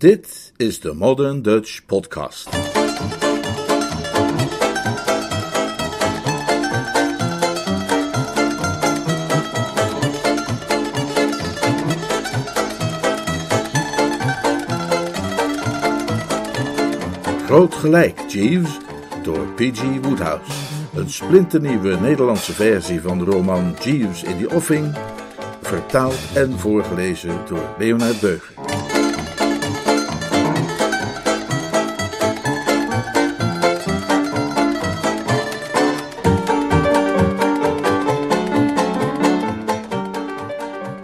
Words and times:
Dit 0.00 0.52
is 0.56 0.80
de 0.80 0.94
Modern 0.94 1.42
Dutch 1.42 1.84
Podcast. 1.86 2.48
Groot 17.46 17.74
gelijk, 17.74 18.20
Jeeves, 18.28 18.78
door 19.22 19.46
P.G. 19.54 19.82
Woodhouse. 20.02 20.52
Een 20.94 21.10
splinternieuwe 21.10 21.96
Nederlandse 22.00 22.52
versie 22.52 23.00
van 23.00 23.18
de 23.18 23.24
roman 23.24 23.74
Jeeves 23.82 24.22
in 24.22 24.38
the 24.38 24.54
Offing, 24.54 24.94
vertaald 25.62 26.18
en 26.34 26.58
voorgelezen 26.58 27.38
door 27.48 27.74
Leonard 27.78 28.20
Beuger. 28.20 28.69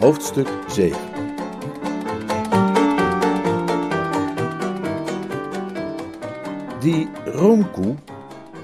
Hoofdstuk 0.06 0.48
7 0.69 0.98
Die 6.80 7.09
roomkoe, 7.24 7.95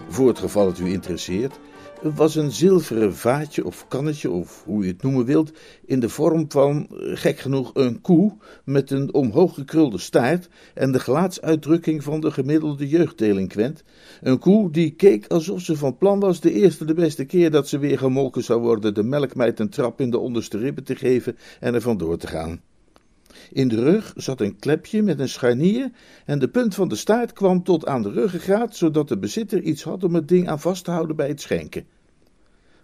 voor 0.09 0.29
het 0.29 0.39
geval 0.39 0.67
het 0.67 0.79
u 0.79 0.93
interesseert, 0.93 1.59
was 2.03 2.35
een 2.35 2.51
zilveren 2.51 3.15
vaatje 3.15 3.65
of 3.65 3.89
kannetje, 3.89 4.31
of 4.31 4.63
hoe 4.65 4.85
je 4.85 4.93
het 4.93 5.03
noemen 5.03 5.25
wilt, 5.25 5.53
in 5.85 6.01
de 6.01 6.09
vorm 6.09 6.45
van, 6.49 6.87
gek 6.91 7.39
genoeg, 7.39 7.71
een 7.75 8.01
koe 8.01 8.37
met 8.65 8.91
een 8.91 9.15
omhoog 9.15 9.55
gekrulde 9.55 9.99
staart 9.99 10.49
en 10.75 10.93
de 10.93 11.01
gelaatsuitdrukking 11.01 12.03
van 12.03 12.21
de 12.21 12.31
gemiddelde 12.31 12.89
jeugddelinquent. 12.89 13.85
Een 14.21 14.39
koe 14.39 14.71
die 14.71 14.91
keek 14.91 15.27
alsof 15.27 15.61
ze 15.61 15.77
van 15.77 15.97
plan 15.97 16.21
was 16.21 16.41
de 16.41 16.53
eerste 16.53 16.85
de 16.85 16.95
beste 16.95 17.25
keer 17.25 17.51
dat 17.51 17.69
ze 17.69 17.79
weer 17.79 17.99
gemolken 17.99 18.45
zou 18.45 18.61
worden 18.61 18.95
de 18.95 19.03
melkmeid 19.03 19.61
een 19.61 19.71
trap 19.71 20.01
in 20.01 20.11
de 20.11 20.19
onderste 20.19 20.59
ribben 20.59 20.85
te 20.85 20.97
geven 20.97 21.37
en 21.61 21.75
er 21.75 21.81
vandoor 21.81 22.17
te 22.17 22.27
gaan. 22.27 22.61
In 23.53 23.69
de 23.69 23.83
rug 23.83 24.13
zat 24.17 24.41
een 24.41 24.59
klepje 24.59 25.03
met 25.03 25.19
een 25.19 25.29
scharnier 25.29 25.91
en 26.25 26.39
de 26.39 26.49
punt 26.49 26.75
van 26.75 26.89
de 26.89 26.97
staart 26.97 27.33
kwam 27.33 27.63
tot 27.63 27.87
aan 27.87 28.03
de 28.03 28.11
ruggengraat, 28.11 28.77
zodat 28.77 29.09
de 29.09 29.19
bezitter 29.19 29.63
iets 29.63 29.83
had 29.83 30.05
om 30.05 30.15
het 30.15 30.29
ding 30.29 30.49
aan 30.49 30.61
vast 30.61 30.85
te 30.85 30.91
houden 30.91 31.17
bij 31.17 31.29
het 31.29 31.41
schenken. 31.41 31.87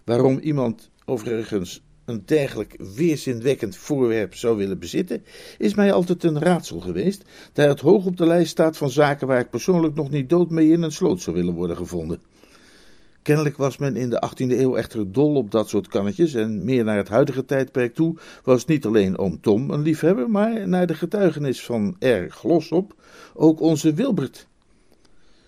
Waarom 0.03 0.39
iemand 0.39 0.89
overigens 1.05 1.83
een 2.05 2.23
dergelijk 2.25 2.75
weerzinwekkend 2.95 3.77
voorwerp 3.77 4.35
zou 4.35 4.57
willen 4.57 4.79
bezitten, 4.79 5.23
is 5.57 5.73
mij 5.73 5.91
altijd 5.91 6.23
een 6.23 6.39
raadsel 6.39 6.79
geweest, 6.79 7.23
daar 7.53 7.67
het 7.67 7.79
hoog 7.79 8.05
op 8.05 8.17
de 8.17 8.25
lijst 8.25 8.51
staat 8.51 8.77
van 8.77 8.89
zaken 8.89 9.27
waar 9.27 9.39
ik 9.39 9.49
persoonlijk 9.49 9.95
nog 9.95 10.09
niet 10.09 10.29
dood 10.29 10.49
mee 10.49 10.71
in 10.71 10.81
een 10.81 10.91
sloot 10.91 11.21
zou 11.21 11.35
willen 11.35 11.53
worden 11.53 11.77
gevonden. 11.77 12.21
Kennelijk 13.21 13.57
was 13.57 13.77
men 13.77 13.95
in 13.95 14.09
de 14.09 14.29
18e 14.29 14.59
eeuw 14.59 14.75
echter 14.75 15.11
dol 15.11 15.35
op 15.35 15.51
dat 15.51 15.69
soort 15.69 15.87
kannetjes 15.87 16.33
en 16.33 16.63
meer 16.65 16.83
naar 16.83 16.97
het 16.97 17.09
huidige 17.09 17.45
tijdperk 17.45 17.95
toe 17.95 18.17
was 18.43 18.65
niet 18.65 18.85
alleen 18.85 19.17
oom 19.17 19.41
Tom 19.41 19.71
een 19.71 19.81
liefhebber, 19.81 20.29
maar 20.29 20.67
naar 20.67 20.87
de 20.87 20.93
getuigenis 20.93 21.63
van 21.65 21.95
R. 21.99 22.29
Glossop 22.29 22.95
ook 23.33 23.61
onze 23.61 23.93
Wilbert. 23.93 24.47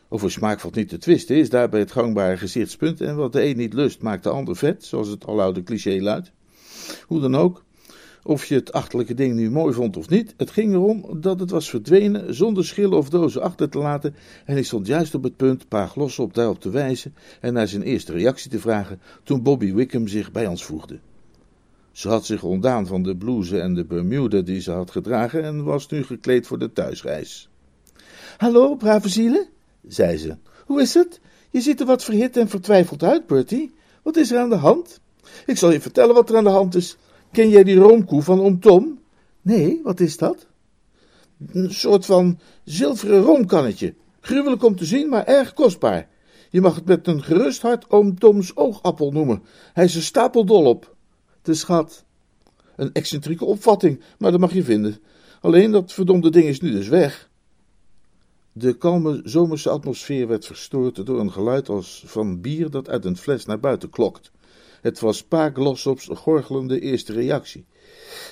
Over 0.10 0.32
smaak 0.32 0.60
valt 0.60 0.76
niet 0.76 0.90
te 0.90 0.98
twisten, 0.98 1.36
is 1.36 1.50
daarbij 1.50 1.80
het 1.80 1.92
gangbare 1.92 2.38
gezichtspunt 2.38 3.02
en 3.02 3.16
wat 3.16 3.34
de 3.34 3.44
een 3.44 3.58
niet 3.58 3.74
lust 3.74 4.02
maakt 4.02 4.24
de 4.24 4.30
ander 4.30 4.56
vet, 4.56 4.84
zoals 4.84 5.08
het 5.08 5.26
aloude 5.26 5.64
cliché 5.64 6.02
luidt. 6.02 6.32
Hoe 7.06 7.20
dan 7.20 7.36
ook, 7.36 7.64
of 8.24 8.46
je 8.46 8.56
het 8.56 8.72
achterlijke 8.72 9.14
ding 9.14 9.36
nu 9.36 9.52
mooi 9.52 9.74
vond 9.74 9.98
of 9.98 10.10
niet, 10.10 10.34
het 10.38 10.52
ging 10.52 10.74
erom 10.74 11.22
dat 11.22 11.40
het 11.40 11.50
was 11.50 11.70
verdwenen 11.70 12.36
zonder 12.36 12.66
schillen 12.66 12.98
of 12.98 13.10
dozen 13.10 13.42
achter 13.42 13.70
te 13.70 13.78
laten 13.78 14.16
en 14.46 14.58
ik 14.58 14.66
stond 14.66 14.88
juist 14.88 15.16
op 15.16 15.24
het 15.24 15.36
punt 15.36 15.68
pa 15.68 15.88
Glossop 15.88 16.34
daarop 16.34 16.60
te 16.60 16.70
wijzen 16.70 17.14
en 17.40 17.54
naar 17.54 17.68
zijn 17.68 17.82
eerste 17.82 18.12
reactie 18.12 18.52
te 18.52 18.60
vragen 18.60 19.00
toen 19.24 19.44
Bobby 19.44 19.74
Wickham 19.74 20.08
zich 20.08 20.32
bij 20.32 20.48
ons 20.48 20.64
voegde. 20.64 21.00
Ze 21.92 22.08
had 22.08 22.26
zich 22.26 22.44
ontdaan 22.44 22.88
van 22.88 23.04
de 23.04 23.16
blouse 23.16 23.60
en 23.60 23.74
de 23.74 23.86
bermuda 23.86 24.42
die 24.42 24.62
ze 24.62 24.72
had 24.72 24.92
gedragen 24.92 25.44
en 25.44 25.64
was 25.64 25.88
nu 25.88 26.04
gekleed 26.04 26.48
voor 26.48 26.60
de 26.60 26.74
thuisreis. 26.74 27.50
Hallo, 28.38 28.76
brave 28.76 29.10
zielen, 29.10 29.48
zei 29.88 30.18
ze. 30.18 30.38
Hoe 30.66 30.82
is 30.82 30.94
het? 30.94 31.20
Je 31.50 31.62
ziet 31.62 31.80
er 31.80 31.86
wat 31.86 32.04
verhit 32.04 32.38
en 32.38 32.50
vertwijfeld 32.50 33.04
uit, 33.04 33.28
Bertie. 33.28 33.72
Wat 34.04 34.18
is 34.18 34.32
er 34.32 34.40
aan 34.40 34.50
de 34.50 34.56
hand? 34.56 35.00
Ik 35.46 35.58
zal 35.58 35.72
je 35.72 35.82
vertellen 35.82 36.16
wat 36.16 36.30
er 36.30 36.38
aan 36.38 36.44
de 36.44 36.50
hand 36.50 36.76
is. 36.76 36.98
Ken 37.32 37.50
jij 37.50 37.64
die 37.64 37.76
roomkoe 37.76 38.22
van 38.22 38.42
oom 38.42 38.60
Tom? 38.60 39.00
Nee, 39.42 39.80
wat 39.84 40.00
is 40.00 40.18
dat? 40.18 40.48
Een 41.48 41.74
soort 41.74 42.06
van 42.06 42.40
zilveren 42.64 43.22
roomkannetje. 43.22 43.94
Gruwelijk 44.20 44.64
om 44.64 44.76
te 44.76 44.86
zien, 44.86 45.10
maar 45.10 45.26
erg 45.26 45.54
kostbaar. 45.54 46.10
Je 46.50 46.62
mag 46.62 46.76
het 46.76 46.86
met 46.86 47.08
een 47.08 47.24
gerust 47.24 47.62
hart 47.62 47.90
oom 47.90 48.20
Toms 48.20 48.56
oogappel 48.56 49.12
noemen. 49.12 49.44
Hij 49.74 49.84
is 49.84 49.96
er 49.96 50.02
stapeldol 50.02 50.66
op. 50.66 50.96
De 51.42 51.54
schat. 51.54 52.04
Een 52.76 52.94
excentrieke 52.94 53.46
opvatting, 53.46 54.02
maar 54.18 54.32
dat 54.32 54.40
mag 54.40 54.54
je 54.54 54.64
vinden. 54.64 55.00
Alleen 55.42 55.72
dat 55.72 55.94
verdomde 55.94 56.30
ding 56.30 56.46
is 56.46 56.60
nu 56.60 56.72
dus 56.72 56.88
weg. 56.88 57.30
De 58.52 58.78
kalme 58.78 59.22
zomerse 59.24 59.70
atmosfeer 59.70 60.28
werd 60.28 60.46
verstoord 60.46 61.06
door 61.06 61.20
een 61.20 61.32
geluid 61.32 61.70
als 61.70 62.04
van 62.06 62.42
bier 62.42 62.70
dat 62.70 62.90
uit 62.90 63.06
een 63.06 63.18
fles 63.18 63.46
naar 63.46 63.60
buiten 63.60 63.90
klokt. 63.90 64.32
Het 64.82 65.00
was 65.00 65.24
Pa 65.24 65.50
Glossops 65.50 66.10
gorgelende 66.12 66.80
eerste 66.80 67.14
reactie. 67.14 67.66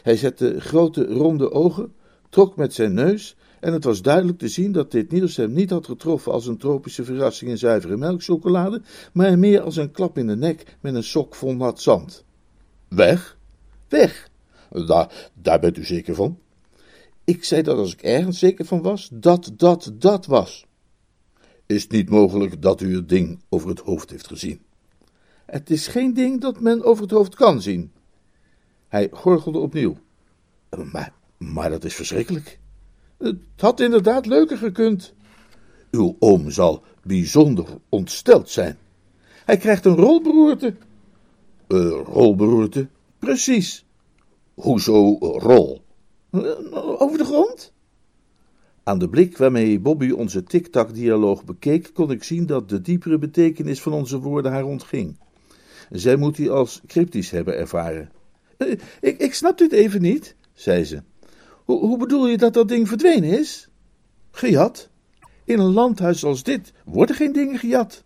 Hij 0.04 0.16
zette 0.16 0.60
grote 0.60 1.06
ronde 1.06 1.52
ogen, 1.52 1.94
trok 2.30 2.56
met 2.56 2.74
zijn 2.74 2.94
neus 2.94 3.36
en 3.60 3.74
het 3.74 3.84
was 3.84 4.02
duidelijk 4.02 4.38
te 4.38 4.48
zien 4.48 4.72
dat 4.72 4.92
dit 4.92 5.12
nieuws 5.12 5.36
hem 5.36 5.54
niet 5.54 5.70
had 5.70 5.86
getroffen 5.86 6.32
als 6.32 6.48
een 6.48 6.58
tropische 6.58 7.04
verrassing 7.04 7.52
in 7.52 7.58
zuivere 7.58 7.98
melkchocolade, 7.98 8.82
maar 9.14 9.40
meer 9.40 9.62
als 9.62 9.76
een 9.76 9.92
klap 9.92 10.18
in 10.18 10.28
de 10.28 10.36
nek 10.36 10.78
met 10.80 10.96
een 10.96 11.04
sok 11.04 11.36
vol 11.36 11.56
nat 11.56 11.82
zand. 11.82 12.24
Weg? 12.88 13.38
Weg. 13.88 14.30
Daar, 14.70 15.31
daar 15.34 15.60
bent 15.60 15.78
u 15.78 15.86
zeker 15.86 16.16
van? 16.16 16.40
Ik 17.24 17.44
zei 17.44 17.62
dat 17.62 17.78
als 17.78 17.94
ik 17.94 18.02
ergens 18.02 18.40
zeker 18.40 18.66
van 18.66 18.81
was, 18.81 19.10
dat 19.14 19.52
dat 19.56 19.92
dat 19.94 20.26
was. 20.26 20.66
Is 21.66 21.84
het 21.84 21.92
niet 21.92 22.10
mogelijk 22.10 22.62
dat 22.62 22.81
u 22.81 22.96
het 22.96 23.10
ding 23.10 23.40
over 23.50 23.70
het 23.70 23.80
hoofd 23.80 24.10
heeft 24.10 24.28
gezien? 24.28 24.62
Het 25.52 25.70
is 25.70 25.88
geen 25.88 26.14
ding 26.14 26.42
dat 26.42 26.60
men 26.60 26.84
over 26.84 27.04
het 27.04 27.12
hoofd 27.12 27.36
kan 27.36 27.62
zien. 27.62 27.92
Hij 28.88 29.10
gorgelde 29.12 29.58
opnieuw. 29.58 29.98
Maar, 30.92 31.14
maar 31.38 31.70
dat 31.70 31.84
is 31.84 31.96
verschrikkelijk. 31.96 32.60
Het 33.18 33.38
had 33.58 33.80
inderdaad 33.80 34.26
leuker 34.26 34.58
gekund. 34.58 35.14
Uw 35.92 36.16
oom 36.20 36.52
zal 36.52 36.84
bijzonder 37.04 37.66
ontsteld 37.90 38.50
zijn. 38.50 38.78
Hij 39.46 39.58
krijgt 39.58 39.86
een 39.86 39.96
rolberoerte. 39.96 40.76
Een 41.68 41.90
rolberoerte? 41.90 42.88
Precies. 43.20 43.86
Hoezo 44.54 45.18
rol? 45.20 45.81
Over 46.98 47.18
de 47.18 47.26
grond? 47.26 47.74
Aan 48.84 49.00
de 49.00 49.10
blik 49.10 49.38
waarmee 49.38 49.80
Bobby 49.80 50.12
onze 50.12 50.44
tik-tak-dialoog 50.44 51.46
bekeek, 51.46 51.90
kon 51.94 52.12
ik 52.12 52.24
zien 52.24 52.46
dat 52.46 52.70
de 52.70 52.81
diepere 52.81 53.18
betekenis 53.18 53.81
van 53.81 53.94
onze 53.94 54.20
woorden 54.20 54.52
haar 54.52 54.66
ontging. 54.66 55.18
Zij 55.90 56.16
moet 56.16 56.36
die 56.36 56.50
als 56.50 56.82
cryptisch 56.88 57.30
hebben 57.30 57.58
ervaren. 57.58 58.12
ik, 59.02 59.18
ik 59.18 59.34
snap 59.34 59.58
dit 59.58 59.72
even 59.72 60.02
niet, 60.02 60.36
zei 60.54 60.84
ze. 60.84 61.02
Hoe, 61.66 61.80
hoe 61.80 61.98
bedoel 61.98 62.28
je 62.28 62.38
dat 62.38 62.54
dat 62.54 62.68
ding 62.68 62.88
verdwenen 62.88 63.40
is? 63.40 63.70
Gejat? 64.32 64.90
In 65.44 65.60
een 65.60 65.74
landhuis 65.74 66.24
als 66.24 66.44
dit 66.44 66.74
worden 66.86 67.16
geen 67.16 67.34
dingen 67.34 67.60
gejat. 67.60 68.04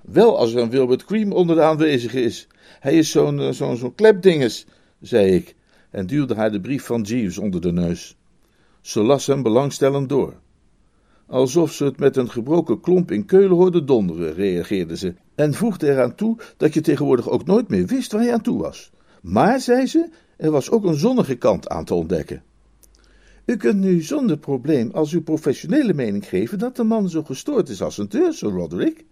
Wel 0.00 0.38
als 0.38 0.54
er 0.54 0.62
een 0.62 0.70
Wilbert 0.70 1.04
Cream 1.04 1.32
onder 1.32 1.56
de 1.56 1.62
aanwezigen 1.62 2.22
is. 2.22 2.46
Hij 2.80 2.98
is 2.98 3.10
zo'n 3.10 3.54
zo'n 3.54 3.76
zo'n 3.76 3.94
klepdinges, 3.94 4.66
zei 5.00 5.30
ik 5.32 5.54
en 5.94 6.06
duwde 6.06 6.34
haar 6.34 6.52
de 6.52 6.60
brief 6.60 6.84
van 6.84 7.02
Jeeves 7.02 7.38
onder 7.38 7.60
de 7.60 7.72
neus. 7.72 8.16
Ze 8.80 9.02
las 9.02 9.26
hem 9.26 9.42
belangstellend 9.42 10.08
door. 10.08 10.34
Alsof 11.26 11.72
ze 11.72 11.84
het 11.84 11.98
met 11.98 12.16
een 12.16 12.30
gebroken 12.30 12.80
klomp 12.80 13.10
in 13.10 13.24
Keulen 13.24 13.56
hoorde 13.56 13.84
donderen, 13.84 14.34
reageerde 14.34 14.96
ze, 14.96 15.14
en 15.34 15.54
voegde 15.54 15.90
eraan 15.90 16.14
toe 16.14 16.38
dat 16.56 16.74
je 16.74 16.80
tegenwoordig 16.80 17.28
ook 17.28 17.46
nooit 17.46 17.68
meer 17.68 17.86
wist 17.86 18.12
waar 18.12 18.24
je 18.24 18.32
aan 18.32 18.40
toe 18.40 18.58
was. 18.58 18.92
Maar, 19.22 19.60
zei 19.60 19.86
ze, 19.86 20.08
er 20.36 20.50
was 20.50 20.70
ook 20.70 20.84
een 20.84 20.98
zonnige 20.98 21.34
kant 21.34 21.68
aan 21.68 21.84
te 21.84 21.94
ontdekken. 21.94 22.42
U 23.44 23.56
kunt 23.56 23.80
nu 23.80 24.02
zonder 24.02 24.38
probleem 24.38 24.90
als 24.92 25.12
uw 25.12 25.22
professionele 25.22 25.94
mening 25.94 26.28
geven 26.28 26.58
dat 26.58 26.76
de 26.76 26.84
man 26.84 27.08
zo 27.08 27.22
gestoord 27.22 27.68
is 27.68 27.82
als 27.82 27.98
een 27.98 28.08
deur, 28.08 28.32
Sir 28.32 28.50
Roderick. 28.50 29.04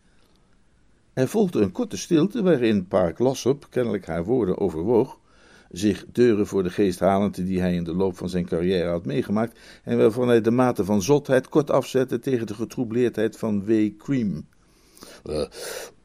Er 1.13 1.29
volgde 1.29 1.61
een 1.61 1.73
korte 1.73 1.97
stilte 1.97 2.43
waarin 2.43 2.87
Park 2.87 3.19
Lossop 3.19 3.67
kennelijk 3.71 4.07
haar 4.07 4.25
woorden 4.25 4.59
overwoog, 4.59 5.19
zich 5.73 6.05
deuren 6.13 6.47
voor 6.47 6.63
de 6.63 6.71
geest 6.71 7.01
halend 7.01 7.35
die 7.35 7.61
hij 7.61 7.75
in 7.75 7.85
de 7.85 7.95
loop 7.95 8.17
van 8.17 8.29
zijn 8.29 8.45
carrière 8.45 8.91
had 8.91 9.05
meegemaakt 9.05 9.59
en 9.85 9.99
waarvan 9.99 10.29
hij 10.29 10.41
de 10.41 10.51
mate 10.51 10.85
van 10.85 11.03
zotheid 11.03 11.49
kort 11.49 11.71
afzette 11.71 12.19
tegen 12.19 12.47
de 12.47 12.55
getroubleerdheid 12.55 13.37
van 13.37 13.65
W. 13.65 13.89
Cream. 13.99 14.47
Uh, 15.27 15.45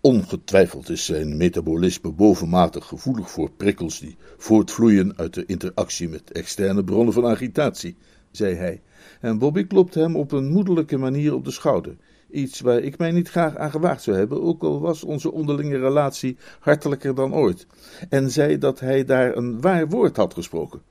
ongetwijfeld 0.02 0.90
is 0.90 1.06
zijn 1.06 1.38
metabolisme 1.38 2.12
bovenmatig 2.12 2.86
gevoelig 2.86 3.32
voor 3.32 3.52
prikkels 3.52 4.00
die 4.00 4.16
voortvloeien 4.38 5.18
uit 5.18 5.34
de 5.34 5.46
interactie 5.46 6.10
met 6.10 6.32
externe 6.32 6.84
bronnen 6.84 7.14
van 7.14 7.26
agitatie, 7.26 7.96
zei 8.32 8.56
hij. 8.56 8.82
en 9.22 9.38
Bobby 9.38 9.64
klopte 9.64 10.00
hem 10.00 10.16
op 10.16 10.32
een 10.32 10.48
moederlijke 10.52 10.98
manier 10.98 11.34
op 11.34 11.46
de 11.46 11.52
schouder. 11.52 11.96
Iets 12.32 12.60
waar 12.60 12.80
ik 12.80 12.98
mij 12.98 13.12
niet 13.12 13.30
graag 13.30 13.56
aan 13.56 13.72
gewaagd 13.72 14.04
zou 14.04 14.18
hebben, 14.18 14.42
ook 14.42 14.64
al 14.64 14.80
was 14.80 15.04
onze 15.04 15.32
onderlinge 15.32 15.78
relatie 15.78 16.38
hartelijker 16.60 17.16
dan 17.16 17.34
ooit, 17.34 17.68
en 18.10 18.32
zei 18.32 18.58
dat 18.58 18.80
hij 18.80 19.06
daar 19.06 19.36
een 19.36 19.62
waar 19.62 19.88
woord 19.88 20.18
had 20.18 20.34
gesproken. 20.34 20.82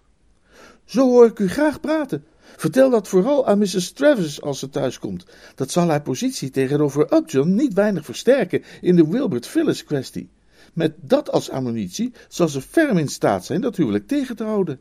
Zo 0.85 1.09
hoor 1.09 1.27
ik 1.27 1.39
u 1.39 1.49
graag 1.49 1.81
praten. 1.81 2.25
Vertel 2.57 2.91
dat 2.91 3.09
vooral 3.09 3.47
aan 3.47 3.59
Mrs. 3.59 3.93
Travis 3.93 4.43
als 4.43 4.59
ze 4.59 4.69
thuiskomt. 4.69 5.27
Dat 5.55 5.71
zal 5.71 5.89
haar 5.89 6.03
positie 6.03 6.51
tegenover 6.51 7.15
Upjohn 7.15 7.55
niet 7.55 7.75
weinig 7.75 8.05
versterken 8.05 8.63
in 8.81 8.97
de 8.97 9.09
Wilbert 9.09 9.47
Phyllis 9.47 9.85
kwestie. 9.85 10.29
Met 10.73 10.95
dat 11.01 11.31
als 11.31 11.51
ammunitie 11.51 12.13
zal 12.29 12.49
ze 12.49 12.61
ferm 12.61 12.99
in 12.99 13.09
staat 13.09 13.45
zijn 13.45 13.61
dat 13.61 13.77
huwelijk 13.77 14.07
tegen 14.07 14.37
te 14.37 14.45
houden. 14.45 14.81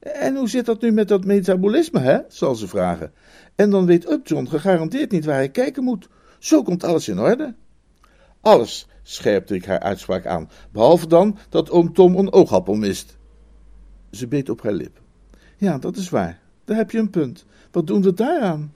En 0.00 0.36
hoe 0.36 0.48
zit 0.48 0.66
dat 0.66 0.80
nu 0.80 0.90
met 0.90 1.08
dat 1.08 1.24
metabolisme, 1.24 2.00
hè? 2.00 2.18
zal 2.28 2.54
ze 2.54 2.68
vragen. 2.68 3.12
En 3.54 3.70
dan 3.70 3.86
weet 3.86 4.10
Upjohn 4.10 4.48
gegarandeerd 4.48 5.10
niet 5.10 5.24
waar 5.24 5.34
hij 5.34 5.50
kijken 5.50 5.84
moet. 5.84 6.08
Zo 6.38 6.62
komt 6.62 6.84
alles 6.84 7.08
in 7.08 7.18
orde. 7.18 7.54
Alles, 8.40 8.86
scherpte 9.02 9.54
ik 9.54 9.64
haar 9.64 9.80
uitspraak 9.80 10.26
aan, 10.26 10.50
behalve 10.72 11.06
dan 11.06 11.38
dat 11.48 11.70
oom 11.70 11.92
Tom 11.92 12.16
een 12.16 12.32
oogappel 12.32 12.74
mist. 12.74 13.18
Ze 14.10 14.26
beet 14.26 14.48
op 14.48 14.62
haar 14.62 14.72
lip. 14.72 15.00
Ja, 15.56 15.78
dat 15.78 15.96
is 15.96 16.08
waar. 16.08 16.40
Daar 16.64 16.76
heb 16.76 16.90
je 16.90 16.98
een 16.98 17.10
punt. 17.10 17.44
Wat 17.70 17.86
doen 17.86 18.02
we 18.02 18.14
daaraan? 18.14 18.74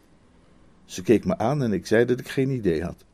Ze 0.84 1.02
keek 1.02 1.24
me 1.24 1.38
aan 1.38 1.62
en 1.62 1.72
ik 1.72 1.86
zei 1.86 2.04
dat 2.04 2.20
ik 2.20 2.28
geen 2.28 2.50
idee 2.50 2.82
had. 2.82 3.04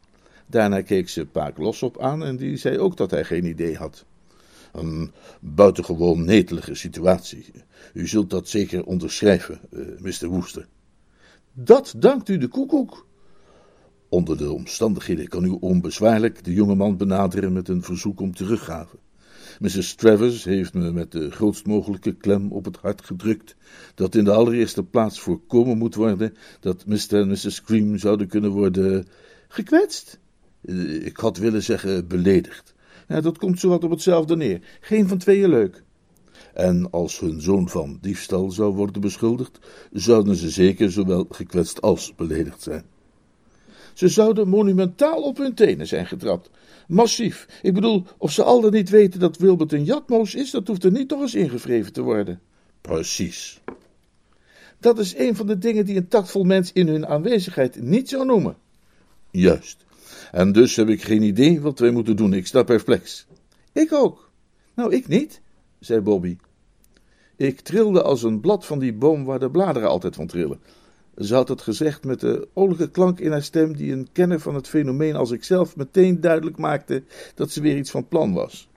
Daarna 0.46 0.82
keek 0.82 1.08
ze 1.08 1.26
Paak 1.26 1.58
Losop 1.58 2.00
aan 2.00 2.24
en 2.24 2.36
die 2.36 2.56
zei 2.56 2.78
ook 2.78 2.96
dat 2.96 3.10
hij 3.10 3.24
geen 3.24 3.44
idee 3.44 3.76
had. 3.76 4.04
Een 4.72 5.12
buitengewoon 5.40 6.24
netelige 6.24 6.74
situatie. 6.74 7.52
U 7.94 8.06
zult 8.06 8.31
dat 8.31 8.49
zeker 8.49 8.85
onderschrijven, 8.85 9.61
uh, 9.71 9.81
eh, 9.81 10.00
Mr. 10.00 10.29
Woester. 10.29 10.67
Dat 11.53 11.94
dankt 11.97 12.29
u 12.29 12.38
de 12.38 12.49
koekoek. 12.49 13.06
Onder 14.09 14.37
de 14.37 14.53
omstandigheden 14.53 15.29
kan 15.29 15.44
u 15.44 15.56
onbezwaarlijk 15.61 16.44
de 16.44 16.53
jongeman 16.53 16.97
benaderen 16.97 17.53
met 17.53 17.69
een 17.69 17.82
verzoek 17.82 18.21
om 18.21 18.35
teruggave. 18.35 18.97
Mrs. 19.59 19.94
Travers 19.94 20.44
heeft 20.44 20.75
me 20.75 20.93
met 20.93 21.12
de 21.12 21.31
grootst 21.31 21.67
mogelijke 21.67 22.15
klem 22.15 22.53
op 22.53 22.65
het 22.65 22.77
hart 22.77 23.05
gedrukt 23.05 23.56
dat 23.94 24.15
in 24.15 24.25
de 24.25 24.32
allereerste 24.32 24.82
plaats 24.82 25.21
voorkomen 25.21 25.79
moet 25.79 25.94
worden 25.94 26.35
dat 26.61 26.87
Mr. 26.87 26.97
en 27.11 27.29
Mrs. 27.29 27.55
Scream 27.55 27.99
zouden 27.99 28.27
kunnen 28.27 28.50
worden 28.50 29.06
gekwetst. 29.49 30.19
Eh, 30.61 31.06
ik 31.06 31.17
had 31.17 31.37
willen 31.37 31.62
zeggen 31.62 32.09
beledigd. 32.09 32.75
Ja, 33.09 33.21
dat 33.21 33.38
komt 33.38 33.61
zowat 33.61 33.85
op 33.85 33.91
hetzelfde 33.91 34.37
neer. 34.37 34.61
Geen 34.81 35.09
van 35.09 35.19
tweeën 35.19 35.49
leuk. 35.49 35.82
En 36.55 36.91
als 36.91 37.20
hun 37.20 37.41
zoon 37.41 37.69
van 37.69 37.99
diefstal 38.00 38.50
zou 38.50 38.75
worden 38.75 39.00
beschuldigd, 39.00 39.58
zouden 39.93 40.37
ze 40.37 40.50
zeker 40.50 40.93
zowel 40.93 41.26
gekwetst 41.31 41.81
als 41.81 42.14
beledigd 42.14 42.62
zijn. 42.62 42.85
Ze 43.94 44.08
zouden 44.08 44.49
monumentaal 44.49 45.23
op 45.23 45.37
hun 45.37 45.55
tenen 45.55 45.87
zijn 45.87 46.06
getrapt. 46.06 46.50
Massief. 46.88 47.47
Ik 47.62 47.75
bedoel, 47.75 48.05
of 48.19 48.32
ze 48.32 48.43
al 48.43 48.61
dan 48.61 48.73
niet 48.73 48.91
weten 48.91 49.20
dat 49.20 49.37
Wilbert 49.37 49.73
een 49.73 49.85
jatmoos 49.85 50.35
is, 50.35 50.50
dat 50.50 50.67
hoeft 50.67 50.85
er 50.85 50.91
niet 50.91 51.11
nog 51.11 51.20
eens 51.20 51.35
ingevreven 51.35 51.93
te 51.93 52.02
worden. 52.02 52.41
Precies. 52.81 53.61
Dat 54.79 54.99
is 54.99 55.17
een 55.17 55.37
van 55.37 55.46
de 55.46 55.58
dingen 55.58 55.85
die 55.85 55.96
een 55.96 56.08
tactvol 56.08 56.44
mens 56.44 56.73
in 56.73 56.88
hun 56.88 57.06
aanwezigheid 57.06 57.82
niet 57.82 58.08
zou 58.08 58.26
noemen. 58.26 58.56
Juist. 59.31 59.85
En 60.32 60.53
dus 60.53 60.76
heb 60.76 60.88
ik 60.88 61.03
geen 61.03 61.23
idee 61.23 61.61
wat 61.61 61.79
wij 61.79 61.91
moeten 61.91 62.17
doen. 62.17 62.32
Ik 62.32 62.46
sta 62.46 62.62
perplex. 62.62 63.26
Ik 63.73 63.93
ook. 63.93 64.31
Nou, 64.75 64.94
ik 64.94 65.08
niet, 65.08 65.41
zei 65.81 66.00
Bobby. 66.00 66.37
Ik 67.37 67.61
trilde 67.61 68.03
als 68.03 68.23
een 68.23 68.41
blad 68.41 68.67
van 68.67 68.79
die 68.79 68.93
boom 68.93 69.25
waar 69.25 69.38
de 69.38 69.50
bladeren 69.50 69.88
altijd 69.88 70.15
van 70.15 70.27
trillen. 70.27 70.61
Ze 71.17 71.35
had 71.35 71.49
het 71.49 71.61
gezegd 71.61 72.05
met 72.05 72.21
de 72.21 72.49
olige 72.53 72.91
klank 72.91 73.21
in 73.21 73.31
haar 73.31 73.43
stem 73.43 73.77
die 73.77 73.93
een 73.93 74.09
kenner 74.12 74.41
van 74.41 74.55
het 74.55 74.69
fenomeen 74.69 75.17
als 75.17 75.31
ikzelf 75.31 75.77
meteen 75.77 76.21
duidelijk 76.21 76.56
maakte 76.56 77.03
dat 77.35 77.50
ze 77.50 77.61
weer 77.61 77.77
iets 77.77 77.91
van 77.91 78.09
plan 78.09 78.32
was. 78.32 78.69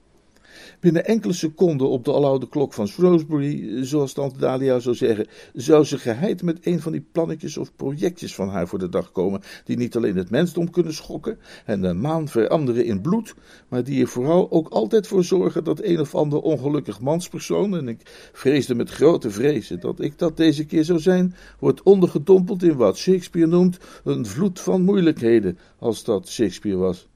Binnen 0.80 1.06
enkele 1.06 1.34
seconden 1.34 1.90
op 1.90 2.06
de 2.06 2.12
aloude 2.14 2.50
klok 2.50 2.74
van 2.74 2.88
Shrewsbury, 2.88 3.86
zoals 3.86 4.14
tante 4.14 4.40
Dalia 4.40 4.80
zou 4.80 4.96
zeggen, 4.96 5.28
zou 5.54 5.84
ze 5.84 5.98
geheid 5.98 6.42
met 6.44 6.58
een 6.62 6.82
van 6.82 6.92
die 6.92 7.06
plannetjes 7.12 7.58
of 7.58 7.76
projectjes 7.76 8.36
van 8.36 8.50
haar 8.50 8.68
voor 8.68 8.80
de 8.80 8.90
dag 8.90 9.12
komen, 9.12 9.42
die 9.66 9.78
niet 9.78 9.96
alleen 9.96 10.16
het 10.16 10.30
mensdom 10.30 10.70
kunnen 10.70 10.94
schokken 10.94 11.40
en 11.66 11.82
de 11.82 11.94
maan 11.94 12.28
veranderen 12.28 12.86
in 12.86 13.02
bloed, 13.02 13.36
maar 13.68 13.84
die 13.84 14.02
er 14.02 14.08
vooral 14.08 14.52
ook 14.52 14.70
altijd 14.70 15.08
voor 15.08 15.24
zorgen 15.24 15.64
dat 15.64 15.84
een 15.84 16.00
of 16.00 16.16
ander 16.16 16.42
ongelukkig 16.42 17.00
manspersoon, 17.00 17.78
en 17.78 17.88
ik 17.88 18.30
vreesde 18.34 18.76
met 18.76 18.90
grote 18.90 19.30
vrezen 19.30 19.80
dat 19.80 20.00
ik 20.00 20.18
dat 20.18 20.38
deze 20.38 20.66
keer 20.66 20.84
zou 20.84 21.00
zijn, 21.00 21.36
wordt 21.60 21.84
ondergedompeld 21.84 22.64
in 22.64 22.76
wat 22.76 22.98
Shakespeare 22.98 23.48
noemt 23.48 23.78
een 24.04 24.26
vloed 24.26 24.60
van 24.60 24.82
moeilijkheden, 24.82 25.58
als 25.80 26.04
dat 26.04 26.30
Shakespeare 26.30 26.78
was. 26.78 27.08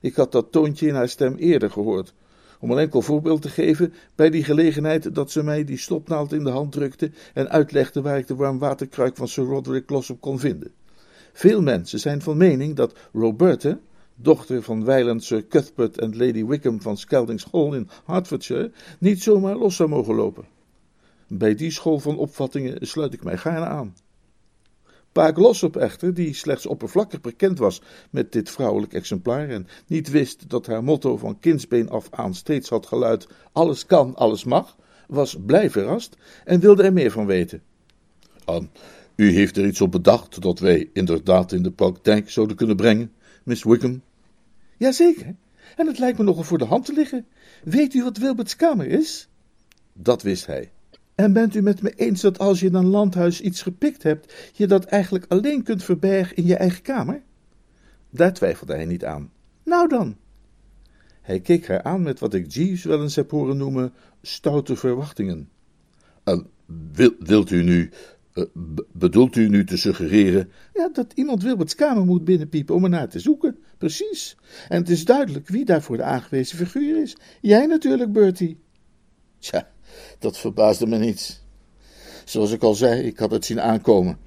Ik 0.00 0.14
had 0.14 0.32
dat 0.32 0.52
toontje 0.52 0.86
in 0.86 0.94
haar 0.94 1.08
stem 1.08 1.34
eerder 1.34 1.70
gehoord. 1.70 2.14
Om 2.60 2.70
een 2.70 2.78
enkel 2.78 3.02
voorbeeld 3.02 3.42
te 3.42 3.48
geven, 3.48 3.92
bij 4.14 4.30
die 4.30 4.44
gelegenheid 4.44 5.14
dat 5.14 5.30
ze 5.30 5.42
mij 5.42 5.64
die 5.64 5.78
stopnaald 5.78 6.32
in 6.32 6.44
de 6.44 6.50
hand 6.50 6.72
drukte 6.72 7.10
en 7.34 7.50
uitlegde 7.50 8.02
waar 8.02 8.18
ik 8.18 8.26
de 8.26 8.34
warmwaterkruik 8.34 9.16
van 9.16 9.28
Sir 9.28 9.44
Roderick 9.44 9.86
Glossop 9.86 10.20
kon 10.20 10.38
vinden. 10.38 10.72
Veel 11.32 11.62
mensen 11.62 12.00
zijn 12.00 12.22
van 12.22 12.36
mening 12.36 12.76
dat 12.76 12.94
Roberta, 13.12 13.78
dochter 14.14 14.62
van 14.62 14.84
wijlen 14.84 15.20
Sir 15.20 15.46
Cuthbert 15.46 15.98
en 15.98 16.16
Lady 16.16 16.44
Wickham 16.44 16.80
van 16.80 16.96
Skeldings 16.96 17.46
Hall 17.52 17.74
in 17.74 17.88
Hertfordshire, 18.04 18.72
niet 18.98 19.22
zomaar 19.22 19.56
los 19.56 19.76
zou 19.76 19.88
mogen 19.88 20.14
lopen. 20.14 20.44
Bij 21.28 21.54
die 21.54 21.70
school 21.70 21.98
van 21.98 22.18
opvattingen 22.18 22.86
sluit 22.86 23.12
ik 23.12 23.24
mij 23.24 23.36
gaarne 23.36 23.66
aan. 23.66 23.94
Paak 25.12 25.36
Lossop 25.36 25.76
echter, 25.76 26.14
die 26.14 26.34
slechts 26.34 26.66
oppervlakkig 26.66 27.20
bekend 27.20 27.58
was 27.58 27.82
met 28.10 28.32
dit 28.32 28.50
vrouwelijk 28.50 28.92
exemplaar 28.92 29.48
en 29.48 29.66
niet 29.86 30.10
wist 30.10 30.48
dat 30.48 30.66
haar 30.66 30.84
motto 30.84 31.16
van 31.16 31.38
kindsbeen 31.38 31.88
af 31.88 32.08
aan 32.10 32.34
steeds 32.34 32.68
had 32.68 32.86
geluid: 32.86 33.28
alles 33.52 33.86
kan, 33.86 34.14
alles 34.16 34.44
mag, 34.44 34.76
was 35.08 35.36
blij 35.46 35.70
verrast 35.70 36.16
en 36.44 36.60
wilde 36.60 36.82
er 36.82 36.92
meer 36.92 37.10
van 37.10 37.26
weten. 37.26 37.62
U 39.16 39.30
heeft 39.30 39.56
er 39.56 39.66
iets 39.66 39.80
op 39.80 39.90
bedacht 39.90 40.42
dat 40.42 40.58
wij 40.58 40.90
inderdaad 40.92 41.52
in 41.52 41.62
de 41.62 41.70
praktijk 41.70 42.30
zouden 42.30 42.56
kunnen 42.56 42.76
brengen, 42.76 43.12
Miss 43.42 43.64
Wickham? 43.64 44.02
Jazeker, 44.76 45.34
en 45.76 45.86
het 45.86 45.98
lijkt 45.98 46.18
me 46.18 46.24
nogal 46.24 46.42
voor 46.42 46.58
de 46.58 46.64
hand 46.64 46.84
te 46.84 46.92
liggen. 46.92 47.26
Weet 47.64 47.94
u 47.94 48.02
wat 48.02 48.16
Wilbert's 48.16 48.56
kamer 48.56 48.86
is? 48.86 49.28
Dat 49.92 50.22
wist 50.22 50.46
hij. 50.46 50.70
En 51.20 51.32
bent 51.32 51.54
u 51.54 51.60
met 51.62 51.82
me 51.82 51.92
eens 51.96 52.20
dat 52.20 52.38
als 52.38 52.60
je 52.60 52.66
in 52.66 52.74
een 52.74 52.86
landhuis 52.86 53.40
iets 53.40 53.62
gepikt 53.62 54.02
hebt, 54.02 54.34
je 54.52 54.66
dat 54.66 54.84
eigenlijk 54.84 55.24
alleen 55.28 55.62
kunt 55.62 55.84
verbergen 55.84 56.36
in 56.36 56.46
je 56.46 56.56
eigen 56.56 56.82
kamer? 56.82 57.22
Daar 58.10 58.32
twijfelde 58.32 58.74
hij 58.74 58.84
niet 58.84 59.04
aan. 59.04 59.30
Nou 59.64 59.88
dan. 59.88 60.16
Hij 61.20 61.40
keek 61.40 61.66
haar 61.66 61.82
aan 61.82 62.02
met 62.02 62.18
wat 62.18 62.34
ik 62.34 62.52
Jeeves 62.52 62.84
wel 62.84 63.02
eens 63.02 63.16
heb 63.16 63.30
horen 63.30 63.56
noemen 63.56 63.92
stoute 64.22 64.76
verwachtingen. 64.76 65.48
Uh, 66.24 66.38
wilt 67.18 67.50
u 67.50 67.62
nu, 67.62 67.90
uh, 68.34 68.44
bedoelt 68.92 69.36
u 69.36 69.48
nu 69.48 69.64
te 69.64 69.76
suggereren? 69.76 70.50
Ja, 70.74 70.88
dat 70.92 71.12
iemand 71.14 71.42
Wilberts 71.42 71.74
kamer 71.74 72.04
moet 72.04 72.24
binnenpiepen 72.24 72.74
om 72.74 72.84
er 72.84 72.90
naar 72.90 73.08
te 73.08 73.20
zoeken. 73.20 73.58
Precies. 73.78 74.36
En 74.68 74.80
het 74.80 74.88
is 74.88 75.04
duidelijk 75.04 75.48
wie 75.48 75.64
daarvoor 75.64 75.96
de 75.96 76.02
aangewezen 76.02 76.56
figuur 76.58 77.02
is. 77.02 77.16
Jij 77.40 77.66
natuurlijk, 77.66 78.12
Bertie. 78.12 78.58
Tja, 79.38 79.70
dat 80.18 80.38
verbaasde 80.38 80.86
me 80.86 80.98
niet. 80.98 81.40
Zoals 82.24 82.52
ik 82.52 82.62
al 82.62 82.74
zei, 82.74 83.02
ik 83.02 83.18
had 83.18 83.30
het 83.30 83.44
zien 83.44 83.60
aankomen. 83.60 84.18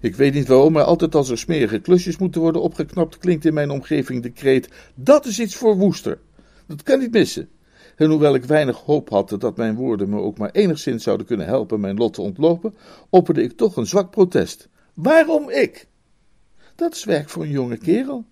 Ik 0.00 0.16
weet 0.16 0.34
niet 0.34 0.46
waarom, 0.46 0.72
maar 0.72 0.84
altijd 0.84 1.14
als 1.14 1.28
er 1.28 1.38
smerige 1.38 1.78
klusjes 1.78 2.18
moeten 2.18 2.40
worden 2.40 2.62
opgeknapt, 2.62 3.18
klinkt 3.18 3.44
in 3.44 3.54
mijn 3.54 3.70
omgeving 3.70 4.22
de 4.22 4.30
kreet: 4.30 4.68
Dat 4.94 5.26
is 5.26 5.40
iets 5.40 5.56
voor 5.56 5.76
Woester. 5.76 6.18
Dat 6.66 6.82
kan 6.82 6.98
niet 6.98 7.12
missen. 7.12 7.48
En 7.96 8.10
hoewel 8.10 8.34
ik 8.34 8.44
weinig 8.44 8.76
hoop 8.76 9.08
had 9.08 9.36
dat 9.38 9.56
mijn 9.56 9.74
woorden 9.74 10.08
me 10.08 10.20
ook 10.20 10.38
maar 10.38 10.50
enigszins 10.50 11.02
zouden 11.02 11.26
kunnen 11.26 11.46
helpen 11.46 11.80
mijn 11.80 11.96
lot 11.96 12.14
te 12.14 12.22
ontlopen, 12.22 12.74
opperde 13.10 13.42
ik 13.42 13.56
toch 13.56 13.76
een 13.76 13.86
zwak 13.86 14.10
protest. 14.10 14.68
Waarom 14.94 15.50
ik? 15.50 15.86
Dat 16.74 16.94
is 16.94 17.04
werk 17.04 17.28
voor 17.28 17.42
een 17.42 17.50
jonge 17.50 17.76
kerel. 17.76 18.24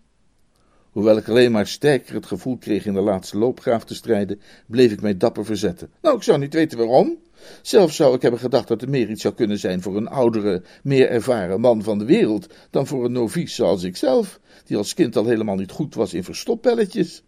Hoewel 0.99 1.17
ik 1.17 1.28
alleen 1.28 1.52
maar 1.52 1.67
sterker 1.67 2.14
het 2.14 2.26
gevoel 2.26 2.57
kreeg 2.57 2.87
in 2.87 2.93
de 2.93 3.00
laatste 3.00 3.38
loopgraaf 3.38 3.85
te 3.85 3.95
strijden, 3.95 4.40
bleef 4.67 4.93
ik 4.93 5.00
mij 5.00 5.17
dapper 5.17 5.45
verzetten. 5.45 5.90
Nou, 6.02 6.17
ik 6.17 6.23
zou 6.23 6.38
niet 6.38 6.55
weten 6.55 6.78
waarom. 6.78 7.19
Zelfs 7.62 7.97
zou 7.97 8.14
ik 8.14 8.23
hebben 8.23 8.40
gedacht 8.40 8.69
dat 8.69 8.81
het 8.81 8.90
meer 8.90 9.11
iets 9.11 9.23
zou 9.23 9.35
kunnen 9.35 9.59
zijn 9.59 9.83
voor 9.83 9.97
een 9.97 10.09
oudere, 10.09 10.62
meer 10.83 11.09
ervaren 11.09 11.61
man 11.61 11.83
van 11.83 11.99
de 11.99 12.05
wereld 12.05 12.47
dan 12.71 12.87
voor 12.87 13.05
een 13.05 13.12
novice 13.12 13.55
zoals 13.55 13.83
ikzelf, 13.83 14.40
die 14.64 14.76
als 14.76 14.95
kind 14.95 15.17
al 15.17 15.25
helemaal 15.25 15.57
niet 15.57 15.71
goed 15.71 15.95
was 15.95 16.14
in 16.14 16.25
verstoppelletjes. 16.25 17.23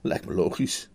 Lijkt 0.00 0.26
me 0.26 0.34
logisch. 0.34 0.88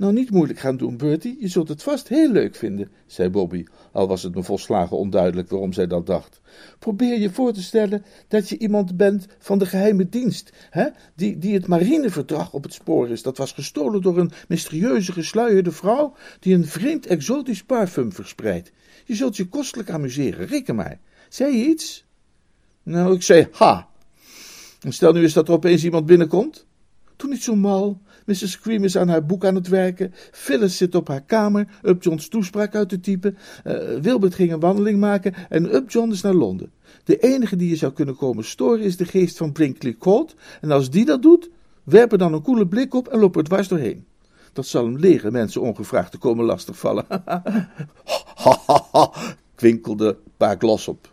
Nou, 0.00 0.12
niet 0.12 0.30
moeilijk 0.30 0.58
gaan 0.58 0.76
doen, 0.76 0.96
Bertie. 0.96 1.36
Je 1.40 1.48
zult 1.48 1.68
het 1.68 1.82
vast 1.82 2.08
heel 2.08 2.30
leuk 2.30 2.54
vinden, 2.54 2.90
zei 3.06 3.28
Bobby, 3.28 3.64
al 3.92 4.08
was 4.08 4.22
het 4.22 4.34
me 4.34 4.42
volslagen 4.42 4.96
onduidelijk 4.96 5.50
waarom 5.50 5.72
zij 5.72 5.86
dat 5.86 6.06
dacht. 6.06 6.40
Probeer 6.78 7.18
je 7.18 7.30
voor 7.30 7.52
te 7.52 7.62
stellen 7.62 8.04
dat 8.28 8.48
je 8.48 8.58
iemand 8.58 8.96
bent 8.96 9.26
van 9.38 9.58
de 9.58 9.66
geheime 9.66 10.08
dienst, 10.08 10.52
hè? 10.70 10.88
Die, 11.14 11.38
die 11.38 11.54
het 11.54 11.66
marineverdrag 11.66 12.52
op 12.52 12.62
het 12.62 12.72
spoor 12.72 13.08
is. 13.08 13.22
Dat 13.22 13.36
was 13.36 13.52
gestolen 13.52 14.02
door 14.02 14.18
een 14.18 14.30
mysterieuze 14.48 15.12
gesluierde 15.12 15.72
vrouw 15.72 16.14
die 16.38 16.54
een 16.54 16.66
vreemd 16.66 17.06
exotisch 17.06 17.64
parfum 17.64 18.12
verspreidt. 18.12 18.72
Je 19.04 19.14
zult 19.14 19.36
je 19.36 19.48
kostelijk 19.48 19.90
amuseren, 19.90 20.46
reken 20.46 20.74
maar. 20.74 21.00
Zei 21.28 21.56
je 21.56 21.64
iets? 21.64 22.04
Nou, 22.82 23.14
ik 23.14 23.22
zei 23.22 23.48
ha. 23.52 23.88
En 24.80 24.92
stel 24.92 25.12
nu 25.12 25.22
eens 25.22 25.32
dat 25.32 25.48
er 25.48 25.54
opeens 25.54 25.84
iemand 25.84 26.06
binnenkomt. 26.06 26.66
Doe 27.16 27.30
niet 27.30 27.42
zo 27.42 27.54
mal. 27.54 28.00
Mrs. 28.26 28.50
Scream 28.50 28.84
is 28.84 28.96
aan 28.96 29.08
haar 29.08 29.26
boek 29.26 29.44
aan 29.44 29.54
het 29.54 29.68
werken. 29.68 30.12
Phyllis 30.32 30.76
zit 30.76 30.94
op 30.94 31.08
haar 31.08 31.22
kamer 31.22 31.66
Upjohn's 31.82 32.28
toespraak 32.28 32.74
uit 32.74 32.88
te 32.88 33.00
typen. 33.00 33.36
Uh, 33.66 33.74
Wilbert 34.00 34.34
ging 34.34 34.52
een 34.52 34.60
wandeling 34.60 35.00
maken 35.00 35.34
en 35.48 35.74
Upjohn 35.74 36.10
is 36.10 36.20
naar 36.20 36.34
Londen. 36.34 36.72
De 37.04 37.16
enige 37.16 37.56
die 37.56 37.68
je 37.68 37.76
zou 37.76 37.92
kunnen 37.92 38.16
komen 38.16 38.44
storen 38.44 38.84
is 38.84 38.96
de 38.96 39.04
geest 39.04 39.36
van 39.36 39.52
Brinkley 39.52 39.96
Court. 39.98 40.34
En 40.60 40.70
als 40.70 40.90
die 40.90 41.04
dat 41.04 41.22
doet, 41.22 41.50
werp 41.84 42.12
er 42.12 42.18
dan 42.18 42.32
een 42.32 42.42
koele 42.42 42.66
blik 42.66 42.94
op 42.94 43.08
en 43.08 43.18
loop 43.18 43.36
er 43.36 43.44
dwars 43.44 43.68
doorheen. 43.68 44.04
Dat 44.52 44.66
zal 44.66 44.84
hem 44.84 44.98
leren 44.98 45.32
mensen 45.32 45.60
ongevraagd 45.60 46.10
te 46.10 46.18
komen 46.18 46.44
lastigvallen. 46.44 47.04
Ha, 48.34 49.12
kwinkelde 49.54 50.16
Pa 50.36 50.54
Glos 50.58 50.88
op. 50.88 51.12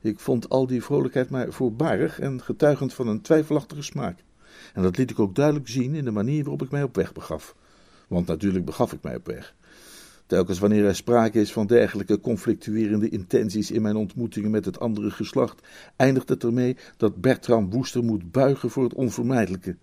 Ik 0.00 0.20
vond 0.20 0.48
al 0.48 0.66
die 0.66 0.82
vrolijkheid 0.82 1.30
maar 1.30 1.52
voorbarig 1.52 2.20
en 2.20 2.42
getuigend 2.42 2.94
van 2.94 3.08
een 3.08 3.20
twijfelachtige 3.20 3.82
smaak. 3.82 4.24
En 4.74 4.82
dat 4.82 4.96
liet 4.96 5.10
ik 5.10 5.18
ook 5.18 5.34
duidelijk 5.34 5.68
zien 5.68 5.94
in 5.94 6.04
de 6.04 6.10
manier 6.10 6.42
waarop 6.42 6.62
ik 6.62 6.70
mij 6.70 6.82
op 6.82 6.96
weg 6.96 7.12
begaf. 7.12 7.56
Want 8.08 8.26
natuurlijk 8.26 8.64
begaf 8.64 8.92
ik 8.92 9.02
mij 9.02 9.16
op 9.16 9.26
weg. 9.26 9.54
Telkens 10.26 10.58
wanneer 10.58 10.84
er 10.84 10.94
sprake 10.94 11.40
is 11.40 11.52
van 11.52 11.66
dergelijke 11.66 12.20
conflictuerende 12.20 13.08
intenties 13.08 13.70
in 13.70 13.82
mijn 13.82 13.96
ontmoetingen 13.96 14.50
met 14.50 14.64
het 14.64 14.80
andere 14.80 15.10
geslacht, 15.10 15.66
eindigt 15.96 16.28
het 16.28 16.44
ermee 16.44 16.76
dat 16.96 17.20
Bertram 17.20 17.70
Woester 17.70 18.04
moet 18.04 18.32
buigen 18.32 18.70
voor 18.70 18.84
het 18.84 18.94
onvermijdelijke. 18.94 19.76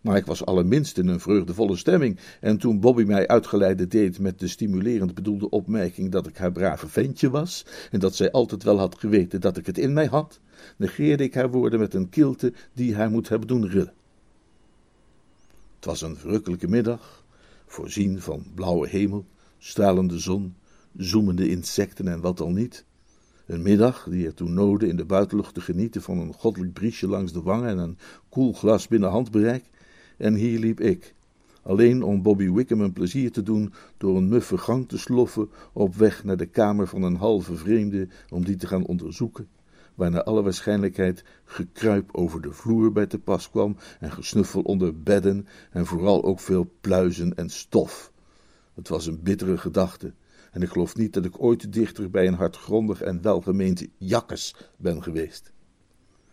Maar 0.00 0.16
ik 0.16 0.26
was 0.26 0.44
allerminst 0.44 0.98
in 0.98 1.08
een 1.08 1.20
vreugdevolle 1.20 1.76
stemming, 1.76 2.18
en 2.40 2.58
toen 2.58 2.80
Bobby 2.80 3.02
mij 3.02 3.26
uitgeleide 3.26 3.86
deed 3.86 4.18
met 4.18 4.38
de 4.38 4.48
stimulerend 4.48 5.14
bedoelde 5.14 5.50
opmerking 5.50 6.12
dat 6.12 6.26
ik 6.26 6.36
haar 6.36 6.52
brave 6.52 6.88
ventje 6.88 7.30
was, 7.30 7.66
en 7.90 8.00
dat 8.00 8.14
zij 8.14 8.30
altijd 8.30 8.62
wel 8.62 8.78
had 8.78 8.98
geweten 8.98 9.40
dat 9.40 9.56
ik 9.56 9.66
het 9.66 9.78
in 9.78 9.92
mij 9.92 10.06
had, 10.06 10.40
negeerde 10.76 11.24
ik 11.24 11.34
haar 11.34 11.50
woorden 11.50 11.78
met 11.78 11.94
een 11.94 12.08
kilte 12.08 12.52
die 12.72 12.94
haar 12.94 13.10
moet 13.10 13.28
hebben 13.28 13.48
doen 13.48 13.68
rillen. 13.68 13.97
Het 15.78 15.86
was 15.86 16.02
een 16.02 16.16
verrukkelijke 16.16 16.68
middag, 16.68 17.24
voorzien 17.66 18.20
van 18.20 18.46
blauwe 18.54 18.88
hemel, 18.88 19.26
stralende 19.58 20.18
zon, 20.18 20.54
zoemende 20.96 21.48
insecten 21.48 22.08
en 22.08 22.20
wat 22.20 22.40
al 22.40 22.50
niet. 22.50 22.84
Een 23.46 23.62
middag 23.62 24.06
die 24.10 24.26
ertoe 24.26 24.48
noodde 24.48 24.86
in 24.86 24.96
de 24.96 25.04
buitenlucht 25.04 25.54
te 25.54 25.60
genieten 25.60 26.02
van 26.02 26.18
een 26.18 26.32
goddelijk 26.32 26.72
briesje 26.72 27.08
langs 27.08 27.32
de 27.32 27.42
wangen 27.42 27.68
en 27.68 27.78
een 27.78 27.98
koel 28.28 28.52
glas 28.52 28.88
binnen 28.88 29.10
handbereik. 29.10 29.64
En 30.16 30.34
hier 30.34 30.58
liep 30.58 30.80
ik, 30.80 31.14
alleen 31.62 32.02
om 32.02 32.22
Bobby 32.22 32.50
Wickham 32.50 32.80
een 32.80 32.92
plezier 32.92 33.32
te 33.32 33.42
doen 33.42 33.72
door 33.96 34.16
een 34.16 34.28
muffe 34.28 34.58
gang 34.58 34.88
te 34.88 34.98
sloffen 34.98 35.48
op 35.72 35.94
weg 35.94 36.24
naar 36.24 36.36
de 36.36 36.46
kamer 36.46 36.88
van 36.88 37.02
een 37.02 37.16
halve 37.16 37.56
vreemde 37.56 38.08
om 38.28 38.44
die 38.44 38.56
te 38.56 38.66
gaan 38.66 38.86
onderzoeken 38.86 39.48
waar 39.98 40.10
naar 40.10 40.22
alle 40.22 40.42
waarschijnlijkheid 40.42 41.24
gekruip 41.44 42.10
over 42.12 42.40
de 42.40 42.52
vloer 42.52 42.92
bij 42.92 43.06
te 43.06 43.18
pas 43.18 43.50
kwam 43.50 43.76
en 44.00 44.12
gesnuffel 44.12 44.60
onder 44.60 45.02
bedden 45.02 45.46
en 45.70 45.86
vooral 45.86 46.24
ook 46.24 46.40
veel 46.40 46.70
pluizen 46.80 47.34
en 47.34 47.50
stof. 47.50 48.12
Het 48.74 48.88
was 48.88 49.06
een 49.06 49.22
bittere 49.22 49.58
gedachte 49.58 50.12
en 50.52 50.62
ik 50.62 50.68
geloof 50.68 50.96
niet 50.96 51.12
dat 51.12 51.24
ik 51.24 51.42
ooit 51.42 51.72
dichter 51.72 52.10
bij 52.10 52.26
een 52.26 52.34
hartgrondig 52.34 53.00
en 53.00 53.22
welgemeend 53.22 53.86
jakkes 53.96 54.54
ben 54.76 55.02
geweest. 55.02 55.52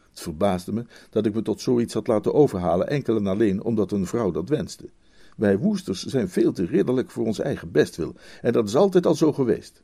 Het 0.10 0.22
verbaasde 0.22 0.74
me 0.74 0.86
dat 1.10 1.26
ik 1.26 1.34
me 1.34 1.42
tot 1.42 1.62
zoiets 1.62 1.94
had 1.94 2.08
laten 2.08 2.34
overhalen 2.34 2.88
enkel 2.88 3.16
en 3.16 3.28
alleen 3.28 3.64
omdat 3.64 3.92
een 3.92 4.06
vrouw 4.06 4.32
dat 4.32 4.50
wenste. 4.50 4.90
Wij 5.38 5.58
woesters 5.58 6.04
zijn 6.04 6.30
veel 6.30 6.52
te 6.52 6.66
ridderlijk 6.66 7.12
voor 7.12 7.26
ons 7.26 7.40
eigen 7.40 7.72
bestwil, 7.72 8.16
en 8.42 8.54
dat 8.54 8.68
is 8.68 8.76
altijd 8.76 9.06
al 9.06 9.16
zo 9.16 9.34
geweest. 9.34 9.84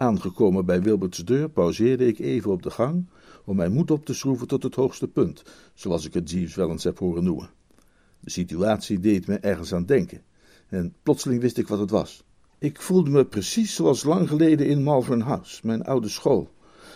Aangekomen 0.00 0.64
bij 0.64 0.82
Wilberts 0.82 1.24
deur 1.24 1.48
pauzeerde 1.48 2.06
ik 2.06 2.18
even 2.18 2.50
op 2.50 2.62
de 2.62 2.70
gang 2.70 3.06
om 3.44 3.56
mijn 3.56 3.72
moed 3.72 3.90
op 3.90 4.04
te 4.04 4.14
schroeven 4.14 4.46
tot 4.46 4.62
het 4.62 4.74
hoogste 4.74 5.08
punt, 5.08 5.42
zoals 5.74 6.06
ik 6.06 6.14
het 6.14 6.30
Jeeves 6.30 6.54
wel 6.54 6.70
eens 6.70 6.84
heb 6.84 6.98
horen 6.98 7.24
noemen. 7.24 7.50
De 8.20 8.30
situatie 8.30 9.00
deed 9.00 9.26
me 9.26 9.38
ergens 9.38 9.74
aan 9.74 9.86
denken, 9.86 10.22
en 10.68 10.94
plotseling 11.02 11.40
wist 11.40 11.58
ik 11.58 11.68
wat 11.68 11.78
het 11.78 11.90
was. 11.90 12.24
Ik 12.58 12.80
voelde 12.80 13.10
me 13.10 13.24
precies 13.24 13.74
zoals 13.74 14.02
lang 14.02 14.28
geleden 14.28 14.66
in 14.66 14.82
Malvern 14.82 15.20
House, 15.20 15.66
mijn 15.66 15.84
oude 15.84 16.08
school 16.08 16.50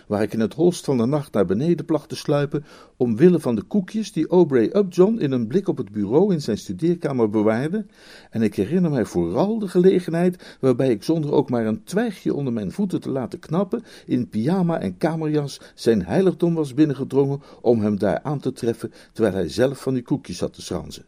waar 0.06 0.22
ik 0.22 0.32
in 0.32 0.40
het 0.40 0.54
holst 0.54 0.84
van 0.84 0.96
de 0.96 1.06
nacht 1.06 1.32
naar 1.32 1.46
beneden 1.46 1.84
placht 1.84 2.08
te 2.08 2.16
sluipen, 2.16 2.64
omwille 2.96 3.40
van 3.40 3.54
de 3.54 3.62
koekjes 3.62 4.12
die 4.12 4.28
Aubrey 4.28 4.76
Upjohn 4.76 5.18
in 5.18 5.32
een 5.32 5.46
blik 5.46 5.68
op 5.68 5.76
het 5.76 5.92
bureau 5.92 6.32
in 6.32 6.40
zijn 6.40 6.58
studeerkamer 6.58 7.30
bewaarde, 7.30 7.86
en 8.30 8.42
ik 8.42 8.54
herinner 8.54 8.90
mij 8.90 9.04
vooral 9.04 9.58
de 9.58 9.68
gelegenheid 9.68 10.56
waarbij 10.60 10.90
ik 10.90 11.02
zonder 11.02 11.32
ook 11.32 11.50
maar 11.50 11.66
een 11.66 11.84
twijgje 11.84 12.34
onder 12.34 12.52
mijn 12.52 12.72
voeten 12.72 13.00
te 13.00 13.10
laten 13.10 13.38
knappen, 13.38 13.82
in 14.06 14.28
pyjama 14.28 14.78
en 14.78 14.96
kamerjas 14.96 15.60
zijn 15.74 16.04
heiligdom 16.04 16.54
was 16.54 16.74
binnengedrongen 16.74 17.42
om 17.60 17.80
hem 17.80 17.98
daar 17.98 18.20
aan 18.22 18.40
te 18.40 18.52
treffen, 18.52 18.92
terwijl 19.12 19.34
hij 19.34 19.48
zelf 19.48 19.82
van 19.82 19.94
die 19.94 20.02
koekjes 20.02 20.36
zat 20.36 20.54
te 20.54 20.62
schranzen. 20.62 21.04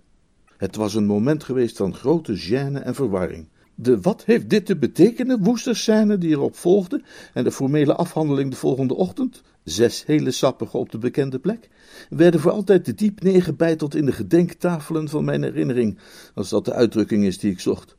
Het 0.56 0.76
was 0.76 0.94
een 0.94 1.06
moment 1.06 1.44
geweest 1.44 1.76
van 1.76 1.94
grote 1.94 2.38
gêne 2.38 2.82
en 2.82 2.94
verwarring. 2.94 3.46
De 3.76 4.00
wat 4.00 4.24
heeft 4.24 4.50
dit 4.50 4.66
te 4.66 4.76
betekenen 4.76 5.42
woesterscène 5.42 6.18
die 6.18 6.30
erop 6.30 6.56
volgde 6.56 7.02
en 7.32 7.44
de 7.44 7.52
formele 7.52 7.94
afhandeling 7.94 8.50
de 8.50 8.56
volgende 8.56 8.94
ochtend, 8.94 9.42
zes 9.64 10.06
hele 10.06 10.30
sappige 10.30 10.76
op 10.76 10.90
de 10.90 10.98
bekende 10.98 11.38
plek, 11.38 11.68
werden 12.08 12.40
voor 12.40 12.50
altijd 12.50 12.98
diep 12.98 13.22
neergebeiteld 13.22 13.94
in 13.94 14.06
de 14.06 14.12
gedenktafelen 14.12 15.08
van 15.08 15.24
mijn 15.24 15.42
herinnering, 15.42 15.98
als 16.34 16.48
dat 16.48 16.64
de 16.64 16.72
uitdrukking 16.72 17.24
is 17.24 17.38
die 17.38 17.50
ik 17.50 17.60
zocht. 17.60 17.96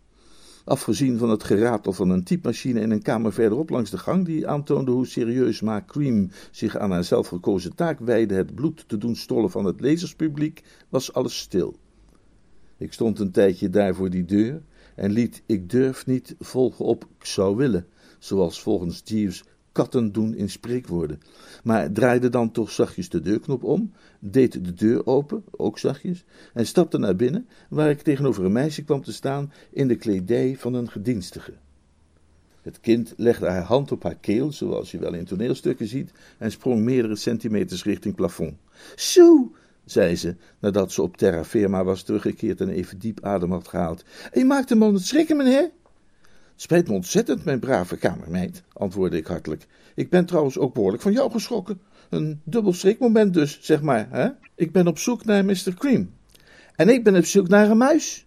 Afgezien 0.66 1.18
van 1.18 1.30
het 1.30 1.44
geratel 1.44 1.94
van 1.94 2.10
een 2.10 2.24
typemachine 2.24 2.80
in 2.80 2.92
een 2.92 3.02
kamer 3.02 3.34
verderop 3.34 3.70
langs 3.70 3.90
de 3.90 3.98
gang, 3.98 4.26
die 4.26 4.48
aantoonde 4.48 4.92
hoe 4.92 5.08
serieus 5.08 5.62
Ma 5.62 5.84
Cream 5.88 6.30
zich 6.52 6.78
aan 6.78 6.92
haar 6.92 7.04
zelfgekozen 7.04 7.76
taak 7.76 8.00
wijde 8.00 8.34
het 8.34 8.56
bloed 8.56 8.84
te 8.88 8.98
doen 8.98 9.16
stollen 9.16 9.52
van 9.52 9.66
het 9.66 9.82
lezerspubliek, 9.82 10.64
was 10.90 11.14
alles 11.14 11.38
stil. 11.38 11.76
Ik 12.78 12.94
stond 12.94 13.20
een 13.20 13.32
tijdje 13.32 13.70
daar 13.70 13.96
voor 13.96 14.10
die 14.10 14.26
deur 14.26 14.62
en 14.96 15.12
liet 15.12 15.42
ik 15.46 15.70
durf 15.70 16.06
niet 16.06 16.36
volgen 16.40 16.86
op 16.86 17.08
zou 17.20 17.56
willen, 17.56 17.88
zoals 18.20 18.62
volgens 18.62 19.02
Jeeves 19.04 19.44
katten 19.72 20.12
doen 20.12 20.36
in 20.36 20.50
spreekwoorden, 20.50 21.22
maar 21.64 21.92
draaide 21.92 22.30
dan 22.30 22.52
toch 22.52 22.72
zachtjes 22.72 23.10
de 23.10 23.22
deurknop 23.22 23.64
om, 23.64 23.92
deed 24.20 24.66
de 24.66 24.74
deur 24.74 25.06
open, 25.06 25.44
ook 25.52 25.80
zachtjes, 25.80 26.24
en 26.54 26.66
stapte 26.66 26.98
naar 26.98 27.16
binnen, 27.16 27.48
waar 27.70 27.90
ik 27.90 28.02
tegenover 28.02 28.46
een 28.46 28.52
meisje 28.52 28.84
kwam 28.84 29.04
te 29.04 29.14
staan 29.14 29.52
in 29.72 29.88
de 29.88 29.96
kledij 29.96 30.56
van 30.58 30.74
een 30.74 30.90
gedienstige. 30.90 31.54
Het 32.62 32.80
kind 32.80 33.14
legde 33.18 33.48
haar 33.48 33.64
hand 33.64 33.92
op 33.92 34.04
haar 34.04 34.16
keel, 34.16 34.52
zoals 34.52 34.92
je 34.92 35.00
wel 35.00 35.14
in 35.14 35.26
toneelstukken 35.26 35.88
ziet, 35.88 36.12
en 36.38 36.52
sprong 36.52 36.82
meerdere 36.82 37.16
centimeters 37.16 37.84
richting 37.84 38.16
plafond. 38.16 38.54
Zo, 38.96 39.52
zei 39.86 40.16
ze, 40.16 40.36
nadat 40.60 40.92
ze 40.92 41.02
op 41.02 41.18
terra 41.18 41.44
firma 41.44 41.84
was 41.84 42.04
teruggekeerd 42.04 42.62
en 42.62 42.70
even 42.70 43.00
diep 43.00 43.24
adem 43.24 43.52
had 43.52 43.68
gehaald. 43.68 44.04
En 44.32 44.40
je 44.40 44.46
maakt 44.46 44.70
hem 44.70 44.84
aan 44.84 44.94
het 44.94 45.06
schrikken, 45.06 45.38
meneer? 45.38 45.72
Spijt 46.56 46.88
me 46.88 46.94
ontzettend, 46.94 47.46
mijn 47.46 47.60
brave 47.60 47.98
kamermeid, 47.98 48.64
antwoordde 48.74 49.18
ik 49.18 49.28
hartelijk. 49.28 49.68
Ik 49.96 50.10
ben 50.10 50.26
trouwens 50.26 50.58
ook 50.58 50.74
behoorlijk 50.74 51.04
van 51.04 51.12
jou 51.12 51.32
geschrokken. 51.32 51.80
Een 52.10 52.42
dubbel 52.44 52.74
schrikmoment 52.74 53.34
dus, 53.34 53.60
zeg 53.62 53.82
maar, 53.82 54.08
hè? 54.12 54.30
Ik 54.56 54.72
ben 54.72 54.88
op 54.88 54.98
zoek 54.98 55.26
naar 55.26 55.46
Mr. 55.46 55.74
Cream. 55.78 56.10
En 56.76 56.90
ik 56.90 57.04
ben 57.04 57.16
op 57.16 57.26
zoek 57.26 57.48
naar 57.48 57.70
een 57.70 57.78
muis. 57.78 58.26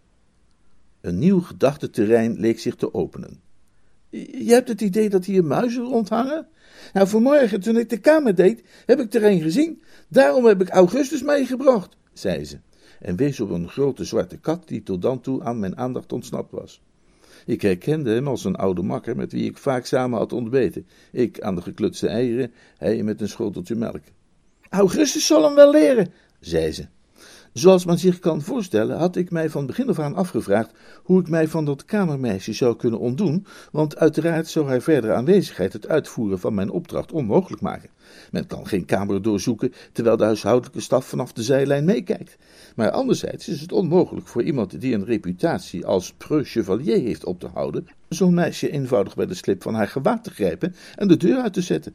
Een 1.01 1.19
nieuw 1.19 1.41
gedachteterrein 1.41 2.41
leek 2.41 2.61
zich 2.61 2.75
te 2.75 2.95
openen. 2.95 3.41
Je 4.11 4.53
hebt 4.53 4.69
het 4.69 4.81
idee 4.81 5.09
dat 5.09 5.25
hier 5.25 5.45
muizen 5.45 5.83
rondhangen? 5.83 6.47
Nou, 6.93 7.09
vanmorgen 7.09 7.61
toen 7.61 7.77
ik 7.77 7.89
de 7.89 7.99
kamer 7.99 8.35
deed, 8.35 8.63
heb 8.87 9.01
ik 9.01 9.15
er 9.15 9.25
een 9.25 9.41
gezien. 9.41 9.83
Daarom 10.09 10.45
heb 10.45 10.61
ik 10.61 10.69
Augustus 10.69 11.23
meegebracht, 11.23 11.97
zei 12.13 12.45
ze, 12.45 12.59
en 13.01 13.17
wees 13.17 13.41
op 13.41 13.51
een 13.51 13.69
grote 13.69 14.05
zwarte 14.05 14.39
kat 14.39 14.69
die 14.69 14.83
tot 14.83 15.03
dan 15.03 15.21
toe 15.21 15.43
aan 15.43 15.59
mijn 15.59 15.77
aandacht 15.77 16.13
ontsnapt 16.13 16.53
was. 16.53 16.83
Ik 17.47 17.63
herkende 17.63 18.11
hem 18.11 18.29
als 18.29 18.45
een 18.45 18.57
oude 18.57 18.83
makker 18.83 19.17
met 19.17 19.33
wie 19.33 19.45
ik 19.45 19.59
vaak 19.59 19.87
samen 19.87 20.19
had 20.19 20.33
ontbeten. 20.33 20.87
Ik 21.13 21.41
aan 21.41 21.55
de 21.55 21.63
geklutste 21.63 22.09
eieren, 22.09 22.53
hij 22.79 23.03
met 23.03 23.21
een 23.21 23.29
schoteltje 23.29 23.75
melk. 23.75 24.03
Augustus 24.69 25.27
zal 25.27 25.45
hem 25.45 25.55
wel 25.55 25.71
leren, 25.71 26.13
zei 26.41 26.73
ze. 26.73 26.87
Zoals 27.59 27.85
men 27.85 27.99
zich 27.99 28.19
kan 28.19 28.43
voorstellen, 28.43 28.99
had 28.99 29.17
ik 29.17 29.31
mij 29.31 29.51
van 29.51 29.67
begin 29.67 29.89
af 29.89 29.99
aan 29.99 30.15
afgevraagd 30.15 30.71
hoe 31.03 31.21
ik 31.21 31.29
mij 31.29 31.49
van 31.49 31.65
dat 31.65 31.85
kamermeisje 31.85 32.53
zou 32.53 32.77
kunnen 32.77 32.99
ontdoen, 32.99 33.47
want 33.73 33.97
uiteraard 33.97 34.49
zou 34.49 34.69
haar 34.69 34.81
verdere 34.81 35.13
aanwezigheid 35.13 35.73
het 35.73 35.89
uitvoeren 35.89 36.39
van 36.39 36.55
mijn 36.55 36.71
opdracht 36.71 37.13
onmogelijk 37.13 37.63
maken. 37.63 37.91
Men 38.31 38.47
kan 38.47 38.67
geen 38.67 38.85
kamer 38.85 39.23
doorzoeken 39.23 39.73
terwijl 39.93 40.17
de 40.17 40.25
huishoudelijke 40.25 40.81
staf 40.81 41.07
vanaf 41.07 41.33
de 41.33 41.43
zijlijn 41.43 41.85
meekijkt. 41.85 42.37
Maar 42.77 42.91
anderzijds 42.91 43.49
is 43.49 43.61
het 43.61 43.73
onmogelijk 43.73 44.27
voor 44.27 44.43
iemand 44.43 44.81
die 44.81 44.95
een 44.95 45.05
reputatie 45.05 45.87
als 45.87 46.13
preux 46.13 46.51
chevalier 46.51 47.01
heeft 47.01 47.25
op 47.25 47.41
te 47.41 47.49
houden, 47.55 47.87
zo'n 48.09 48.35
meisje 48.35 48.71
eenvoudig 48.71 49.15
bij 49.15 49.27
de 49.27 49.35
slip 49.35 49.63
van 49.63 49.75
haar 49.75 49.89
gewaad 49.89 50.25
te 50.25 50.31
grijpen 50.31 50.75
en 50.95 51.09
de 51.09 51.17
deur 51.17 51.37
uit 51.37 51.53
te 51.53 51.63
zetten. 51.63 51.95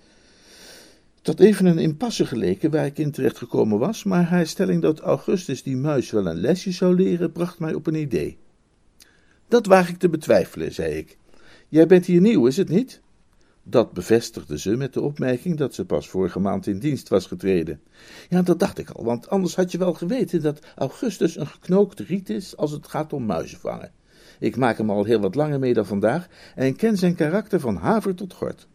Dat 1.23 1.39
even 1.39 1.65
een 1.65 1.77
impasse 1.77 2.25
geleken 2.25 2.71
waar 2.71 2.85
ik 2.85 2.97
in 2.97 3.11
terecht 3.11 3.37
gekomen 3.37 3.79
was, 3.79 4.03
maar 4.03 4.23
haar 4.23 4.47
stelling 4.47 4.81
dat 4.81 4.99
Augustus 4.99 5.63
die 5.63 5.77
muis 5.77 6.11
wel 6.11 6.27
een 6.27 6.39
lesje 6.39 6.71
zou 6.71 6.95
leren, 6.95 7.31
bracht 7.31 7.59
mij 7.59 7.73
op 7.73 7.87
een 7.87 7.95
idee. 7.95 8.37
Dat 9.47 9.65
waag 9.65 9.89
ik 9.89 9.97
te 9.97 10.09
betwijfelen, 10.09 10.73
zei 10.73 10.93
ik. 10.93 11.17
Jij 11.69 11.87
bent 11.87 12.05
hier 12.05 12.21
nieuw, 12.21 12.47
is 12.47 12.57
het 12.57 12.69
niet? 12.69 13.01
Dat 13.63 13.93
bevestigde 13.93 14.59
ze 14.59 14.75
met 14.75 14.93
de 14.93 15.01
opmerking 15.01 15.57
dat 15.57 15.73
ze 15.73 15.85
pas 15.85 16.09
vorige 16.09 16.39
maand 16.39 16.67
in 16.67 16.79
dienst 16.79 17.09
was 17.09 17.25
getreden. 17.25 17.81
Ja, 18.29 18.41
dat 18.41 18.59
dacht 18.59 18.77
ik 18.77 18.89
al, 18.89 19.03
want 19.03 19.29
anders 19.29 19.55
had 19.55 19.71
je 19.71 19.77
wel 19.77 19.93
geweten 19.93 20.41
dat 20.41 20.59
Augustus 20.75 21.37
een 21.37 21.47
geknookte 21.47 22.03
riet 22.03 22.29
is 22.29 22.57
als 22.57 22.71
het 22.71 22.87
gaat 22.87 23.13
om 23.13 23.25
muizen 23.25 23.59
vangen. 23.59 23.91
Ik 24.39 24.55
maak 24.55 24.77
hem 24.77 24.89
al 24.89 25.03
heel 25.03 25.19
wat 25.19 25.35
langer 25.35 25.59
mee 25.59 25.73
dan 25.73 25.85
vandaag 25.85 26.27
en 26.55 26.75
ken 26.75 26.97
zijn 26.97 27.15
karakter 27.15 27.59
van 27.59 27.75
haver 27.75 28.15
tot 28.15 28.33
gort. 28.33 28.67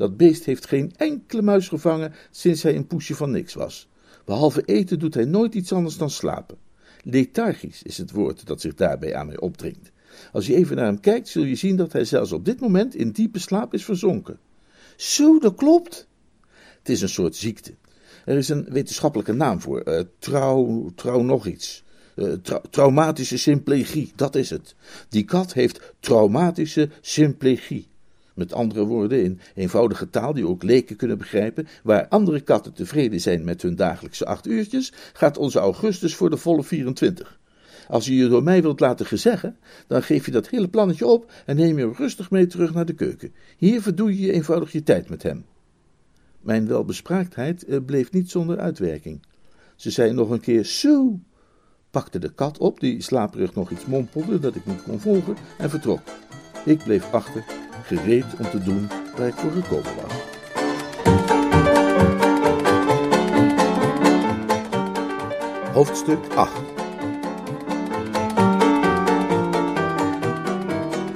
Dat 0.00 0.16
beest 0.16 0.44
heeft 0.44 0.66
geen 0.66 0.92
enkele 0.96 1.42
muis 1.42 1.68
gevangen 1.68 2.12
sinds 2.30 2.62
hij 2.62 2.76
een 2.76 2.86
poesje 2.86 3.14
van 3.14 3.30
niks 3.30 3.54
was. 3.54 3.88
Behalve 4.24 4.62
eten 4.64 4.98
doet 4.98 5.14
hij 5.14 5.24
nooit 5.24 5.54
iets 5.54 5.72
anders 5.72 5.96
dan 5.96 6.10
slapen. 6.10 6.56
Lethargisch 7.02 7.82
is 7.82 7.98
het 7.98 8.10
woord 8.10 8.46
dat 8.46 8.60
zich 8.60 8.74
daarbij 8.74 9.14
aan 9.14 9.26
mij 9.26 9.38
opdringt. 9.38 9.90
Als 10.32 10.46
je 10.46 10.54
even 10.54 10.76
naar 10.76 10.84
hem 10.84 11.00
kijkt, 11.00 11.28
zul 11.28 11.42
je 11.42 11.54
zien 11.54 11.76
dat 11.76 11.92
hij 11.92 12.04
zelfs 12.04 12.32
op 12.32 12.44
dit 12.44 12.60
moment 12.60 12.94
in 12.94 13.10
diepe 13.10 13.38
slaap 13.38 13.74
is 13.74 13.84
verzonken. 13.84 14.38
Zo, 14.96 15.38
dat 15.38 15.54
klopt. 15.54 16.06
Het 16.78 16.88
is 16.88 17.00
een 17.00 17.08
soort 17.08 17.36
ziekte. 17.36 17.74
Er 18.24 18.36
is 18.36 18.48
een 18.48 18.66
wetenschappelijke 18.68 19.32
naam 19.32 19.60
voor. 19.60 19.88
Uh, 19.88 20.00
trouw, 20.18 20.90
trouw 20.94 21.22
nog 21.22 21.46
iets. 21.46 21.84
Uh, 22.16 22.32
traumatische 22.70 23.38
symplegie, 23.38 24.12
dat 24.16 24.34
is 24.34 24.50
het. 24.50 24.74
Die 25.08 25.24
kat 25.24 25.52
heeft 25.52 25.94
traumatische 26.00 26.90
symplegie. 27.00 27.88
Met 28.34 28.52
andere 28.52 28.84
woorden, 28.84 29.22
in 29.22 29.40
eenvoudige 29.54 30.10
taal 30.10 30.32
die 30.32 30.46
ook 30.46 30.62
leken 30.62 30.96
kunnen 30.96 31.18
begrijpen, 31.18 31.66
waar 31.82 32.08
andere 32.08 32.40
katten 32.40 32.72
tevreden 32.72 33.20
zijn 33.20 33.44
met 33.44 33.62
hun 33.62 33.76
dagelijkse 33.76 34.26
acht 34.26 34.46
uurtjes, 34.46 34.92
gaat 35.12 35.38
onze 35.38 35.58
Augustus 35.58 36.14
voor 36.14 36.30
de 36.30 36.36
volle 36.36 36.64
24. 36.64 37.38
Als 37.88 38.06
je 38.06 38.16
je 38.16 38.28
door 38.28 38.42
mij 38.42 38.62
wilt 38.62 38.80
laten 38.80 39.06
gezeggen, 39.06 39.56
dan 39.86 40.02
geef 40.02 40.24
je 40.26 40.30
dat 40.30 40.48
hele 40.48 40.68
plannetje 40.68 41.06
op 41.06 41.32
en 41.46 41.56
neem 41.56 41.78
je 41.78 41.84
hem 41.84 41.94
rustig 41.96 42.30
mee 42.30 42.46
terug 42.46 42.74
naar 42.74 42.84
de 42.84 42.92
keuken. 42.92 43.34
Hier 43.56 43.82
verdoe 43.82 44.20
je 44.20 44.32
eenvoudig 44.32 44.72
je 44.72 44.82
tijd 44.82 45.08
met 45.08 45.22
hem. 45.22 45.44
Mijn 46.40 46.66
welbespraaktheid 46.66 47.64
eh, 47.64 47.78
bleef 47.86 48.12
niet 48.12 48.30
zonder 48.30 48.58
uitwerking. 48.58 49.22
Ze 49.76 49.90
zei 49.90 50.12
nog 50.12 50.30
een 50.30 50.40
keer 50.40 50.64
zo, 50.64 51.20
pakte 51.90 52.18
de 52.18 52.32
kat 52.32 52.58
op, 52.58 52.80
die 52.80 53.02
slaperig 53.02 53.54
nog 53.54 53.70
iets 53.70 53.86
mompelde 53.86 54.38
dat 54.38 54.54
ik 54.54 54.66
niet 54.66 54.82
kon 54.82 55.00
volgen, 55.00 55.36
en 55.58 55.70
vertrok. 55.70 56.00
Ik 56.64 56.84
bleef 56.84 57.12
achter, 57.12 57.44
gereed 57.96 58.24
om 58.38 58.50
te 58.50 58.62
doen 58.62 58.88
waar 59.16 59.26
ik 59.26 59.34
voor 59.34 59.50
gekomen 59.50 59.94
was. 59.96 60.12
Hoofdstuk 65.72 66.18
8 66.34 66.52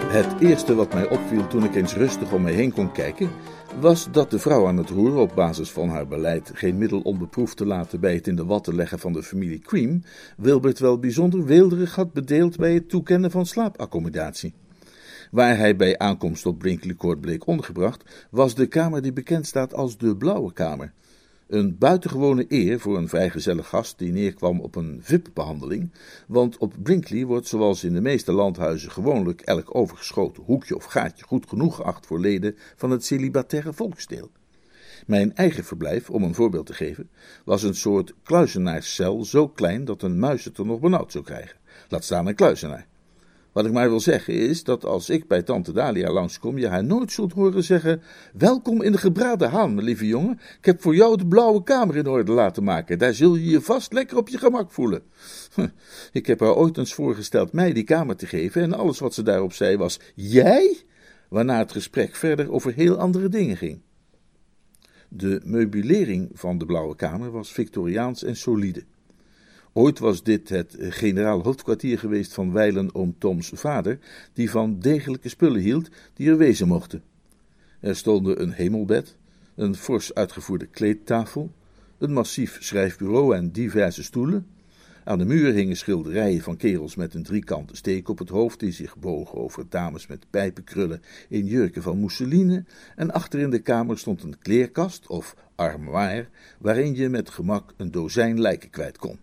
Het 0.07 0.41
eerste 0.41 0.75
wat 0.75 0.95
mij 0.95 1.09
opviel 1.09 1.47
toen 1.47 1.65
ik 1.65 1.75
eens 1.75 1.95
rustig 1.95 2.33
om 2.33 2.43
me 2.43 2.51
heen 2.51 2.73
kon 2.73 2.93
kijken, 2.93 3.31
was 3.81 4.09
dat 4.13 4.31
de 4.31 4.39
vrouw 4.39 4.67
aan 4.67 4.77
het 4.77 4.91
roer 4.91 5.17
op 5.17 5.35
basis 5.35 5.71
van 5.71 5.89
haar 5.89 6.07
beleid 6.07 6.51
geen 6.55 6.79
middel 6.79 7.01
onbeproefd 7.01 7.57
te 7.57 7.67
laten 7.67 8.01
bij 8.01 8.15
het 8.15 8.27
in 8.27 8.37
de 8.37 8.45
watten 8.45 8.75
leggen 8.75 8.99
van 8.99 9.13
de 9.13 9.23
familie 9.23 9.59
Cream, 9.59 10.03
Wilbert 10.37 10.79
wel 10.79 10.99
bijzonder 10.99 11.45
weelderig 11.45 11.95
had 11.95 12.13
bedeeld 12.13 12.57
bij 12.57 12.75
het 12.75 12.89
toekennen 12.89 13.31
van 13.31 13.47
slaapaccommodatie. 13.47 14.55
Waar 15.35 15.57
hij 15.57 15.77
bij 15.77 15.99
aankomst 15.99 16.47
op 16.47 16.59
Brinkley 16.59 16.95
Court 16.95 17.21
bleek 17.21 17.47
ondergebracht, 17.47 18.27
was 18.31 18.55
de 18.55 18.67
kamer 18.67 19.03
die 19.03 19.13
bekend 19.13 19.47
staat 19.47 19.75
als 19.75 19.99
de 19.99 20.17
Blauwe 20.17 20.53
Kamer. 20.53 20.93
Een 21.47 21.79
buitengewone 21.79 22.45
eer 22.49 22.81
voor 22.81 22.97
een 22.97 23.09
vrijgezelle 23.09 23.63
gast 23.63 23.99
die 23.99 24.13
neerkwam 24.13 24.61
op 24.61 24.77
een 24.77 24.99
VIP-behandeling, 25.03 25.93
want 26.27 26.59
op 26.59 26.75
Brinkley 26.83 27.25
wordt 27.25 27.47
zoals 27.47 27.85
in 27.85 27.95
de 27.95 28.01
meeste 28.01 28.33
landhuizen 28.33 28.91
gewoonlijk 28.91 29.41
elk 29.41 29.75
overgeschoten 29.75 30.43
hoekje 30.43 30.77
of 30.77 30.85
gaatje 30.85 31.25
goed 31.25 31.49
genoeg 31.49 31.77
geacht 31.77 32.07
voor 32.07 32.21
leden 32.21 32.57
van 32.77 32.91
het 32.91 33.05
celibataire 33.05 33.73
volksdeel. 33.73 34.31
Mijn 35.07 35.35
eigen 35.35 35.65
verblijf, 35.65 36.11
om 36.11 36.23
een 36.23 36.35
voorbeeld 36.35 36.67
te 36.67 36.75
geven, 36.75 37.11
was 37.45 37.63
een 37.63 37.75
soort 37.75 38.15
kluizenaarscel 38.23 39.25
zo 39.25 39.49
klein 39.49 39.85
dat 39.85 40.03
een 40.03 40.19
muis 40.19 40.45
het 40.45 40.59
er 40.59 40.67
nog 40.67 40.81
benauwd 40.81 41.13
zou 41.13 41.25
krijgen. 41.25 41.57
Laat 41.89 42.05
staan 42.05 42.27
een 42.27 42.35
kluizenaar. 42.35 42.87
Wat 43.55 43.67
ik 43.67 43.73
maar 43.73 43.89
wil 43.89 44.01
zeggen 44.01 44.35
is 44.35 44.65
dat 44.65 44.85
als 44.85 45.11
ik 45.11 45.29
bij 45.29 45.43
tante 45.43 45.73
Dalia 45.73 46.11
langskom, 46.13 46.59
je 46.59 46.69
haar 46.69 46.85
nooit 46.85 47.13
zult 47.13 47.33
horen 47.33 47.65
zeggen: 47.65 48.03
Welkom 48.33 48.83
in 48.83 48.93
de 48.93 48.99
gebraden 48.99 49.51
haan, 49.51 49.83
lieve 49.83 50.07
jongen. 50.07 50.41
Ik 50.59 50.65
heb 50.65 50.83
voor 50.83 50.95
jou 50.95 51.17
de 51.17 51.27
blauwe 51.27 51.63
kamer 51.63 51.97
in 51.97 52.07
orde 52.07 52.33
laten 52.33 52.65
maken. 52.65 52.99
Daar 52.99 53.15
zul 53.15 53.35
je 53.35 53.51
je 53.51 53.61
vast 53.61 53.93
lekker 53.93 54.17
op 54.17 54.29
je 54.29 54.39
gemak 54.39 54.73
voelen. 54.73 55.03
Ik 56.13 56.27
heb 56.27 56.41
haar 56.41 56.55
ooit 56.55 56.79
eens 56.79 56.95
voorgesteld 56.95 57.53
mij 57.53 57.73
die 57.73 57.85
kamer 57.85 58.17
te 58.17 58.27
geven 58.27 58.63
en 58.63 58.73
alles 58.73 58.99
wat 58.99 59.15
ze 59.15 59.23
daarop 59.23 59.53
zei 59.53 59.77
was: 59.77 60.01
Jij? 60.15 60.77
Waarna 61.29 61.59
het 61.59 61.73
gesprek 61.73 62.15
verder 62.15 62.53
over 62.53 62.73
heel 62.73 62.97
andere 62.97 63.29
dingen 63.29 63.57
ging. 63.57 63.81
De 65.09 65.41
meubilering 65.45 66.31
van 66.33 66.59
de 66.59 66.67
blauwe 66.67 66.97
kamer 66.97 67.31
was 67.31 67.53
Victoriaans 67.53 68.23
en 68.23 68.37
solide. 68.37 68.85
Ooit 69.77 69.99
was 69.99 70.23
dit 70.23 70.49
het 70.49 70.77
generaal 70.79 71.43
hoofdkwartier 71.43 71.99
geweest 71.99 72.35
van 72.35 72.53
wijlen 72.53 72.95
oom 72.95 73.15
Toms 73.19 73.51
vader, 73.55 73.99
die 74.33 74.51
van 74.51 74.79
degelijke 74.79 75.29
spullen 75.29 75.61
hield 75.61 75.89
die 76.15 76.29
er 76.29 76.37
wezen 76.37 76.69
mochten. 76.69 77.03
Er 77.81 77.97
stonden 77.97 78.43
een 78.43 78.53
hemelbed, 78.53 79.17
een 79.55 79.75
fors 79.75 80.15
uitgevoerde 80.15 80.67
kleedtafel, 80.67 81.53
een 81.99 82.13
massief 82.13 82.57
schrijfbureau 82.61 83.37
en 83.37 83.51
diverse 83.51 84.03
stoelen. 84.03 84.47
Aan 85.05 85.19
de 85.19 85.25
muur 85.25 85.53
hingen 85.53 85.77
schilderijen 85.77 86.43
van 86.43 86.57
kerels 86.57 86.95
met 86.95 87.15
een 87.15 87.23
driekante 87.23 87.77
steek 87.77 88.09
op 88.09 88.19
het 88.19 88.29
hoofd, 88.29 88.61
die 88.61 88.73
zich 88.73 88.97
bogen 88.97 89.39
over 89.39 89.67
dames 89.69 90.07
met 90.07 90.27
pijpenkrullen 90.31 91.03
in 91.29 91.47
jurken 91.47 91.83
van 91.83 91.99
mousseline, 91.99 92.65
en 92.97 93.11
achter 93.11 93.41
in 93.41 93.51
de 93.51 93.61
kamer 93.61 93.99
stond 93.99 94.23
een 94.23 94.39
kleerkast 94.39 95.07
of 95.07 95.37
armoire, 95.55 96.27
waarin 96.59 96.95
je 96.95 97.09
met 97.09 97.31
gemak 97.31 97.75
een 97.77 97.91
dozijn 97.91 98.41
lijken 98.41 98.71
kwijt 98.71 98.99
kon. 98.99 99.19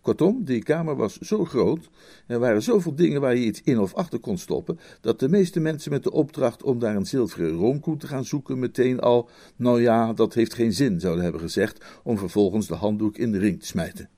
Kortom, 0.00 0.44
die 0.44 0.62
kamer 0.62 0.96
was 0.96 1.18
zo 1.18 1.44
groot, 1.44 1.90
er 2.26 2.38
waren 2.38 2.62
zoveel 2.62 2.94
dingen 2.94 3.20
waar 3.20 3.36
je 3.36 3.44
iets 3.44 3.62
in 3.62 3.78
of 3.78 3.94
achter 3.94 4.18
kon 4.18 4.38
stoppen, 4.38 4.78
dat 5.00 5.20
de 5.20 5.28
meeste 5.28 5.60
mensen 5.60 5.90
met 5.90 6.02
de 6.02 6.12
opdracht 6.12 6.62
om 6.62 6.78
daar 6.78 6.96
een 6.96 7.06
zilveren 7.06 7.50
roomkoe 7.50 7.96
te 7.96 8.06
gaan 8.06 8.24
zoeken 8.24 8.58
meteen 8.58 9.00
al, 9.00 9.28
nou 9.56 9.82
ja, 9.82 10.12
dat 10.12 10.34
heeft 10.34 10.54
geen 10.54 10.72
zin, 10.72 11.00
zouden 11.00 11.22
hebben 11.22 11.40
gezegd, 11.40 11.84
om 12.02 12.18
vervolgens 12.18 12.66
de 12.66 12.74
handdoek 12.74 13.16
in 13.16 13.32
de 13.32 13.38
ring 13.38 13.60
te 13.60 13.66
smijten. 13.66 14.08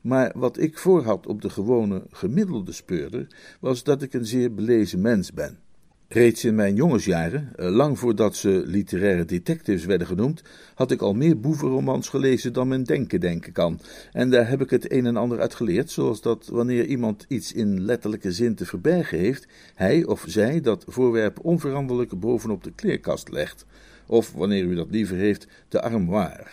Maar 0.00 0.32
wat 0.36 0.58
ik 0.58 0.78
voorhad 0.78 1.26
op 1.26 1.42
de 1.42 1.50
gewone 1.50 2.06
gemiddelde 2.10 2.72
speurder, 2.72 3.26
was 3.60 3.82
dat 3.82 4.02
ik 4.02 4.12
een 4.12 4.26
zeer 4.26 4.54
belezen 4.54 5.00
mens 5.00 5.32
ben. 5.32 5.58
Reeds 6.12 6.44
in 6.44 6.54
mijn 6.54 6.74
jongensjaren, 6.74 7.52
eh, 7.56 7.68
lang 7.68 7.98
voordat 7.98 8.36
ze 8.36 8.62
literaire 8.66 9.24
detectives 9.24 9.84
werden 9.84 10.06
genoemd, 10.06 10.42
had 10.74 10.90
ik 10.90 11.02
al 11.02 11.14
meer 11.14 11.40
boevenromans 11.40 12.08
gelezen 12.08 12.52
dan 12.52 12.68
men 12.68 12.84
denken 12.84 13.20
denken 13.20 13.52
kan. 13.52 13.80
En 14.12 14.30
daar 14.30 14.48
heb 14.48 14.60
ik 14.60 14.70
het 14.70 14.92
een 14.92 15.06
en 15.06 15.16
ander 15.16 15.40
uit 15.40 15.54
geleerd, 15.54 15.90
zoals 15.90 16.20
dat 16.20 16.46
wanneer 16.46 16.84
iemand 16.84 17.24
iets 17.28 17.52
in 17.52 17.84
letterlijke 17.84 18.32
zin 18.32 18.54
te 18.54 18.66
verbergen 18.66 19.18
heeft, 19.18 19.46
hij 19.74 20.04
of 20.04 20.24
zij 20.26 20.60
dat 20.60 20.84
voorwerp 20.86 21.38
onveranderlijk 21.44 22.20
bovenop 22.20 22.64
de 22.64 22.72
kleerkast 22.72 23.30
legt. 23.30 23.66
Of, 24.06 24.32
wanneer 24.32 24.64
u 24.64 24.74
dat 24.74 24.90
liever 24.90 25.16
heeft, 25.16 25.46
de 25.68 25.82
armoire. 25.82 26.46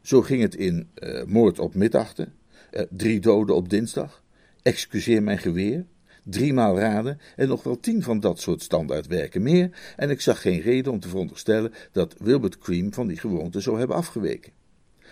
Zo 0.00 0.22
ging 0.22 0.42
het 0.42 0.54
in 0.54 0.88
uh, 0.98 1.24
Moord 1.24 1.58
op 1.58 1.74
middachten, 1.74 2.32
uh, 2.72 2.82
Drie 2.90 3.20
doden 3.20 3.54
op 3.54 3.68
dinsdag, 3.68 4.22
Excuseer 4.62 5.22
mijn 5.22 5.38
geweer, 5.38 5.84
driemaal 6.22 6.78
raden 6.78 7.18
en 7.36 7.48
nog 7.48 7.62
wel 7.62 7.80
tien 7.80 8.02
van 8.02 8.20
dat 8.20 8.40
soort 8.40 8.62
standaardwerken 8.62 9.42
meer, 9.42 9.94
en 9.96 10.10
ik 10.10 10.20
zag 10.20 10.40
geen 10.40 10.60
reden 10.60 10.92
om 10.92 11.00
te 11.00 11.08
veronderstellen 11.08 11.72
dat 11.92 12.14
Wilbert 12.18 12.58
Cream 12.58 12.92
van 12.92 13.06
die 13.06 13.18
gewoonte 13.18 13.60
zou 13.60 13.78
hebben 13.78 13.96
afgeweken. 13.96 14.52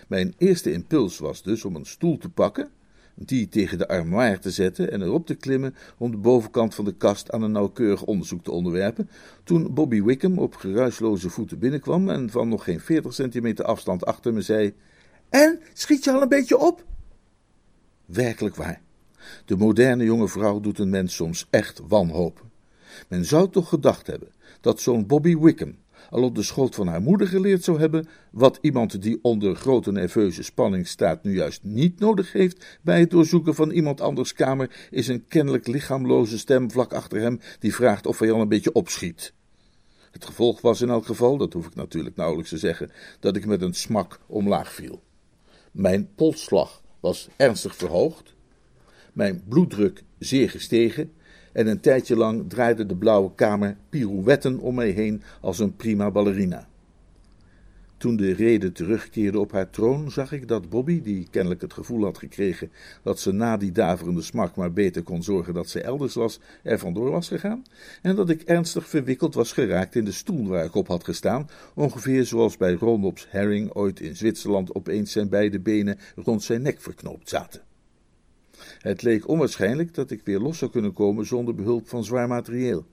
Mijn 0.07 0.33
eerste 0.37 0.71
impuls 0.71 1.17
was 1.17 1.43
dus 1.43 1.65
om 1.65 1.75
een 1.75 1.85
stoel 1.85 2.17
te 2.17 2.29
pakken, 2.29 2.69
die 3.15 3.49
tegen 3.49 3.77
de 3.77 3.87
armoire 3.87 4.39
te 4.39 4.51
zetten 4.51 4.91
en 4.91 5.01
erop 5.01 5.25
te 5.25 5.35
klimmen 5.35 5.75
om 5.97 6.11
de 6.11 6.17
bovenkant 6.17 6.75
van 6.75 6.85
de 6.85 6.95
kast 6.95 7.31
aan 7.31 7.41
een 7.41 7.51
nauwkeurig 7.51 8.03
onderzoek 8.03 8.43
te 8.43 8.51
onderwerpen, 8.51 9.09
toen 9.43 9.73
Bobby 9.73 10.03
Wickham 10.03 10.39
op 10.39 10.55
geruisloze 10.55 11.29
voeten 11.29 11.59
binnenkwam 11.59 12.09
en 12.09 12.29
van 12.29 12.49
nog 12.49 12.63
geen 12.63 12.79
veertig 12.79 13.13
centimeter 13.13 13.65
afstand 13.65 14.05
achter 14.05 14.33
me 14.33 14.41
zei: 14.41 14.73
En, 15.29 15.59
schiet 15.73 16.03
je 16.03 16.11
al 16.11 16.21
een 16.21 16.29
beetje 16.29 16.57
op? 16.57 16.85
Werkelijk 18.05 18.55
waar. 18.55 18.81
De 19.45 19.57
moderne 19.57 20.03
jonge 20.03 20.27
vrouw 20.27 20.59
doet 20.59 20.79
een 20.79 20.89
mens 20.89 21.15
soms 21.15 21.47
echt 21.49 21.81
wanhopen. 21.87 22.51
Men 23.07 23.25
zou 23.25 23.49
toch 23.49 23.69
gedacht 23.69 24.07
hebben 24.07 24.29
dat 24.61 24.81
zo'n 24.81 25.07
Bobby 25.07 25.37
Wickham 25.37 25.75
al 26.09 26.23
op 26.23 26.35
de 26.35 26.43
schoot 26.43 26.75
van 26.75 26.87
haar 26.87 27.01
moeder 27.01 27.27
geleerd 27.27 27.63
zou 27.63 27.79
hebben, 27.79 28.07
wat 28.31 28.57
iemand 28.61 29.01
die 29.01 29.19
onder 29.21 29.55
grote 29.55 29.91
nerveuze 29.91 30.43
spanning 30.43 30.87
staat 30.87 31.23
nu 31.23 31.35
juist 31.35 31.63
niet 31.63 31.99
nodig 31.99 32.31
heeft 32.31 32.79
bij 32.81 32.99
het 32.99 33.09
doorzoeken 33.09 33.55
van 33.55 33.71
iemand 33.71 34.01
anders 34.01 34.33
kamer, 34.33 34.87
is 34.89 35.07
een 35.07 35.25
kennelijk 35.27 35.67
lichaamloze 35.67 36.37
stem 36.37 36.71
vlak 36.71 36.93
achter 36.93 37.19
hem 37.21 37.39
die 37.59 37.75
vraagt 37.75 38.05
of 38.05 38.19
hij 38.19 38.31
al 38.31 38.41
een 38.41 38.47
beetje 38.47 38.73
opschiet. 38.73 39.33
Het 40.11 40.25
gevolg 40.25 40.61
was 40.61 40.81
in 40.81 40.89
elk 40.89 41.05
geval, 41.05 41.37
dat 41.37 41.53
hoef 41.53 41.65
ik 41.65 41.75
natuurlijk 41.75 42.15
nauwelijks 42.15 42.49
te 42.49 42.57
zeggen, 42.57 42.91
dat 43.19 43.35
ik 43.35 43.45
met 43.45 43.61
een 43.61 43.73
smak 43.73 44.19
omlaag 44.27 44.73
viel. 44.73 45.01
Mijn 45.71 46.09
polsslag 46.15 46.81
was 46.99 47.29
ernstig 47.35 47.75
verhoogd, 47.75 48.33
mijn 49.13 49.43
bloeddruk 49.47 50.03
zeer 50.19 50.49
gestegen 50.49 51.11
en 51.53 51.67
een 51.67 51.79
tijdje 51.79 52.15
lang 52.15 52.49
draaide 52.49 52.85
de 52.85 52.95
blauwe 52.95 53.31
kamer 53.35 53.77
pirouetten 53.89 54.59
om 54.59 54.75
mij 54.75 54.89
heen 54.89 55.21
als 55.41 55.59
een 55.59 55.75
prima 55.75 56.11
ballerina. 56.11 56.69
Toen 58.01 58.15
de 58.15 58.33
rede 58.33 58.71
terugkeerde 58.71 59.39
op 59.39 59.51
haar 59.51 59.69
troon, 59.69 60.11
zag 60.11 60.31
ik 60.31 60.47
dat 60.47 60.69
Bobby, 60.69 61.01
die 61.01 61.27
kennelijk 61.31 61.61
het 61.61 61.73
gevoel 61.73 62.03
had 62.03 62.17
gekregen 62.17 62.71
dat 63.03 63.19
ze 63.19 63.31
na 63.31 63.57
die 63.57 63.71
daverende 63.71 64.21
smak 64.21 64.55
maar 64.55 64.73
beter 64.73 65.03
kon 65.03 65.23
zorgen 65.23 65.53
dat 65.53 65.69
ze 65.69 65.81
elders 65.81 66.13
was, 66.13 66.39
er 66.63 66.79
vandoor 66.79 67.11
was 67.11 67.27
gegaan, 67.27 67.63
en 68.01 68.15
dat 68.15 68.29
ik 68.29 68.41
ernstig 68.41 68.87
verwikkeld 68.87 69.33
was 69.33 69.51
geraakt 69.51 69.95
in 69.95 70.05
de 70.05 70.11
stoel 70.11 70.47
waar 70.47 70.65
ik 70.65 70.75
op 70.75 70.87
had 70.87 71.03
gestaan, 71.03 71.49
ongeveer 71.73 72.25
zoals 72.25 72.57
bij 72.57 72.73
Rondops 72.73 73.27
Herring 73.29 73.73
ooit 73.73 73.99
in 73.99 74.15
Zwitserland 74.15 74.75
opeens 74.75 75.11
zijn 75.11 75.29
beide 75.29 75.59
benen 75.59 75.97
rond 76.15 76.43
zijn 76.43 76.61
nek 76.61 76.81
verknoopt 76.81 77.29
zaten. 77.29 77.61
Het 78.79 79.01
leek 79.01 79.27
onwaarschijnlijk 79.27 79.93
dat 79.93 80.11
ik 80.11 80.21
weer 80.23 80.39
los 80.39 80.57
zou 80.57 80.71
kunnen 80.71 80.93
komen 80.93 81.25
zonder 81.25 81.55
behulp 81.55 81.89
van 81.89 82.03
zwaar 82.03 82.27
materieel. 82.27 82.85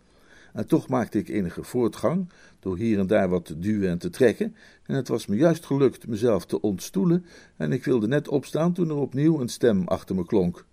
En 0.52 0.66
toch 0.66 0.88
maakte 0.88 1.18
ik 1.18 1.28
enige 1.28 1.62
voortgang 1.62 2.28
door 2.60 2.76
hier 2.76 2.98
en 2.98 3.06
daar 3.06 3.28
wat 3.28 3.44
te 3.44 3.58
duwen 3.58 3.90
en 3.90 3.98
te 3.98 4.10
trekken, 4.10 4.56
en 4.82 4.94
het 4.94 5.08
was 5.08 5.26
me 5.26 5.36
juist 5.36 5.66
gelukt 5.66 6.06
mezelf 6.06 6.46
te 6.46 6.60
ontstoelen, 6.60 7.24
en 7.56 7.72
ik 7.72 7.84
wilde 7.84 8.08
net 8.08 8.28
opstaan 8.28 8.72
toen 8.72 8.88
er 8.88 8.96
opnieuw 8.96 9.40
een 9.40 9.48
stem 9.48 9.86
achter 9.86 10.14
me 10.14 10.26
klonk. 10.26 10.66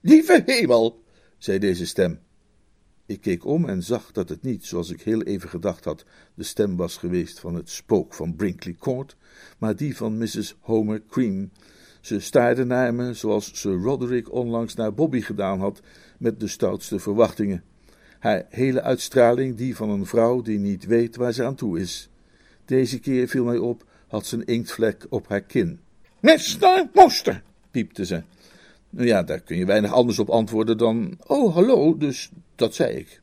Lieve 0.00 0.42
hemel, 0.46 1.02
zei 1.38 1.58
deze 1.58 1.86
stem. 1.86 2.18
Ik 3.06 3.20
keek 3.20 3.44
om 3.44 3.68
en 3.68 3.82
zag 3.82 4.12
dat 4.12 4.28
het 4.28 4.42
niet, 4.42 4.64
zoals 4.64 4.90
ik 4.90 5.00
heel 5.00 5.22
even 5.22 5.48
gedacht 5.48 5.84
had, 5.84 6.04
de 6.34 6.42
stem 6.42 6.76
was 6.76 6.96
geweest 6.96 7.40
van 7.40 7.54
het 7.54 7.70
spook 7.70 8.14
van 8.14 8.36
Brinkley 8.36 8.76
Court, 8.78 9.16
maar 9.58 9.76
die 9.76 9.96
van 9.96 10.18
Mrs. 10.18 10.56
Homer 10.60 11.02
Cream, 11.08 11.50
ze 12.04 12.20
staarde 12.20 12.64
naar 12.64 12.94
me 12.94 13.14
zoals 13.14 13.50
Sir 13.52 13.72
Roderick 13.72 14.32
onlangs 14.32 14.74
naar 14.74 14.94
Bobby 14.94 15.20
gedaan 15.20 15.60
had, 15.60 15.80
met 16.18 16.40
de 16.40 16.48
stoutste 16.48 16.98
verwachtingen. 16.98 17.64
Haar 18.18 18.46
hele 18.48 18.82
uitstraling 18.82 19.56
die 19.56 19.76
van 19.76 19.90
een 19.90 20.06
vrouw 20.06 20.42
die 20.42 20.58
niet 20.58 20.86
weet 20.86 21.16
waar 21.16 21.32
ze 21.32 21.44
aan 21.44 21.54
toe 21.54 21.80
is. 21.80 22.08
Deze 22.64 22.98
keer 22.98 23.28
viel 23.28 23.44
mij 23.44 23.58
op, 23.58 23.84
had 24.08 24.26
ze 24.26 24.36
een 24.36 24.44
inktvlek 24.44 25.06
op 25.08 25.28
haar 25.28 25.40
kin. 25.40 25.80
Mister 26.20 26.88
Moster, 26.94 27.42
piepte 27.70 28.04
ze. 28.06 28.22
Nou 28.90 29.06
ja, 29.06 29.22
daar 29.22 29.40
kun 29.40 29.56
je 29.56 29.66
weinig 29.66 29.92
anders 29.92 30.18
op 30.18 30.30
antwoorden 30.30 30.78
dan. 30.78 31.18
Oh, 31.26 31.54
hallo, 31.54 31.96
dus 31.96 32.30
dat 32.54 32.74
zei 32.74 32.96
ik. 32.96 33.20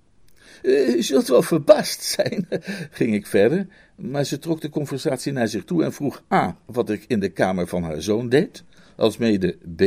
Eh, 0.61 1.01
zult 1.01 1.27
wel 1.27 1.41
verbaasd 1.41 2.03
zijn, 2.03 2.47
ging 2.99 3.13
ik 3.13 3.27
verder, 3.27 3.67
maar 3.95 4.23
ze 4.23 4.39
trok 4.39 4.61
de 4.61 4.69
conversatie 4.69 5.31
naar 5.31 5.47
zich 5.47 5.63
toe 5.63 5.83
en 5.83 5.93
vroeg 5.93 6.23
A. 6.33 6.57
wat 6.65 6.89
ik 6.89 7.05
in 7.07 7.19
de 7.19 7.29
kamer 7.29 7.67
van 7.67 7.83
haar 7.83 8.01
zoon 8.01 8.29
deed, 8.29 8.63
alsmede 8.95 9.57
B. 9.75 9.83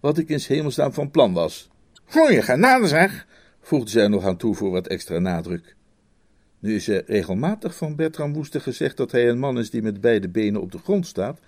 wat 0.00 0.18
ik 0.18 0.28
in 0.28 0.40
hemelsnaam 0.42 0.92
van 0.92 1.10
plan 1.10 1.32
was. 1.32 1.70
Goeie 2.04 2.42
genade 2.42 2.86
zeg, 2.86 3.26
voegde 3.60 3.90
zij 3.90 4.08
nog 4.08 4.24
aan 4.24 4.36
toe 4.36 4.54
voor 4.54 4.70
wat 4.70 4.86
extra 4.86 5.18
nadruk. 5.18 5.76
Nu 6.58 6.74
is 6.74 6.88
er 6.88 7.02
regelmatig 7.06 7.76
van 7.76 7.96
Bertram 7.96 8.32
Woester 8.32 8.60
gezegd 8.60 8.96
dat 8.96 9.12
hij 9.12 9.28
een 9.28 9.38
man 9.38 9.58
is 9.58 9.70
die 9.70 9.82
met 9.82 10.00
beide 10.00 10.28
benen 10.28 10.60
op 10.60 10.72
de 10.72 10.78
grond 10.78 11.06
staat, 11.06 11.40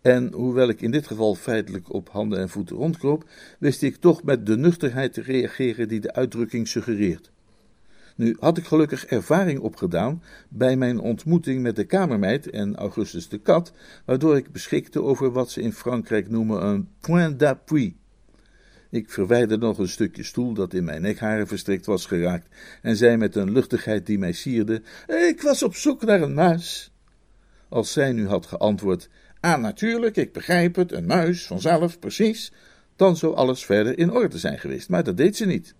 en 0.00 0.32
hoewel 0.32 0.68
ik 0.68 0.80
in 0.80 0.90
dit 0.90 1.06
geval 1.06 1.34
feitelijk 1.34 1.92
op 1.92 2.08
handen 2.08 2.38
en 2.38 2.48
voeten 2.48 2.76
rondkroop, 2.76 3.24
wist 3.58 3.82
ik 3.82 3.96
toch 3.96 4.22
met 4.22 4.46
de 4.46 4.56
nuchterheid 4.56 5.12
te 5.12 5.22
reageren 5.22 5.88
die 5.88 6.00
de 6.00 6.12
uitdrukking 6.12 6.68
suggereert. 6.68 7.30
Nu 8.20 8.36
had 8.40 8.58
ik 8.58 8.64
gelukkig 8.64 9.06
ervaring 9.06 9.60
opgedaan 9.60 10.22
bij 10.48 10.76
mijn 10.76 10.98
ontmoeting 10.98 11.62
met 11.62 11.76
de 11.76 11.84
kamermeid 11.84 12.50
en 12.50 12.76
Augustus 12.76 13.28
de 13.28 13.38
Kat, 13.38 13.72
waardoor 14.04 14.36
ik 14.36 14.52
beschikte 14.52 15.02
over 15.02 15.32
wat 15.32 15.50
ze 15.50 15.60
in 15.60 15.72
Frankrijk 15.72 16.30
noemen 16.30 16.64
een 16.64 16.88
point 17.00 17.38
d'appui. 17.38 17.96
Ik 18.90 19.10
verwijderde 19.10 19.56
nog 19.56 19.78
een 19.78 19.88
stukje 19.88 20.22
stoel 20.22 20.52
dat 20.54 20.74
in 20.74 20.84
mijn 20.84 21.02
nekharen 21.02 21.46
verstrikt 21.46 21.86
was 21.86 22.06
geraakt 22.06 22.48
en 22.82 22.96
zei 22.96 23.16
met 23.16 23.36
een 23.36 23.52
luchtigheid 23.52 24.06
die 24.06 24.18
mij 24.18 24.32
sierde: 24.32 24.82
Ik 25.06 25.42
was 25.42 25.62
op 25.62 25.74
zoek 25.74 26.04
naar 26.04 26.22
een 26.22 26.34
muis. 26.34 26.92
Als 27.68 27.92
zij 27.92 28.12
nu 28.12 28.26
had 28.26 28.46
geantwoord: 28.46 29.08
Ah, 29.40 29.60
natuurlijk, 29.60 30.16
ik 30.16 30.32
begrijp 30.32 30.76
het, 30.76 30.92
een 30.92 31.06
muis, 31.06 31.46
vanzelf, 31.46 31.98
precies, 31.98 32.52
dan 32.96 33.16
zou 33.16 33.34
alles 33.34 33.64
verder 33.64 33.98
in 33.98 34.12
orde 34.12 34.38
zijn 34.38 34.58
geweest, 34.58 34.88
maar 34.88 35.04
dat 35.04 35.16
deed 35.16 35.36
ze 35.36 35.46
niet. 35.46 35.74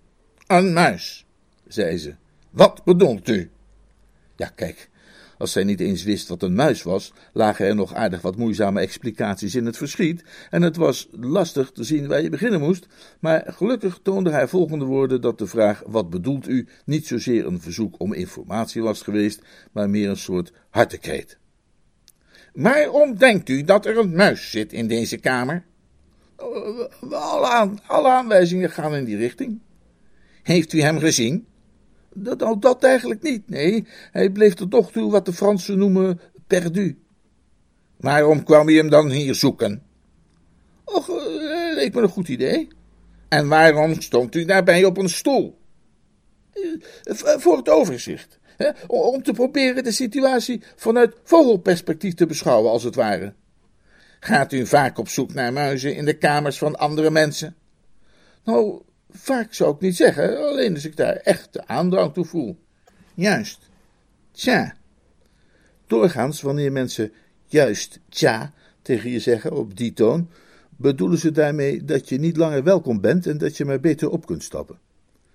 Een 0.46 0.72
muis, 0.72 1.26
zei 1.66 1.98
ze. 1.98 2.14
Wat 2.50 2.84
bedoelt 2.84 3.28
u? 3.28 3.50
Ja, 4.36 4.48
kijk, 4.54 4.90
als 5.38 5.52
zij 5.52 5.64
niet 5.64 5.80
eens 5.80 6.02
wist 6.02 6.28
wat 6.28 6.42
een 6.42 6.54
muis 6.54 6.82
was, 6.82 7.12
lagen 7.32 7.66
er 7.66 7.74
nog 7.74 7.94
aardig 7.94 8.20
wat 8.20 8.36
moeizame 8.36 8.80
explicaties 8.80 9.54
in 9.54 9.66
het 9.66 9.76
verschiet, 9.76 10.24
en 10.50 10.62
het 10.62 10.76
was 10.76 11.08
lastig 11.10 11.70
te 11.70 11.84
zien 11.84 12.08
waar 12.08 12.22
je 12.22 12.28
beginnen 12.28 12.60
moest, 12.60 12.86
maar 13.20 13.44
gelukkig 13.46 13.98
toonde 14.02 14.30
haar 14.30 14.48
volgende 14.48 14.84
woorden 14.84 15.20
dat 15.20 15.38
de 15.38 15.46
vraag 15.46 15.82
wat 15.86 16.10
bedoelt 16.10 16.48
u 16.48 16.68
niet 16.84 17.06
zozeer 17.06 17.46
een 17.46 17.60
verzoek 17.60 17.94
om 17.98 18.12
informatie 18.12 18.82
was 18.82 19.02
geweest, 19.02 19.42
maar 19.72 19.90
meer 19.90 20.08
een 20.08 20.16
soort 20.16 20.52
hartekreet. 20.70 21.38
Waarom 22.52 23.16
denkt 23.16 23.48
u 23.48 23.62
dat 23.62 23.86
er 23.86 23.98
een 23.98 24.14
muis 24.14 24.50
zit 24.50 24.72
in 24.72 24.88
deze 24.88 25.16
kamer? 25.16 25.64
Alle, 26.36 27.70
alle 27.86 28.08
aanwijzingen 28.08 28.70
gaan 28.70 28.94
in 28.94 29.04
die 29.04 29.16
richting. 29.16 29.60
Heeft 30.42 30.72
u 30.72 30.80
hem 30.80 30.98
gezien? 30.98 31.46
Dat, 32.14 32.38
nou, 32.38 32.58
dat 32.58 32.84
eigenlijk 32.84 33.22
niet, 33.22 33.48
nee. 33.48 33.86
Hij 34.10 34.30
bleef 34.30 34.54
tot 34.54 34.70
nog 34.70 34.90
toe 34.90 35.10
wat 35.10 35.24
de 35.24 35.32
Fransen 35.32 35.78
noemen 35.78 36.20
perdu. 36.46 36.98
Waarom 37.96 38.44
kwam 38.44 38.68
je 38.68 38.76
hem 38.76 38.90
dan 38.90 39.10
hier 39.10 39.34
zoeken? 39.34 39.82
Och, 40.84 41.08
uh, 41.08 41.74
leek 41.74 41.94
me 41.94 42.02
een 42.02 42.08
goed 42.08 42.28
idee. 42.28 42.68
En 43.28 43.48
waarom 43.48 44.00
stond 44.00 44.34
u 44.34 44.44
daarbij 44.44 44.84
op 44.84 44.98
een 44.98 45.08
stoel? 45.08 45.58
Uh, 46.54 46.82
voor 47.38 47.56
het 47.56 47.68
overzicht. 47.68 48.38
Hè? 48.56 48.70
Om 48.86 49.22
te 49.22 49.32
proberen 49.32 49.84
de 49.84 49.92
situatie 49.92 50.62
vanuit 50.76 51.14
vogelperspectief 51.24 52.14
te 52.14 52.26
beschouwen, 52.26 52.70
als 52.70 52.82
het 52.82 52.94
ware. 52.94 53.34
Gaat 54.20 54.52
u 54.52 54.66
vaak 54.66 54.98
op 54.98 55.08
zoek 55.08 55.34
naar 55.34 55.52
muizen 55.52 55.96
in 55.96 56.04
de 56.04 56.18
kamers 56.18 56.58
van 56.58 56.78
andere 56.78 57.10
mensen? 57.10 57.56
Nou, 58.44 58.82
Vaak 59.12 59.54
zou 59.54 59.74
ik 59.74 59.80
niet 59.80 59.96
zeggen, 59.96 60.48
alleen 60.48 60.74
als 60.74 60.84
ik 60.84 60.96
daar 60.96 61.16
echt 61.16 61.52
de 61.52 61.66
aandrang 61.66 62.14
toe 62.14 62.24
voel. 62.24 62.56
Juist. 63.14 63.68
Tja. 64.30 64.74
Doorgaans, 65.86 66.40
wanneer 66.40 66.72
mensen 66.72 67.12
juist 67.46 68.00
tja 68.08 68.52
tegen 68.82 69.10
je 69.10 69.18
zeggen 69.18 69.52
op 69.52 69.76
die 69.76 69.92
toon, 69.92 70.28
bedoelen 70.76 71.18
ze 71.18 71.30
daarmee 71.30 71.84
dat 71.84 72.08
je 72.08 72.18
niet 72.18 72.36
langer 72.36 72.62
welkom 72.62 73.00
bent 73.00 73.26
en 73.26 73.38
dat 73.38 73.56
je 73.56 73.64
maar 73.64 73.80
beter 73.80 74.10
op 74.10 74.26
kunt 74.26 74.42
stappen. 74.42 74.78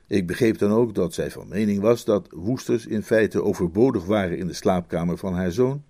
Ik 0.07 0.27
begreep 0.27 0.57
dan 0.57 0.71
ook 0.71 0.95
dat 0.95 1.13
zij 1.13 1.31
van 1.31 1.47
mening 1.47 1.81
was 1.81 2.05
dat 2.05 2.27
woesters 2.31 2.85
in 2.85 3.03
feite 3.03 3.43
overbodig 3.43 4.05
waren 4.05 4.37
in 4.37 4.47
de 4.47 4.53
slaapkamer 4.53 5.17
van 5.17 5.33
haar 5.33 5.51
zoon, 5.51 5.83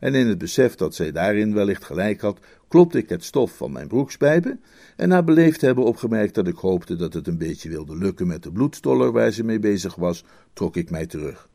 en 0.00 0.14
in 0.14 0.26
het 0.26 0.38
besef 0.38 0.74
dat 0.74 0.94
zij 0.94 1.12
daarin 1.12 1.54
wellicht 1.54 1.84
gelijk 1.84 2.20
had, 2.20 2.38
klopte 2.68 2.98
ik 2.98 3.08
het 3.08 3.24
stof 3.24 3.56
van 3.56 3.72
mijn 3.72 3.88
broekspijpen 3.88 4.60
en 4.96 5.08
na 5.08 5.22
beleefd 5.22 5.60
hebben 5.60 5.84
opgemerkt 5.84 6.34
dat 6.34 6.46
ik 6.46 6.56
hoopte 6.56 6.96
dat 6.96 7.12
het 7.12 7.26
een 7.26 7.38
beetje 7.38 7.68
wilde 7.68 7.96
lukken 7.96 8.26
met 8.26 8.42
de 8.42 8.52
bloedstoller 8.52 9.12
waar 9.12 9.30
ze 9.30 9.44
mee 9.44 9.58
bezig 9.58 9.94
was, 9.94 10.24
trok 10.52 10.76
ik 10.76 10.90
mij 10.90 11.06
terug. 11.06 11.48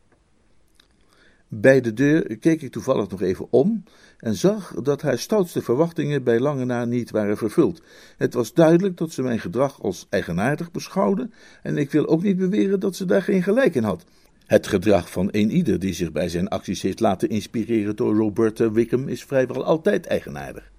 Bij 1.47 1.81
de 1.81 1.93
deur 1.93 2.37
keek 2.37 2.61
ik 2.61 2.71
toevallig 2.71 3.09
nog 3.09 3.21
even 3.21 3.47
om 3.49 3.83
en 4.17 4.35
zag 4.35 4.73
dat 4.81 5.01
haar 5.01 5.19
stoutste 5.19 5.61
verwachtingen 5.61 6.23
bij 6.23 6.39
lange 6.39 6.65
na 6.65 6.85
niet 6.85 7.11
waren 7.11 7.37
vervuld. 7.37 7.81
Het 8.17 8.33
was 8.33 8.53
duidelijk 8.53 8.97
dat 8.97 9.11
ze 9.11 9.21
mijn 9.21 9.39
gedrag 9.39 9.81
als 9.81 10.07
eigenaardig 10.09 10.71
beschouwde 10.71 11.29
en 11.61 11.77
ik 11.77 11.91
wil 11.91 12.07
ook 12.07 12.23
niet 12.23 12.37
beweren 12.37 12.79
dat 12.79 12.95
ze 12.95 13.05
daar 13.05 13.21
geen 13.21 13.43
gelijk 13.43 13.75
in 13.75 13.83
had. 13.83 14.05
Het 14.45 14.67
gedrag 14.67 15.11
van 15.11 15.27
een 15.31 15.51
ieder 15.51 15.79
die 15.79 15.93
zich 15.93 16.11
bij 16.11 16.29
zijn 16.29 16.47
acties 16.47 16.81
heeft 16.81 16.99
laten 16.99 17.29
inspireren 17.29 17.95
door 17.95 18.15
Roberta 18.15 18.71
Wickham 18.71 19.07
is 19.07 19.23
vrijwel 19.23 19.63
altijd 19.63 20.05
eigenaardig. 20.05 20.71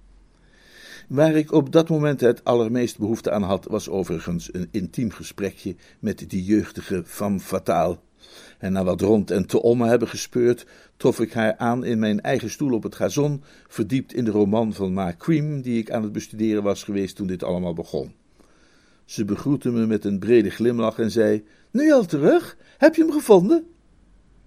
Waar 1.07 1.35
ik 1.35 1.51
op 1.51 1.71
dat 1.71 1.89
moment 1.89 2.21
het 2.21 2.43
allermeest 2.43 2.97
behoefte 2.97 3.31
aan 3.31 3.43
had, 3.43 3.65
was 3.65 3.89
overigens 3.89 4.53
een 4.53 4.67
intiem 4.71 5.11
gesprekje 5.11 5.75
met 5.99 6.29
die 6.29 6.43
jeugdige 6.43 7.03
femme 7.05 7.39
fatale. 7.39 7.97
En 8.57 8.71
na 8.71 8.83
wat 8.83 9.01
rond 9.01 9.31
en 9.31 9.45
te 9.45 9.61
omme 9.61 9.87
hebben 9.87 10.07
gespeurd, 10.07 10.65
trof 10.97 11.19
ik 11.19 11.33
haar 11.33 11.57
aan 11.57 11.85
in 11.85 11.99
mijn 11.99 12.21
eigen 12.21 12.49
stoel 12.49 12.73
op 12.73 12.83
het 12.83 12.95
gazon, 12.95 13.43
verdiept 13.67 14.13
in 14.13 14.25
de 14.25 14.31
roman 14.31 14.73
van 14.73 14.93
Ma 14.93 15.15
Cream, 15.17 15.61
die 15.61 15.79
ik 15.79 15.91
aan 15.91 16.03
het 16.03 16.11
bestuderen 16.11 16.63
was 16.63 16.83
geweest 16.83 17.15
toen 17.15 17.27
dit 17.27 17.43
allemaal 17.43 17.73
begon. 17.73 18.11
Ze 19.07 19.25
begroette 19.25 19.71
me 19.71 19.85
met 19.85 20.05
een 20.05 20.19
brede 20.19 20.49
glimlach 20.49 20.99
en 20.99 21.11
zei: 21.11 21.43
Nu 21.71 21.91
al 21.91 22.05
terug? 22.05 22.57
Heb 22.77 22.95
je 22.95 23.01
hem 23.01 23.11
gevonden? 23.11 23.65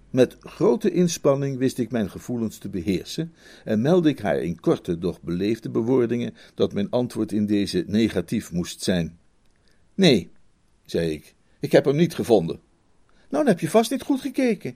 Met 0.09 0.37
grote 0.39 0.91
inspanning 0.91 1.57
wist 1.57 1.77
ik 1.77 1.91
mijn 1.91 2.09
gevoelens 2.09 2.57
te 2.57 2.69
beheersen 2.69 3.33
en 3.63 3.81
meldde 3.81 4.09
ik 4.09 4.19
haar 4.19 4.37
in 4.37 4.59
korte, 4.59 4.97
doch 4.97 5.21
beleefde 5.21 5.69
bewoordingen 5.69 6.33
dat 6.55 6.73
mijn 6.73 6.89
antwoord 6.89 7.31
in 7.31 7.45
deze 7.45 7.83
negatief 7.87 8.51
moest 8.51 8.81
zijn. 8.81 9.19
Nee, 9.93 10.31
zei 10.85 11.11
ik, 11.11 11.35
ik 11.59 11.71
heb 11.71 11.85
hem 11.85 11.95
niet 11.95 12.15
gevonden. 12.15 12.59
Nou, 13.05 13.43
dan 13.43 13.47
heb 13.47 13.59
je 13.59 13.69
vast 13.69 13.91
niet 13.91 14.01
goed 14.01 14.21
gekeken. 14.21 14.75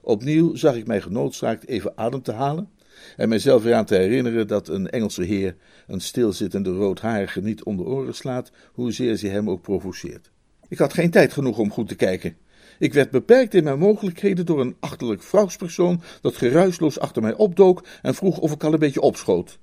Opnieuw 0.00 0.54
zag 0.54 0.76
ik 0.76 0.86
mij 0.86 1.00
genoodzaakt 1.00 1.66
even 1.66 1.98
adem 1.98 2.22
te 2.22 2.32
halen 2.32 2.68
en 3.16 3.28
mijzelf 3.28 3.64
eraan 3.64 3.84
te 3.84 3.94
herinneren 3.94 4.46
dat 4.46 4.68
een 4.68 4.90
Engelse 4.90 5.22
heer 5.22 5.56
een 5.86 6.00
stilzittende 6.00 6.70
roodharige 6.70 7.40
niet 7.40 7.62
onder 7.62 7.86
oren 7.86 8.14
slaat, 8.14 8.50
hoezeer 8.72 9.16
ze 9.16 9.26
hem 9.26 9.50
ook 9.50 9.62
provoceert. 9.62 10.30
Ik 10.68 10.78
had 10.78 10.92
geen 10.92 11.10
tijd 11.10 11.32
genoeg 11.32 11.58
om 11.58 11.70
goed 11.70 11.88
te 11.88 11.94
kijken. 11.94 12.36
Ik 12.78 12.92
werd 12.92 13.10
beperkt 13.10 13.54
in 13.54 13.64
mijn 13.64 13.78
mogelijkheden 13.78 14.46
door 14.46 14.60
een 14.60 14.76
achterlijk 14.80 15.22
vrouwspersoon 15.22 16.02
dat 16.20 16.36
geruisloos 16.36 16.98
achter 16.98 17.22
mij 17.22 17.34
opdook 17.34 17.84
en 18.02 18.14
vroeg 18.14 18.38
of 18.38 18.52
ik 18.52 18.64
al 18.64 18.72
een 18.72 18.78
beetje 18.78 19.00
opschoot. 19.00 19.58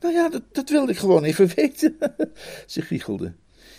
Nou 0.00 0.14
ja, 0.14 0.28
dat, 0.28 0.42
dat 0.52 0.70
wilde 0.70 0.92
ik 0.92 0.98
gewoon 0.98 1.24
even 1.24 1.50
weten. 1.56 1.96
Ze 2.66 2.82
giechelde. 2.82 3.32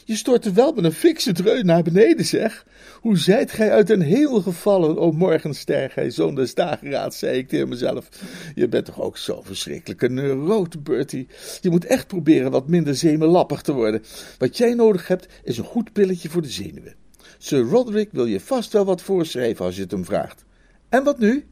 Je 0.08 0.16
stortte 0.16 0.52
wel 0.52 0.74
met 0.74 0.84
een 0.84 0.92
fikse 0.92 1.32
dreun 1.32 1.66
naar 1.66 1.84
beneden, 1.84 2.26
zeg. 2.26 2.66
Hoe 3.02 3.18
zijt 3.18 3.52
gij 3.52 3.72
uit 3.72 3.90
een 3.90 4.02
heel 4.02 4.42
gevallen, 4.42 4.98
o 4.98 5.12
morgenster, 5.12 5.90
gij 5.90 6.10
zoon 6.10 6.36
des 6.36 6.54
dageraads, 6.54 7.20
zei 7.20 7.38
ik 7.38 7.48
tegen 7.48 7.70
mezelf. 7.70 8.10
Je 8.56 8.68
bent 8.68 8.86
toch 8.86 9.02
ook 9.02 9.18
zo 9.18 9.42
verschrikkelijke 9.42 10.10
neuroot, 10.10 10.84
Bertie. 10.84 11.28
Je 11.62 11.70
moet 11.70 11.86
echt 11.86 12.08
proberen 12.08 12.52
wat 12.52 12.68
minder 12.68 12.96
zemenlappig 12.96 13.62
te 13.62 13.74
worden. 13.74 14.04
Wat 14.38 14.58
jij 14.58 14.74
nodig 14.74 15.08
hebt, 15.08 15.28
is 15.44 15.58
een 15.58 15.64
goed 15.64 15.94
pilletje 15.94 16.30
voor 16.30 16.42
de 16.42 16.50
zenuwen. 16.50 16.96
Sir 17.38 17.60
Roderick 17.60 18.10
wil 18.12 18.26
je 18.26 18.40
vast 18.40 18.74
wel 18.74 18.86
wat 18.86 19.02
voorschrijven 19.02 19.66
als 19.66 19.76
je 19.76 19.82
het 19.82 19.92
hem 19.92 20.06
vraagt. 20.06 20.46
En 20.90 21.04
wat 21.04 21.20
nu? 21.20 21.46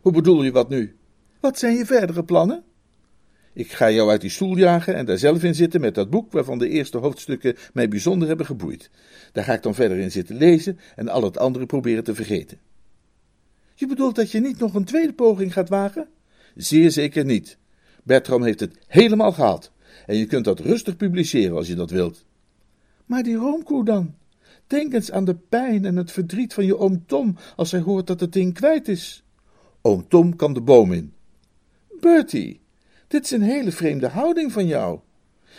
Hoe 0.00 0.12
bedoel 0.12 0.42
je 0.42 0.52
wat 0.52 0.68
nu? 0.68 0.96
Wat 1.40 1.58
zijn 1.58 1.76
je 1.76 1.86
verdere 1.86 2.24
plannen? 2.24 2.64
Ik 3.54 3.72
ga 3.72 3.90
jou 3.90 4.10
uit 4.10 4.20
die 4.20 4.30
stoel 4.30 4.56
jagen 4.56 4.94
en 4.94 5.06
daar 5.06 5.18
zelf 5.18 5.42
in 5.42 5.54
zitten 5.54 5.80
met 5.80 5.94
dat 5.94 6.10
boek 6.10 6.32
waarvan 6.32 6.58
de 6.58 6.68
eerste 6.68 6.98
hoofdstukken 6.98 7.56
mij 7.72 7.88
bijzonder 7.88 8.28
hebben 8.28 8.46
geboeid. 8.46 8.90
Daar 9.32 9.44
ga 9.44 9.52
ik 9.52 9.62
dan 9.62 9.74
verder 9.74 9.98
in 9.98 10.10
zitten 10.10 10.36
lezen 10.36 10.78
en 10.96 11.08
al 11.08 11.22
het 11.22 11.38
andere 11.38 11.66
proberen 11.66 12.04
te 12.04 12.14
vergeten. 12.14 12.58
Je 13.74 13.86
bedoelt 13.86 14.14
dat 14.14 14.30
je 14.30 14.40
niet 14.40 14.58
nog 14.58 14.74
een 14.74 14.84
tweede 14.84 15.12
poging 15.12 15.52
gaat 15.52 15.68
wagen? 15.68 16.08
Zeer 16.54 16.90
zeker 16.90 17.24
niet. 17.24 17.58
Bertram 18.02 18.42
heeft 18.42 18.60
het 18.60 18.78
helemaal 18.86 19.32
gehad. 19.32 19.72
En 20.06 20.16
je 20.16 20.26
kunt 20.26 20.44
dat 20.44 20.60
rustig 20.60 20.96
publiceren 20.96 21.56
als 21.56 21.66
je 21.66 21.74
dat 21.74 21.90
wilt. 21.90 22.24
Maar 23.06 23.22
die 23.22 23.36
roomkoe 23.36 23.84
dan? 23.84 24.14
Denk 24.66 24.92
eens 24.92 25.10
aan 25.10 25.24
de 25.24 25.34
pijn 25.34 25.84
en 25.84 25.96
het 25.96 26.12
verdriet 26.12 26.54
van 26.54 26.64
je 26.64 26.78
oom 26.78 27.06
Tom 27.06 27.36
als 27.56 27.70
hij 27.70 27.80
hoort 27.80 28.06
dat 28.06 28.20
het 28.20 28.32
ding 28.32 28.54
kwijt 28.54 28.88
is. 28.88 29.24
Oom 29.82 30.08
Tom 30.08 30.36
kan 30.36 30.54
de 30.54 30.60
boom 30.60 30.92
in. 30.92 31.12
Bertie, 32.00 32.61
dit 33.12 33.24
is 33.24 33.30
een 33.30 33.42
hele 33.42 33.72
vreemde 33.72 34.08
houding 34.08 34.52
van 34.52 34.66
jou. 34.66 34.98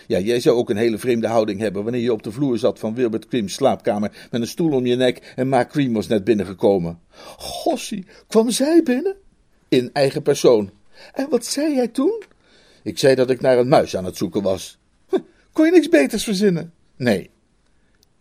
Ja, 0.08 0.20
jij 0.20 0.40
zou 0.40 0.58
ook 0.58 0.70
een 0.70 0.78
hele 0.78 0.98
vreemde 0.98 1.28
houding 1.28 1.60
hebben 1.60 1.84
wanneer 1.84 2.02
je 2.02 2.14
op 2.14 2.24
de 2.24 2.32
vloer 2.32 2.58
zat 2.58 2.80
van 2.80 2.96
Wilbert 2.96 3.28
Cream's 3.28 3.54
slaapkamer 3.54 4.28
met 4.32 4.42
een 4.42 4.48
stoel 4.48 4.72
om 4.72 4.86
je 4.86 4.96
nek 4.96 5.34
en 5.36 5.50
Ma 5.50 5.66
Cream 5.66 5.94
was 5.94 6.08
net 6.08 6.24
binnengekomen. 6.24 7.00
Gossie, 7.38 8.06
kwam 8.28 8.50
zij 8.50 8.84
binnen? 8.84 9.16
In 9.70 9.90
eigen 9.94 10.22
persoon. 10.22 10.72
En 11.14 11.30
wat 11.30 11.46
zei 11.46 11.74
jij 11.76 11.88
toen? 11.88 12.24
Ik 12.84 12.98
zei 13.00 13.16
dat 13.16 13.30
ik 13.30 13.42
naar 13.42 13.58
een 13.58 13.68
muis 13.68 13.98
aan 13.98 14.06
het 14.06 14.18
zoeken 14.18 14.42
was. 14.42 14.78
Kon 15.52 15.66
je 15.66 15.72
niks 15.72 15.90
beters 15.90 16.24
verzinnen? 16.24 16.74
Nee. 16.96 17.30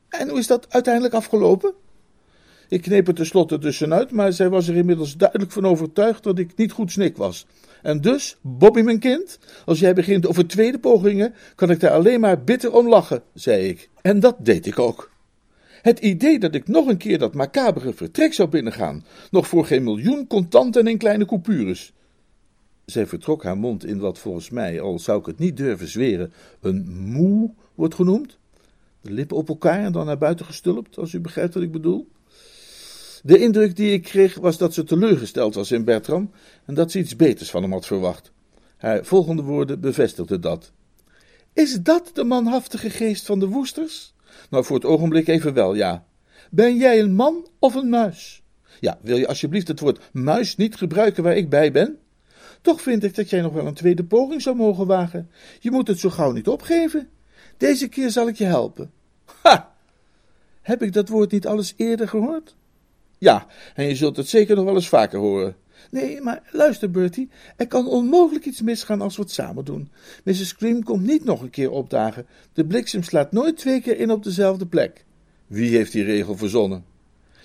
En 0.08 0.28
hoe 0.28 0.38
is 0.38 0.46
dat 0.46 0.66
uiteindelijk 0.68 1.14
afgelopen? 1.14 1.74
Ik 2.68 2.82
kneep 2.82 3.08
er 3.08 3.14
tenslotte 3.14 3.58
tussenuit, 3.58 4.10
maar 4.10 4.32
zij 4.32 4.48
was 4.48 4.68
er 4.68 4.76
inmiddels 4.76 5.16
duidelijk 5.16 5.52
van 5.52 5.66
overtuigd 5.66 6.22
dat 6.22 6.38
ik 6.38 6.56
niet 6.56 6.72
goed 6.72 6.90
snik 6.90 7.16
was. 7.16 7.46
En 7.82 8.00
dus, 8.00 8.36
Bobby 8.40 8.80
mijn 8.80 8.98
kind, 8.98 9.38
als 9.64 9.78
jij 9.78 9.94
begint 9.94 10.26
over 10.26 10.46
tweede 10.46 10.78
pogingen, 10.78 11.34
kan 11.54 11.70
ik 11.70 11.80
daar 11.80 11.90
alleen 11.90 12.20
maar 12.20 12.44
bitter 12.44 12.72
om 12.72 12.88
lachen, 12.88 13.22
zei 13.34 13.68
ik. 13.68 13.88
En 14.02 14.20
dat 14.20 14.36
deed 14.38 14.66
ik 14.66 14.78
ook. 14.78 15.10
Het 15.82 15.98
idee 15.98 16.38
dat 16.38 16.54
ik 16.54 16.68
nog 16.68 16.86
een 16.86 16.96
keer 16.96 17.18
dat 17.18 17.34
macabere 17.34 17.92
vertrek 17.92 18.34
zou 18.34 18.48
binnengaan, 18.48 19.04
nog 19.30 19.46
voor 19.46 19.66
geen 19.66 19.82
miljoen 19.82 20.26
contant 20.26 20.76
en 20.76 20.86
in 20.86 20.98
kleine 20.98 21.26
coupures. 21.26 21.92
Zij 22.84 23.06
vertrok 23.06 23.42
haar 23.42 23.58
mond 23.58 23.84
in 23.84 23.98
wat 23.98 24.18
volgens 24.18 24.50
mij, 24.50 24.80
al 24.80 24.98
zou 24.98 25.18
ik 25.18 25.26
het 25.26 25.38
niet 25.38 25.56
durven 25.56 25.88
zweren, 25.88 26.32
een 26.60 26.86
moe 26.88 27.54
wordt 27.74 27.94
genoemd. 27.94 28.38
De 29.00 29.12
lippen 29.12 29.36
op 29.36 29.48
elkaar 29.48 29.84
en 29.84 29.92
dan 29.92 30.06
naar 30.06 30.18
buiten 30.18 30.46
gestulpt, 30.46 30.98
als 30.98 31.12
u 31.12 31.20
begrijpt 31.20 31.54
wat 31.54 31.62
ik 31.62 31.72
bedoel. 31.72 32.08
De 33.24 33.38
indruk 33.38 33.76
die 33.76 33.92
ik 33.92 34.02
kreeg 34.02 34.34
was 34.34 34.58
dat 34.58 34.74
ze 34.74 34.84
teleurgesteld 34.84 35.54
was 35.54 35.70
in 35.70 35.84
Bertram 35.84 36.30
en 36.64 36.74
dat 36.74 36.90
ze 36.90 36.98
iets 36.98 37.16
beters 37.16 37.50
van 37.50 37.62
hem 37.62 37.72
had 37.72 37.86
verwacht. 37.86 38.32
Haar 38.76 39.04
volgende 39.04 39.42
woorden 39.42 39.80
bevestigden 39.80 40.40
dat. 40.40 40.72
Is 41.52 41.82
dat 41.82 42.10
de 42.12 42.24
manhaftige 42.24 42.90
geest 42.90 43.26
van 43.26 43.38
de 43.38 43.48
woesters? 43.48 44.14
Nou, 44.50 44.64
voor 44.64 44.76
het 44.76 44.84
ogenblik 44.84 45.28
even 45.28 45.54
wel, 45.54 45.74
ja. 45.74 46.04
Ben 46.50 46.76
jij 46.76 47.00
een 47.00 47.14
man 47.14 47.46
of 47.58 47.74
een 47.74 47.88
muis? 47.88 48.42
Ja, 48.80 48.98
wil 49.02 49.16
je 49.16 49.28
alsjeblieft 49.28 49.68
het 49.68 49.80
woord 49.80 50.00
muis 50.12 50.56
niet 50.56 50.76
gebruiken 50.76 51.22
waar 51.22 51.36
ik 51.36 51.48
bij 51.48 51.72
ben? 51.72 51.98
Toch 52.62 52.80
vind 52.80 53.04
ik 53.04 53.14
dat 53.14 53.30
jij 53.30 53.40
nog 53.40 53.52
wel 53.52 53.66
een 53.66 53.74
tweede 53.74 54.04
poging 54.04 54.42
zou 54.42 54.56
mogen 54.56 54.86
wagen. 54.86 55.30
Je 55.60 55.70
moet 55.70 55.88
het 55.88 55.98
zo 55.98 56.10
gauw 56.10 56.32
niet 56.32 56.48
opgeven. 56.48 57.08
Deze 57.56 57.88
keer 57.88 58.10
zal 58.10 58.28
ik 58.28 58.36
je 58.36 58.44
helpen. 58.44 58.90
Ha! 59.42 59.74
Heb 60.60 60.82
ik 60.82 60.92
dat 60.92 61.08
woord 61.08 61.30
niet 61.30 61.46
alles 61.46 61.74
eerder 61.76 62.08
gehoord? 62.08 62.56
Ja, 63.22 63.46
en 63.74 63.88
je 63.88 63.94
zult 63.94 64.16
het 64.16 64.28
zeker 64.28 64.56
nog 64.56 64.64
wel 64.64 64.74
eens 64.74 64.88
vaker 64.88 65.18
horen. 65.18 65.56
Nee, 65.90 66.20
maar 66.20 66.42
luister, 66.50 66.90
Bertie, 66.90 67.30
er 67.56 67.66
kan 67.66 67.86
onmogelijk 67.86 68.44
iets 68.44 68.62
misgaan 68.62 69.00
als 69.00 69.16
we 69.16 69.22
het 69.22 69.30
samen 69.30 69.64
doen. 69.64 69.90
Mrs. 70.24 70.56
Cream 70.56 70.82
komt 70.82 71.04
niet 71.04 71.24
nog 71.24 71.42
een 71.42 71.50
keer 71.50 71.70
opdagen. 71.70 72.26
De 72.52 72.66
bliksem 72.66 73.02
slaat 73.02 73.32
nooit 73.32 73.56
twee 73.56 73.80
keer 73.80 73.98
in 73.98 74.10
op 74.10 74.22
dezelfde 74.22 74.66
plek. 74.66 75.04
Wie 75.46 75.76
heeft 75.76 75.92
die 75.92 76.04
regel 76.04 76.36
verzonnen? 76.36 76.84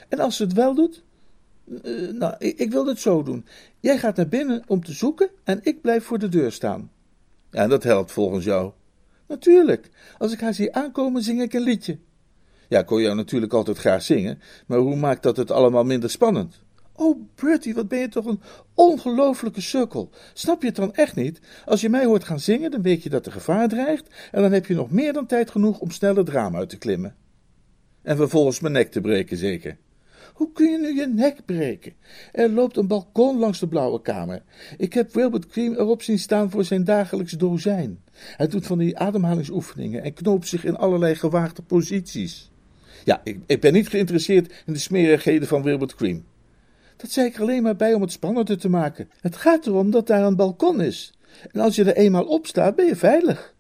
En 0.10 0.20
als 0.20 0.36
ze 0.36 0.44
het 0.44 0.54
wel 0.54 0.76
doet? 0.76 1.04
Uh, 1.84 2.12
nou, 2.12 2.36
ik, 2.38 2.60
ik 2.60 2.72
wil 2.72 2.86
het 2.86 3.00
zo 3.00 3.24
doen. 3.24 3.46
Jij 3.80 3.98
gaat 3.98 4.16
naar 4.16 4.28
binnen 4.28 4.64
om 4.68 4.84
te 4.84 4.94
zoeken 4.94 5.30
en 5.44 5.60
ik 5.64 5.82
blijf 5.82 6.04
voor 6.04 6.20
de 6.20 6.30
deur 6.30 6.52
staan. 6.52 6.92
En 7.50 7.70
dat 7.70 7.84
helpt 7.84 8.12
volgens 8.12 8.46
jou. 8.46 8.72
Natuurlijk. 9.28 9.90
Als 10.18 10.34
ik 10.34 10.40
haar 10.40 10.54
zie 10.54 10.74
aankomen, 10.74 11.22
zing 11.24 11.42
ik 11.42 11.54
een 11.54 11.62
liedje. 11.62 11.98
Ja, 12.68 12.84
jou 12.88 13.16
natuurlijk 13.16 13.54
altijd 13.54 13.78
graag 13.78 14.02
zingen, 14.02 14.42
maar 14.66 14.78
hoe 14.78 14.96
maakt 14.96 15.24
dat 15.24 15.38
het 15.38 15.52
allemaal 15.52 15.84
minder 15.84 16.10
spannend? 16.10 16.62
Oh, 16.96 17.20
Bertie, 17.36 17.74
wat 17.74 17.88
ben 17.88 18.00
je 18.00 18.10
toch 18.10 18.26
een 18.26 18.42
ongelofelijke 18.74 19.62
sukkel. 19.62 20.10
Snap 20.34 20.62
je 20.62 20.68
het 20.68 20.76
dan 20.76 20.94
echt 20.94 21.16
niet? 21.16 21.40
Als 21.66 21.82
je 21.82 21.90
mij 21.90 22.06
hoort 22.06 22.24
gaan 22.24 22.40
zingen, 22.40 22.72
dan 22.72 22.82
weet 22.82 23.04
je 23.04 23.10
dat 23.10 23.26
er 23.26 23.32
gevaar 23.32 23.68
dreigt, 23.68 24.30
en 24.32 24.42
dan 24.42 24.52
heb 24.52 24.66
je 24.66 24.74
nog 24.74 24.92
meer 24.92 25.14
dan 25.14 25.26
tijd 25.26 25.52
genoeg 25.52 25.80
om 25.80 25.92
snel 25.92 26.16
het 26.16 26.30
raam 26.30 26.56
uit 26.56 26.70
te 26.70 26.78
klimmen. 26.78 27.16
En 28.02 28.18
vervolgens 28.18 28.60
mijn 28.60 28.74
nek 28.74 28.92
te 28.92 29.02
breken, 29.02 29.38
zeker. 29.38 29.78
Hoe 30.34 30.52
kun 30.52 30.72
je 30.72 30.78
nu 30.78 30.96
je 30.96 31.08
nek 31.08 31.46
breken? 31.46 31.94
Er 32.32 32.50
loopt 32.50 32.78
een 32.78 32.88
balkon 32.88 33.40
langs 33.40 33.60
de 33.60 33.68
blauwe 33.68 34.02
kamer. 34.02 34.44
Ik 34.78 34.94
heb 34.94 35.14
Wilbert 35.14 35.48
Cream 35.48 35.74
erop 35.74 36.02
zien 36.02 36.20
staan 36.20 36.50
voor 36.50 36.64
zijn 36.64 36.84
dagelijks 36.84 37.32
dozijn. 37.32 38.04
Hij 38.14 38.48
doet 38.48 38.66
van 38.66 38.78
die 38.78 38.98
ademhalingsoefeningen 38.98 40.04
en 40.04 40.14
knoopt 40.14 40.48
zich 40.48 40.66
in 40.66 40.78
allerlei 40.78 41.16
gewaagde 41.16 41.62
posities. 41.62 42.52
Ja, 43.08 43.22
ik, 43.24 43.40
ik 43.46 43.62
ben 43.62 43.74
niet 43.74 43.88
geïnteresseerd 43.88 44.64
in 44.66 44.74
de 44.74 44.80
smerigheden 44.80 45.48
van 45.48 45.64
Wilbert 45.64 45.96
Cream. 45.96 46.26
Dat 46.98 47.12
zei 47.12 47.28
ik 47.28 47.36
er 47.36 47.42
alleen 47.42 47.64
maar 47.64 47.76
bij 47.76 47.94
om 47.94 48.02
het 48.02 48.12
spannender 48.12 48.58
te 48.58 48.70
maken. 48.70 49.10
Het 49.22 49.36
gaat 49.36 49.68
erom 49.68 49.92
dat 49.92 50.08
daar 50.08 50.24
een 50.24 50.36
balkon 50.36 50.82
is. 50.82 51.14
En 51.52 51.60
als 51.60 51.76
je 51.76 51.84
er 51.84 51.96
eenmaal 51.96 52.26
op 52.26 52.48
staat, 52.48 52.76
ben 52.76 52.86
je 52.86 52.96
veilig. 52.96 53.54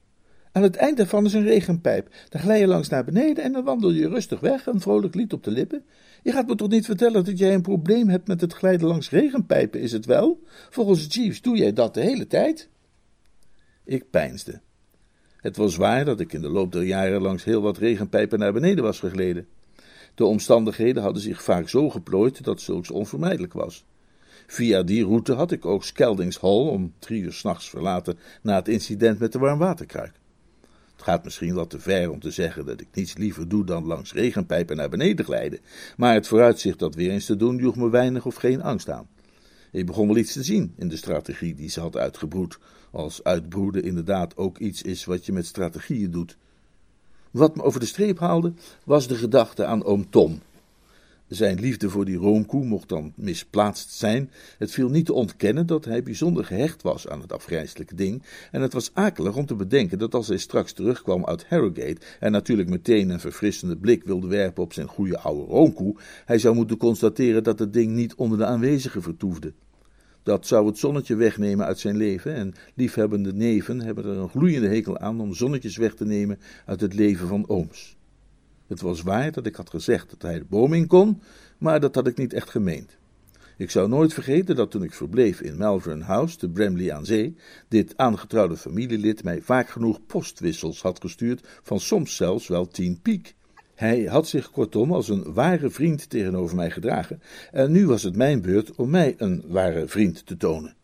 Aan 0.52 0.64
het 0.64 0.76
eind 0.76 0.98
daarvan 0.98 1.26
is 1.26 1.34
een 1.34 1.44
regenpijp. 1.44 2.16
Dan 2.30 2.42
glij 2.42 2.60
je 2.60 2.68
langs 2.68 2.90
naar 2.90 3.04
beneden 3.04 3.44
en 3.44 3.52
dan 3.52 3.64
wandel 3.64 3.92
je 3.92 4.10
rustig 4.10 4.40
weg, 4.40 4.66
een 4.66 4.82
vrolijk 4.82 5.16
lied 5.16 5.34
op 5.34 5.44
de 5.44 5.52
lippen. 5.52 5.86
Je 6.24 6.32
gaat 6.32 6.48
me 6.48 6.56
toch 6.56 6.70
niet 6.70 6.86
vertellen 6.86 7.26
dat 7.26 7.38
jij 7.38 7.54
een 7.54 7.62
probleem 7.62 8.10
hebt 8.10 8.28
met 8.28 8.42
het 8.42 8.54
glijden 8.54 8.88
langs 8.88 9.10
regenpijpen, 9.10 9.82
is 9.82 9.92
het 9.92 10.06
wel? 10.06 10.44
Volgens 10.70 11.06
Jeeves 11.10 11.42
doe 11.42 11.58
jij 11.58 11.74
dat 11.74 11.94
de 11.94 12.02
hele 12.02 12.28
tijd. 12.28 12.70
Ik 13.86 14.10
peinsde. 14.10 14.62
Het 15.48 15.58
was 15.58 15.76
waar 15.76 16.06
dat 16.06 16.20
ik 16.20 16.34
in 16.34 16.42
de 16.42 16.50
loop 16.50 16.72
der 16.72 16.84
jaren 16.84 17.22
langs 17.22 17.44
heel 17.44 17.62
wat 17.62 17.78
regenpijpen 17.78 18.40
naar 18.40 18.54
beneden 18.54 18.84
was 18.84 19.00
gegleden. 19.00 19.48
De 20.16 20.26
omstandigheden 20.26 21.04
hadden 21.04 21.22
zich 21.22 21.44
vaak 21.44 21.70
zo 21.70 21.90
geplooid 21.90 22.44
dat 22.44 22.62
zulks 22.62 22.92
onvermijdelijk 22.92 23.54
was. 23.54 23.86
Via 24.48 24.84
die 24.84 25.04
route 25.06 25.34
had 25.34 25.52
ik 25.52 25.66
ook 25.66 25.84
Skeldings 25.84 26.40
Hall 26.40 26.68
om 26.68 26.94
drie 27.00 27.22
uur 27.22 27.34
s'nachts 27.34 27.70
verlaten 27.70 28.18
na 28.42 28.56
het 28.56 28.68
incident 28.68 29.20
met 29.20 29.32
de 29.32 29.40
warmwaterkruik. 29.40 30.14
Het 30.96 31.04
gaat 31.04 31.24
misschien 31.24 31.54
wat 31.54 31.70
te 31.70 31.80
ver 31.80 32.12
om 32.12 32.20
te 32.20 32.32
zeggen 32.32 32.66
dat 32.66 32.82
ik 32.82 32.88
niets 32.94 33.18
liever 33.18 33.48
doe 33.48 33.66
dan 33.66 33.86
langs 33.86 34.14
regenpijpen 34.14 34.76
naar 34.76 34.90
beneden 34.90 35.26
glijden, 35.26 35.60
maar 35.98 36.14
het 36.14 36.28
vooruitzicht 36.28 36.80
dat 36.80 36.96
weer 36.96 37.12
eens 37.12 37.26
te 37.26 37.36
doen 37.36 37.58
joeg 37.58 37.76
me 37.76 37.90
weinig 37.90 38.26
of 38.26 38.36
geen 38.36 38.62
angst 38.62 38.90
aan. 38.90 39.08
Ik 39.72 39.86
begon 39.86 40.08
wel 40.08 40.18
iets 40.18 40.34
te 40.34 40.44
zien 40.44 40.74
in 40.78 40.88
de 40.88 40.98
strategie 40.98 41.56
die 41.56 41.70
ze 41.70 41.80
had 41.80 41.98
uitgebroed, 41.98 42.60
als 42.92 43.24
uitbroeden 43.24 43.84
inderdaad 43.84 44.38
ook 44.38 44.58
iets 44.58 44.82
is 44.82 45.06
wat 45.06 45.26
je 45.26 45.32
met 45.32 45.46
strategieën 45.46 46.12
doet. 46.12 46.38
Wat 47.32 47.56
me 47.56 47.64
over 47.64 47.80
de 47.80 47.86
streep 47.86 48.20
haalde, 48.20 48.54
was 48.84 49.08
de 49.08 49.16
gedachte 49.16 49.66
aan 49.66 49.84
oom 49.84 50.10
Tom. 50.10 50.40
Zijn 51.28 51.60
liefde 51.60 51.90
voor 51.90 52.06
die 52.06 52.18
roomkoe 52.18 52.66
mocht 52.66 52.90
dan 52.90 53.13
misplaatst 53.16 53.92
zijn. 53.92 54.32
Het 54.58 54.72
viel 54.72 54.90
niet 54.90 55.06
te 55.06 55.13
ontkennen 55.13 55.66
dat 55.66 55.86
hij 55.86 56.04
bijzonder 56.04 56.46
gehecht 56.46 56.82
was 56.82 57.08
aan 57.08 57.22
het 57.22 57.34
afgrijzelijke 57.34 57.96
ding. 57.96 58.24
En 58.52 58.62
het 58.62 58.74
was 58.74 58.92
akelig 58.94 59.36
om 59.36 59.46
te 59.46 59.56
bedenken 59.56 60.00
dat 60.00 60.13
als 60.13 60.28
hij 60.28 60.38
straks 60.38 60.74
terugkwam 60.74 61.26
uit 61.26 61.46
Harrogate 61.48 61.98
en 62.20 62.32
natuurlijk 62.32 62.70
meteen 62.70 63.10
een 63.10 63.20
verfrissende 63.20 63.78
blik 63.78 64.04
wilde 64.04 64.28
werpen 64.28 64.63
op 64.63 64.74
zijn 64.74 64.88
goede 64.88 65.20
oude 65.20 65.52
roomkoe, 65.52 65.96
hij 66.26 66.40
zou 66.40 66.56
moeten 66.56 66.78
constateren 66.78 67.44
dat 67.44 67.60
het 67.60 67.74
ding 67.74 67.92
niet 67.92 68.16
onder 68.16 68.38
de 68.38 68.46
aanwezigen 68.46 69.02
vertoefde. 69.02 69.54
Dat 70.24 70.48
zou 70.48 70.68
het 70.68 70.78
zonnetje 70.78 71.16
wegnemen 71.16 71.66
uit 71.66 71.80
zijn 71.80 71.98
leven 71.98 72.34
en 72.34 72.54
liefhebbende 72.76 73.34
neven 73.34 73.82
hebben 73.82 74.06
er 74.06 74.18
een 74.18 74.30
gloeiende 74.30 74.68
hekel 74.68 74.98
aan 74.98 75.20
om 75.22 75.34
zonnetjes 75.34 75.78
weg 75.78 75.94
te 75.94 76.06
nemen 76.06 76.40
uit 76.66 76.82
het 76.82 76.94
leven 76.94 77.28
van 77.28 77.50
ooms. 77.50 77.97
Het 78.68 78.82
was 78.82 79.02
waar 79.02 79.32
dat 79.32 79.46
ik 79.46 79.56
had 79.56 79.70
gezegd 79.70 80.10
dat 80.10 80.22
hij 80.22 80.40
de 80.40 80.46
boom 80.46 80.74
in 80.74 80.88
kon, 80.88 81.22
maar 81.58 81.80
dat 81.80 81.96
had 81.96 82.08
ik 82.08 82.18
niet 82.18 82.34
echt 82.34 82.50
gemeend. 82.50 82.98
Ik 83.58 83.72
zou 83.72 83.88
nooit 83.88 84.14
vergeten 84.14 84.56
dat 84.56 84.72
toen 84.72 84.84
ik 84.84 84.94
verbleef 84.94 85.42
in 85.42 85.58
Malvern 85.58 86.02
House, 86.02 86.38
te 86.38 86.50
Bramley 86.50 86.94
aan 86.94 87.06
Zee, 87.06 87.36
dit 87.68 87.98
aangetrouwde 87.98 88.58
familielid 88.58 89.24
mij 89.24 89.42
vaak 89.42 89.70
genoeg 89.70 90.06
postwissels 90.06 90.82
had 90.82 91.02
gestuurd 91.02 91.48
van 91.64 91.80
soms 91.80 92.16
zelfs 92.16 92.48
wel 92.48 92.68
tien 92.68 93.02
piek. 93.02 93.36
Hij 93.76 94.04
had 94.04 94.28
zich 94.28 94.52
kortom 94.52 94.92
als 94.94 95.10
een 95.10 95.34
ware 95.34 95.70
vriend 95.70 96.10
tegenover 96.10 96.56
mij 96.56 96.72
gedragen, 96.72 97.22
en 97.52 97.72
nu 97.72 97.88
was 97.88 98.04
het 98.04 98.16
mijn 98.16 98.42
beurt 98.42 98.76
om 98.76 98.90
mij 98.90 99.16
een 99.18 99.44
ware 99.48 99.88
vriend 99.88 100.26
te 100.26 100.38
tonen. 100.38 100.76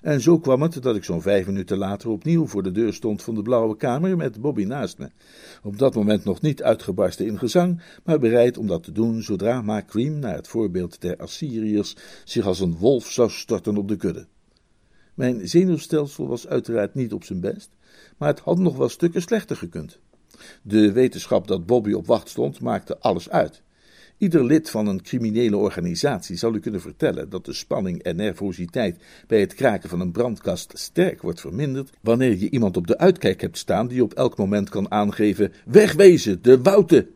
En 0.00 0.20
zo 0.20 0.38
kwam 0.38 0.62
het 0.62 0.82
dat 0.82 0.96
ik 0.96 1.04
zo'n 1.04 1.22
vijf 1.22 1.46
minuten 1.46 1.78
later 1.78 2.08
opnieuw 2.08 2.46
voor 2.46 2.62
de 2.62 2.72
deur 2.72 2.94
stond 2.94 3.22
van 3.22 3.34
de 3.34 3.42
blauwe 3.42 3.76
kamer 3.76 4.16
met 4.16 4.40
Bobby 4.40 4.64
naast 4.64 4.98
me. 4.98 5.10
Op 5.62 5.78
dat 5.78 5.94
moment 5.94 6.24
nog 6.24 6.40
niet 6.40 6.62
uitgebarsten 6.62 7.26
in 7.26 7.38
gezang, 7.38 7.82
maar 8.04 8.18
bereid 8.18 8.58
om 8.58 8.66
dat 8.66 8.82
te 8.82 8.92
doen 8.92 9.22
zodra 9.22 9.62
Macream, 9.62 10.18
naar 10.18 10.34
het 10.34 10.48
voorbeeld 10.48 11.00
der 11.00 11.16
Assyriërs, 11.16 11.96
zich 12.24 12.46
als 12.46 12.60
een 12.60 12.76
wolf 12.76 13.10
zou 13.10 13.30
storten 13.30 13.76
op 13.76 13.88
de 13.88 13.96
kudde. 13.96 14.26
Mijn 15.14 15.48
zenuwstelsel 15.48 16.28
was 16.28 16.46
uiteraard 16.46 16.94
niet 16.94 17.12
op 17.12 17.24
zijn 17.24 17.40
best, 17.40 17.70
maar 18.16 18.28
het 18.28 18.40
had 18.40 18.58
nog 18.58 18.76
wel 18.76 18.88
stukken 18.88 19.22
slechter 19.22 19.56
gekund. 19.56 19.98
De 20.62 20.92
wetenschap 20.92 21.48
dat 21.48 21.66
Bobby 21.66 21.92
op 21.92 22.06
wacht 22.06 22.28
stond 22.28 22.60
maakte 22.60 22.98
alles 22.98 23.30
uit. 23.30 23.62
Ieder 24.18 24.44
lid 24.44 24.70
van 24.70 24.86
een 24.86 25.02
criminele 25.02 25.56
organisatie 25.56 26.36
zal 26.36 26.54
u 26.54 26.60
kunnen 26.60 26.80
vertellen 26.80 27.30
dat 27.30 27.44
de 27.44 27.52
spanning 27.52 28.02
en 28.02 28.16
nervositeit 28.16 28.96
bij 29.26 29.40
het 29.40 29.54
kraken 29.54 29.88
van 29.88 30.00
een 30.00 30.12
brandkast 30.12 30.78
sterk 30.78 31.22
wordt 31.22 31.40
verminderd 31.40 31.90
wanneer 32.00 32.36
je 32.36 32.50
iemand 32.50 32.76
op 32.76 32.86
de 32.86 32.98
uitkijk 32.98 33.40
hebt 33.40 33.58
staan 33.58 33.88
die 33.88 34.02
op 34.02 34.14
elk 34.14 34.36
moment 34.36 34.68
kan 34.68 34.90
aangeven: 34.90 35.52
wegwezen, 35.64 36.42
de 36.42 36.62
wouten! 36.62 37.08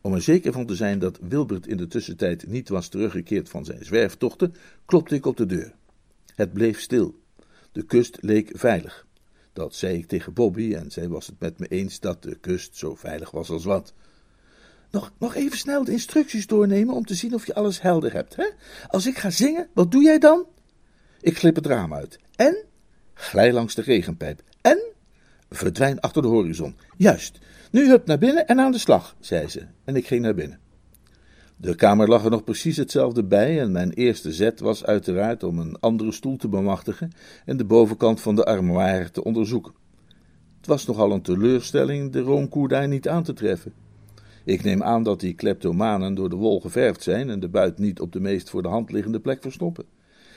Om 0.00 0.14
er 0.14 0.22
zeker 0.22 0.52
van 0.52 0.66
te 0.66 0.74
zijn 0.74 0.98
dat 0.98 1.18
Wilbert 1.28 1.66
in 1.66 1.76
de 1.76 1.86
tussentijd 1.86 2.46
niet 2.46 2.68
was 2.68 2.88
teruggekeerd 2.88 3.48
van 3.48 3.64
zijn 3.64 3.84
zwerftochten, 3.84 4.54
klopte 4.84 5.14
ik 5.14 5.26
op 5.26 5.36
de 5.36 5.46
deur. 5.46 5.74
Het 6.34 6.52
bleef 6.52 6.80
stil. 6.80 7.14
De 7.72 7.82
kust 7.82 8.18
leek 8.20 8.50
veilig. 8.52 9.06
Dat 9.52 9.74
zei 9.74 9.96
ik 9.96 10.06
tegen 10.06 10.32
Bobby 10.32 10.74
en 10.74 10.90
zij 10.90 11.08
was 11.08 11.26
het 11.26 11.40
met 11.40 11.58
me 11.58 11.66
eens 11.66 12.00
dat 12.00 12.22
de 12.22 12.36
kust 12.40 12.76
zo 12.76 12.94
veilig 12.94 13.30
was 13.30 13.50
als 13.50 13.64
wat. 13.64 13.94
Nog, 14.94 15.12
nog 15.18 15.34
even 15.34 15.58
snel 15.58 15.84
de 15.84 15.92
instructies 15.92 16.46
doornemen 16.46 16.94
om 16.94 17.04
te 17.04 17.14
zien 17.14 17.34
of 17.34 17.46
je 17.46 17.54
alles 17.54 17.80
helder 17.80 18.12
hebt. 18.12 18.36
Hè? 18.36 18.44
Als 18.88 19.06
ik 19.06 19.18
ga 19.18 19.30
zingen, 19.30 19.68
wat 19.72 19.90
doe 19.90 20.02
jij 20.02 20.18
dan? 20.18 20.46
Ik 21.20 21.38
glip 21.38 21.54
het 21.54 21.66
raam 21.66 21.94
uit. 21.94 22.18
En? 22.36 22.64
Glij 23.14 23.52
langs 23.52 23.74
de 23.74 23.82
regenpijp. 23.82 24.42
En? 24.60 24.82
Verdwijn 25.50 26.00
achter 26.00 26.22
de 26.22 26.28
horizon. 26.28 26.76
Juist. 26.96 27.38
Nu 27.70 27.88
hup 27.88 28.06
naar 28.06 28.18
binnen 28.18 28.46
en 28.46 28.60
aan 28.60 28.72
de 28.72 28.78
slag, 28.78 29.16
zei 29.20 29.48
ze. 29.48 29.66
En 29.84 29.96
ik 29.96 30.06
ging 30.06 30.22
naar 30.22 30.34
binnen. 30.34 30.58
De 31.56 31.74
kamer 31.74 32.08
lag 32.08 32.24
er 32.24 32.30
nog 32.30 32.44
precies 32.44 32.76
hetzelfde 32.76 33.24
bij 33.24 33.60
en 33.60 33.72
mijn 33.72 33.90
eerste 33.90 34.32
zet 34.32 34.60
was 34.60 34.84
uiteraard 34.84 35.42
om 35.42 35.58
een 35.58 35.76
andere 35.80 36.12
stoel 36.12 36.36
te 36.36 36.48
bemachtigen 36.48 37.12
en 37.44 37.56
de 37.56 37.64
bovenkant 37.64 38.20
van 38.20 38.34
de 38.34 38.44
armoire 38.44 39.10
te 39.10 39.24
onderzoeken. 39.24 39.72
Het 40.56 40.66
was 40.66 40.86
nogal 40.86 41.12
een 41.12 41.22
teleurstelling 41.22 42.12
de 42.12 42.20
roomkoer 42.20 42.68
daar 42.68 42.88
niet 42.88 43.08
aan 43.08 43.22
te 43.22 43.32
treffen. 43.32 43.83
Ik 44.44 44.62
neem 44.62 44.82
aan 44.82 45.02
dat 45.02 45.20
die 45.20 45.34
kleptomanen 45.34 46.14
door 46.14 46.30
de 46.30 46.36
wol 46.36 46.60
geverfd 46.60 47.02
zijn 47.02 47.30
en 47.30 47.40
de 47.40 47.48
buit 47.48 47.78
niet 47.78 48.00
op 48.00 48.12
de 48.12 48.20
meest 48.20 48.50
voor 48.50 48.62
de 48.62 48.68
hand 48.68 48.92
liggende 48.92 49.20
plek 49.20 49.42
verstoppen. 49.42 49.84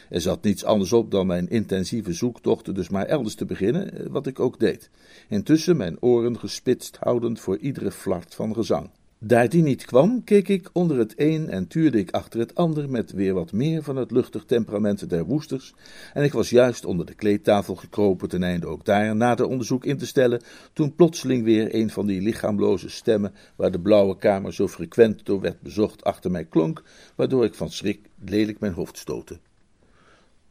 Er 0.10 0.22
zat 0.22 0.44
niets 0.44 0.64
anders 0.64 0.94
op 0.94 1.12
dan 1.12 1.28
mijn 1.28 1.50
intensieve 1.50 2.14
zoektochten 2.14 2.74
dus 2.74 2.90
maar 2.90 3.06
elders 3.06 3.36
te 3.36 3.46
beginnen, 3.46 3.94
eh, 3.94 4.06
wat 4.10 4.28
ik 4.28 4.40
ook 4.40 4.60
deed. 4.60 4.90
Intussen 5.30 5.78
mijn 5.78 6.02
oren 6.02 6.40
gespitst 6.40 6.98
houdend 6.98 7.40
voor 7.40 7.58
iedere 7.58 7.92
flart 7.92 8.36
van 8.36 8.54
gezang. 8.54 8.90
Daar 9.20 9.50
die 9.50 9.64
niet 9.64 9.86
kwam, 9.86 10.24
keek 10.24 10.48
ik 10.48 10.70
onder 10.74 10.98
het 10.98 11.14
een 11.16 11.50
en 11.50 11.68
tuurde 11.68 11.98
ik 11.98 12.12
achter 12.12 12.40
het 12.40 12.56
ander 12.56 12.90
met 12.90 13.12
weer 13.12 13.34
wat 13.34 13.52
meer 13.52 13.84
van 13.84 13.96
het 13.96 14.12
luchtig 14.12 14.46
temperament 14.46 15.10
der 15.10 15.26
woesters, 15.26 15.74
en 16.14 16.24
ik 16.24 16.34
was 16.34 16.50
juist 16.50 16.86
onder 16.86 17.06
de 17.06 17.14
kleedtafel 17.14 17.76
gekropen 17.76 18.30
ten 18.30 18.44
einde 18.44 18.68
ook 18.68 18.86
daar 18.86 19.16
nader 19.16 19.46
onderzoek 19.46 19.86
in 19.86 19.98
te 19.98 20.06
stellen, 20.06 20.42
toen 20.74 20.96
plotseling 20.96 21.44
weer 21.44 21.76
een 21.76 21.90
van 21.90 22.06
die 22.06 22.22
lichaamloze 22.22 22.90
stemmen, 22.90 23.34
waar 23.56 23.72
de 23.72 23.80
blauwe 23.80 24.18
kamer 24.18 24.54
zo 24.54 24.68
frequent 24.68 25.26
door 25.26 25.42
werd 25.42 25.62
bezocht, 25.62 26.04
achter 26.04 26.32
mij 26.32 26.46
klonk, 26.46 26.84
waardoor 27.16 27.46
ik 27.46 27.56
van 27.56 27.70
schrik 27.70 28.10
lelijk 28.26 28.60
mijn 28.60 28.74
hoofd 28.74 28.98
stootte. 28.98 29.40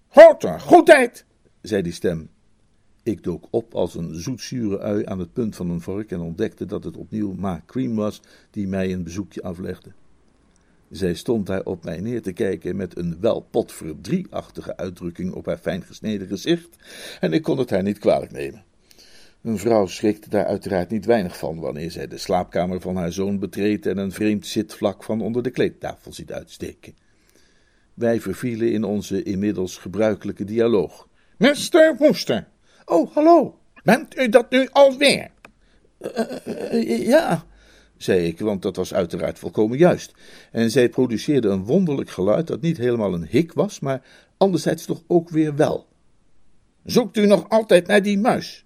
Horter, 0.07 0.61
goedheid, 0.61 1.25
zei 1.63 1.83
die 1.83 1.93
stem, 1.93 2.31
ik 3.07 3.23
dook 3.23 3.47
op 3.51 3.75
als 3.75 3.95
een 3.95 4.15
zoetzure 4.15 4.79
ui 4.79 5.07
aan 5.07 5.19
het 5.19 5.33
punt 5.33 5.57
van 5.57 5.71
een 5.71 5.81
vork 5.81 6.11
en 6.11 6.21
ontdekte 6.21 6.65
dat 6.65 6.85
het 6.85 6.97
opnieuw 6.97 7.33
Ma 7.33 7.63
Cream 7.67 7.95
was 7.95 8.21
die 8.51 8.69
mij 8.69 8.93
een 8.93 9.03
bezoekje 9.03 9.43
aflegde. 9.43 9.93
Zij 10.91 11.15
stond 11.15 11.47
daar 11.47 11.65
op 11.65 11.85
mij 11.85 12.01
neer 12.01 12.23
te 12.23 12.33
kijken 12.33 12.77
met 12.77 12.97
een 12.97 13.17
wel 13.21 13.41
potverdrieachtige 13.41 14.77
uitdrukking 14.77 15.33
op 15.33 15.47
haar 15.47 15.59
fijn 15.59 15.83
gesneden 15.83 16.27
gezicht, 16.27 16.77
en 17.21 17.33
ik 17.33 17.43
kon 17.43 17.59
het 17.59 17.71
haar 17.71 17.83
niet 17.83 17.99
kwalijk 17.99 18.33
nemen. 18.33 18.65
Een 19.43 19.59
vrouw 19.59 19.87
schrikt 19.87 20.31
daar 20.31 20.47
uiteraard 20.47 20.91
niet 20.91 21.05
weinig 21.05 21.39
van 21.39 21.61
wanneer 21.61 21.91
zij 21.91 22.07
de 22.07 22.19
slaapkamer 22.19 22.81
van 22.81 22.97
haar 22.97 23.13
zoon 23.13 23.39
betreedt 23.39 23.87
en 23.87 23.99
een 23.99 24.13
vreemd 24.13 24.47
zitvlak 24.47 25.05
van 25.05 25.21
onder 25.21 25.43
de 25.43 25.51
kleedtafel 25.51 26.13
ziet 26.13 26.33
uitsteken. 26.33 26.95
Wij 27.95 28.21
vervielen 28.21 28.73
in 28.73 28.85
onze 28.85 29.23
inmiddels 29.23 29.77
gebruikelijke 29.77 30.45
dialoog. 30.45 31.09
Mr. 31.39 31.95
Woester, 31.99 32.49
Oh, 32.89 33.15
hallo. 33.15 33.59
Bent 33.83 34.19
u 34.19 34.29
dat 34.29 34.51
nu 34.51 34.69
alweer? 34.73 35.31
Uh, 36.01 37.07
ja, 37.07 37.45
zei 37.97 38.27
ik, 38.27 38.39
want 38.39 38.63
dat 38.63 38.77
was 38.77 38.95
uiteraard 38.95 39.39
volkomen 39.39 39.79
juist. 39.79 40.13
En 40.53 40.71
zij 40.71 40.89
produceerde 40.89 41.49
een 41.49 41.65
wonderlijk 41.65 42.11
geluid 42.11 42.47
dat 42.47 42.61
niet 42.61 42.77
helemaal 42.77 43.15
een 43.15 43.27
hik 43.27 43.53
was, 43.53 43.81
maar 43.81 44.03
anderzijds 44.37 44.85
toch 44.85 45.03
ook 45.07 45.31
weer 45.31 45.57
wel. 45.57 45.87
Zoekt 46.85 47.17
u 47.17 47.27
nog 47.27 47.49
altijd 47.49 47.87
naar 47.87 48.03
die 48.03 48.19
muis? 48.19 48.65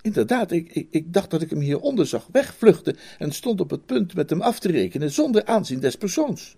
Inderdaad, 0.00 0.50
ik, 0.50 0.72
ik, 0.72 0.88
ik, 0.90 1.12
dacht 1.12 1.30
dat 1.30 1.42
ik 1.42 1.50
hem 1.50 1.60
hieronder 1.60 2.06
zag 2.06 2.28
wegvluchten 2.32 2.96
en 3.18 3.32
stond 3.32 3.60
op 3.60 3.70
het 3.70 3.86
punt 3.86 4.14
met 4.14 4.30
hem 4.30 4.40
af 4.40 4.58
te 4.58 4.70
rekenen 4.70 5.10
zonder 5.10 5.44
aanzien 5.44 5.80
des 5.80 5.96
persoons. 5.96 6.56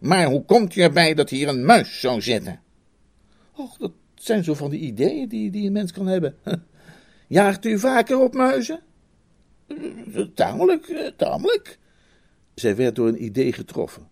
Maar 0.00 0.26
hoe 0.26 0.44
komt 0.44 0.76
u 0.76 0.80
erbij 0.80 1.14
dat 1.14 1.30
hier 1.30 1.48
een 1.48 1.64
muis 1.64 2.00
zou 2.00 2.20
zitten? 2.20 2.60
Och, 3.52 3.76
dat 3.76 3.92
zijn 4.24 4.44
zo 4.44 4.54
van 4.54 4.70
die 4.70 4.80
ideeën 4.80 5.28
die, 5.28 5.50
die 5.50 5.66
een 5.66 5.72
mens 5.72 5.92
kan 5.92 6.06
hebben. 6.06 6.36
Jaagt 7.28 7.64
u 7.64 7.78
vaker 7.78 8.18
op 8.18 8.34
muizen? 8.34 8.80
Tamelijk, 10.34 10.88
eh, 10.88 11.06
tamelijk. 11.16 11.78
Zij 12.54 12.76
werd 12.76 12.94
door 12.94 13.08
een 13.08 13.24
idee 13.24 13.52
getroffen. 13.52 14.08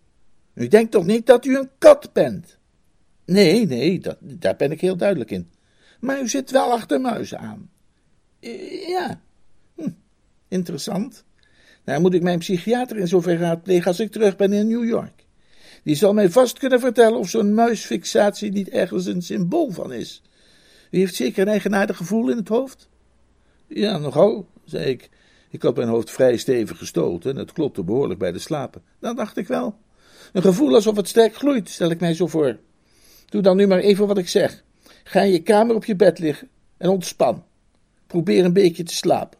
U 0.55 0.69
denkt 0.69 0.91
toch 0.91 1.07
niet 1.07 1.27
dat 1.27 1.45
u 1.45 1.57
een 1.57 1.71
kat 1.79 2.13
bent? 2.13 2.59
Nee, 3.25 3.67
nee, 3.67 4.01
dat, 4.01 4.17
daar 4.21 4.57
ben 4.57 4.73
ik 4.73 4.81
heel 4.81 4.97
duidelijk 4.97 5.31
in. 5.31 5.51
Maar 6.01 6.21
u 6.21 6.29
zit 6.29 6.51
wel 6.51 6.73
achter 6.73 7.01
muizen 7.01 7.39
aan. 7.39 7.71
Ja, 8.87 9.21
hm, 9.77 9.91
interessant. 10.49 11.25
Nou 11.85 12.01
moet 12.01 12.15
ik 12.15 12.23
mijn 12.23 12.39
psychiater 12.39 12.97
in 12.97 13.09
zover 13.09 13.39
raadplegen 13.39 13.87
als 13.87 14.01
ik 14.01 14.13
terug 14.13 14.37
ben 14.37 14.53
in 14.53 14.69
New 14.69 14.85
York. 14.85 15.22
Die 15.83 15.95
zal 15.95 16.13
mij 16.13 16.31
vast 16.31 16.59
kunnen 16.59 16.81
vertellen 16.81 17.19
of 17.19 17.29
zo'n 17.29 17.55
muisfixatie 17.55 18.53
niet 18.53 18.69
ergens 18.69 19.07
een 19.07 19.23
symbool 19.23 19.71
van 19.71 19.93
is. 19.93 20.23
U 20.91 20.99
heeft 20.99 21.15
zeker 21.15 21.43
een 21.43 21.49
eigenaardig 21.49 21.97
gevoel 21.97 22.29
in 22.29 22.37
het 22.37 22.49
hoofd? 22.49 22.89
Ja, 23.67 23.99
nogal, 23.99 24.47
zei 24.65 24.85
ik. 24.85 25.11
Ik 25.51 25.63
had 25.63 25.77
mijn 25.77 25.89
hoofd 25.89 26.11
vrij 26.11 26.37
stevig 26.37 26.79
gestoten 26.79 27.31
en 27.31 27.37
het 27.37 27.53
klopte 27.53 27.83
behoorlijk 27.83 28.19
bij 28.19 28.33
de 28.33 28.39
slapen. 28.39 28.83
Dat 28.99 29.17
dacht 29.17 29.37
ik 29.37 29.47
wel. 29.47 29.79
Een 30.33 30.43
gevoel 30.43 30.75
alsof 30.75 30.97
het 30.97 31.09
sterk 31.09 31.35
gloeit, 31.35 31.69
stel 31.69 31.91
ik 31.91 32.01
mij 32.01 32.15
zo 32.15 32.27
voor. 32.27 32.59
Doe 33.27 33.43
dan 33.43 33.57
nu 33.57 33.67
maar 33.67 33.79
even 33.79 34.07
wat 34.07 34.19
ik 34.19 34.29
zeg. 34.29 34.65
Ga 35.05 35.21
in 35.21 35.33
je 35.33 35.43
kamer 35.43 35.75
op 35.75 35.85
je 35.85 35.97
bed 35.97 36.19
liggen 36.19 36.49
en 36.77 36.89
ontspan. 36.89 37.45
Probeer 38.07 38.45
een 38.45 38.53
beetje 38.53 38.83
te 38.83 38.95
slapen. 38.95 39.39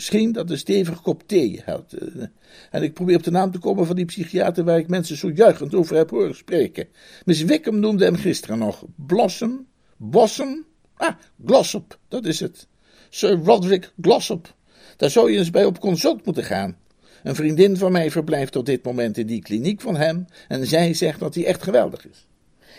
Misschien 0.00 0.32
dat 0.32 0.50
een 0.50 0.58
stevige 0.58 1.02
kop 1.02 1.22
thee 1.26 1.60
helpt. 1.64 1.92
Eh, 1.92 2.24
en 2.70 2.82
ik 2.82 2.94
probeer 2.94 3.16
op 3.16 3.22
de 3.22 3.30
naam 3.30 3.50
te 3.50 3.58
komen 3.58 3.86
van 3.86 3.96
die 3.96 4.04
psychiater 4.04 4.64
waar 4.64 4.78
ik 4.78 4.88
mensen 4.88 5.16
zo 5.16 5.30
juichend 5.30 5.74
over 5.74 5.96
heb 5.96 6.10
horen 6.10 6.34
spreken. 6.34 6.88
Miss 7.24 7.42
Wickham 7.42 7.78
noemde 7.80 8.04
hem 8.04 8.16
gisteren 8.16 8.58
nog. 8.58 8.84
Blossom? 8.96 9.66
Bossum? 9.96 10.66
Ah, 10.94 11.14
Glossop, 11.46 11.98
dat 12.08 12.24
is 12.24 12.40
het. 12.40 12.66
Sir 13.10 13.40
Roderick 13.44 13.92
Glossop. 14.00 14.54
Daar 14.96 15.10
zou 15.10 15.32
je 15.32 15.38
eens 15.38 15.50
bij 15.50 15.64
op 15.64 15.80
consult 15.80 16.24
moeten 16.24 16.44
gaan. 16.44 16.76
Een 17.22 17.34
vriendin 17.34 17.76
van 17.76 17.92
mij 17.92 18.10
verblijft 18.10 18.56
op 18.56 18.66
dit 18.66 18.84
moment 18.84 19.18
in 19.18 19.26
die 19.26 19.42
kliniek 19.42 19.80
van 19.80 19.96
hem 19.96 20.26
en 20.48 20.66
zij 20.66 20.94
zegt 20.94 21.20
dat 21.20 21.34
hij 21.34 21.44
echt 21.44 21.62
geweldig 21.62 22.08
is. 22.08 22.26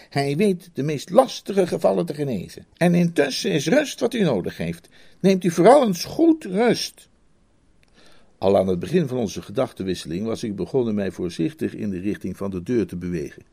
Hij 0.09 0.36
weet 0.36 0.69
de 0.74 0.84
meest 0.84 1.09
lastige 1.09 1.67
gevallen 1.67 2.05
te 2.05 2.13
genezen. 2.13 2.65
En 2.78 2.95
intussen 2.95 3.51
is 3.51 3.67
rust 3.67 3.99
wat 3.99 4.13
u 4.13 4.22
nodig 4.22 4.57
heeft. 4.57 4.89
Neemt 5.19 5.43
u 5.43 5.51
vooral 5.51 5.88
eens 5.88 6.03
goed 6.03 6.43
rust. 6.43 7.09
Al 8.41 8.57
aan 8.57 8.67
het 8.67 8.79
begin 8.79 9.07
van 9.07 9.17
onze 9.17 9.41
gedachtenwisseling 9.41 10.25
was 10.25 10.43
ik 10.43 10.55
begonnen 10.55 10.95
mij 10.95 11.11
voorzichtig 11.11 11.75
in 11.75 11.89
de 11.89 11.99
richting 11.99 12.37
van 12.37 12.51
de 12.51 12.63
deur 12.63 12.87
te 12.87 12.95
bewegen. 12.95 13.43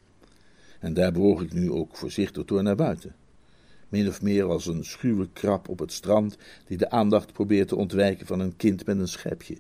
En 0.81 0.95
daar 0.95 1.13
bewoog 1.13 1.43
ik 1.43 1.53
nu 1.53 1.71
ook 1.71 1.97
voorzichtig 1.97 2.45
door 2.45 2.63
naar 2.63 2.77
buiten. 2.77 3.15
Min 3.89 4.09
of 4.09 4.23
meer 4.23 4.45
als 4.45 4.67
een 4.67 4.85
schuwe 4.85 5.29
krab 5.33 5.69
op 5.69 5.79
het 5.79 5.93
strand 5.93 6.37
die 6.67 6.77
de 6.77 6.91
aandacht 6.91 7.33
probeert 7.33 7.69
te 7.69 7.77
ontwijken 7.77 8.27
van 8.27 8.41
een 8.41 8.57
kind 8.57 8.87
met 8.87 8.99
een 8.99 9.09
schepje. 9.09 9.57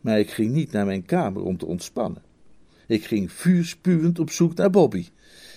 Maar 0.00 0.18
ik 0.18 0.30
ging 0.30 0.52
niet 0.52 0.72
naar 0.72 0.86
mijn 0.86 1.04
kamer 1.04 1.42
om 1.42 1.56
te 1.56 1.66
ontspannen. 1.66 2.22
Ik 2.86 3.04
ging 3.04 3.32
vuurspuwend 3.32 4.18
op 4.18 4.30
zoek 4.30 4.54
naar 4.54 4.70
Bobby. 4.70 5.06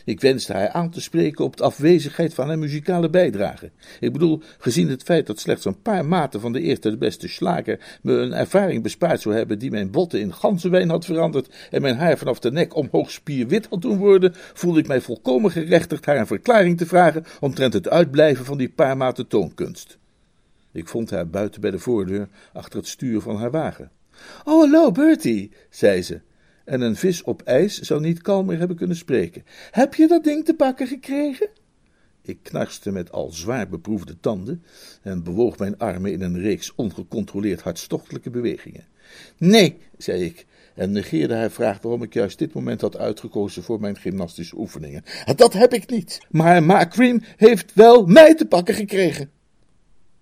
Ik 0.05 0.21
wenste 0.21 0.53
haar 0.53 0.69
aan 0.69 0.89
te 0.89 1.01
spreken 1.01 1.45
op 1.45 1.57
de 1.57 1.63
afwezigheid 1.63 2.33
van 2.33 2.47
haar 2.47 2.59
muzikale 2.59 3.09
bijdrage. 3.09 3.71
Ik 3.99 4.13
bedoel, 4.13 4.41
gezien 4.57 4.89
het 4.89 5.03
feit 5.03 5.27
dat 5.27 5.39
slechts 5.39 5.65
een 5.65 5.81
paar 5.81 6.05
maten 6.05 6.41
van 6.41 6.51
de 6.51 6.61
eerste 6.61 6.89
de 6.89 6.97
beste 6.97 7.27
slager 7.27 7.99
me 8.01 8.13
een 8.13 8.33
ervaring 8.33 8.83
bespaard 8.83 9.21
zou 9.21 9.35
hebben 9.35 9.59
die 9.59 9.71
mijn 9.71 9.91
botten 9.91 10.19
in 10.19 10.33
ganzenwijn 10.33 10.89
had 10.89 11.05
veranderd 11.05 11.55
en 11.71 11.81
mijn 11.81 11.97
haar 11.97 12.17
vanaf 12.17 12.39
de 12.39 12.51
nek 12.51 12.75
omhoog 12.75 13.11
spierwit 13.11 13.67
had 13.69 13.81
doen 13.81 13.97
worden, 13.97 14.33
voelde 14.53 14.79
ik 14.79 14.87
mij 14.87 15.01
volkomen 15.01 15.51
gerechtigd 15.51 16.05
haar 16.05 16.17
een 16.17 16.27
verklaring 16.27 16.77
te 16.77 16.85
vragen 16.85 17.25
omtrent 17.39 17.73
het 17.73 17.89
uitblijven 17.89 18.45
van 18.45 18.57
die 18.57 18.69
paar 18.69 18.97
maten 18.97 19.27
toonkunst. 19.27 19.97
Ik 20.71 20.87
vond 20.87 21.09
haar 21.09 21.27
buiten 21.27 21.61
bij 21.61 21.71
de 21.71 21.79
voordeur 21.79 22.27
achter 22.53 22.79
het 22.79 22.87
stuur 22.87 23.21
van 23.21 23.35
haar 23.35 23.51
wagen. 23.51 23.91
Oh, 24.43 24.59
hallo, 24.59 24.91
Bertie, 24.91 25.51
zei 25.69 26.01
ze 26.01 26.21
en 26.63 26.81
een 26.81 26.95
vis 26.95 27.23
op 27.23 27.41
ijs 27.41 27.79
zou 27.79 28.01
niet 28.01 28.21
kalmer 28.21 28.59
hebben 28.59 28.77
kunnen 28.77 28.95
spreken. 28.95 29.43
Heb 29.71 29.93
je 29.93 30.07
dat 30.07 30.23
ding 30.23 30.45
te 30.45 30.53
pakken 30.53 30.87
gekregen? 30.87 31.49
Ik 32.21 32.39
knarste 32.41 32.91
met 32.91 33.11
al 33.11 33.31
zwaar 33.31 33.69
beproefde 33.69 34.19
tanden 34.19 34.63
en 35.01 35.23
bewoog 35.23 35.57
mijn 35.57 35.77
armen 35.77 36.11
in 36.11 36.21
een 36.21 36.39
reeks 36.39 36.75
ongecontroleerd 36.75 37.61
hartstochtelijke 37.61 38.29
bewegingen. 38.29 38.85
Nee, 39.37 39.77
zei 39.97 40.23
ik, 40.23 40.45
en 40.75 40.91
negeerde 40.91 41.35
haar 41.35 41.51
vraag 41.51 41.81
waarom 41.81 42.03
ik 42.03 42.13
juist 42.13 42.39
dit 42.39 42.53
moment 42.53 42.81
had 42.81 42.97
uitgekozen 42.97 43.63
voor 43.63 43.79
mijn 43.79 43.97
gymnastische 43.97 44.57
oefeningen. 44.57 45.03
Dat 45.35 45.53
heb 45.53 45.73
ik 45.73 45.89
niet, 45.89 46.19
maar 46.29 46.63
Ma 46.63 46.87
Cream 46.87 47.21
heeft 47.37 47.73
wel 47.73 48.05
mij 48.05 48.35
te 48.35 48.45
pakken 48.45 48.75
gekregen. 48.75 49.29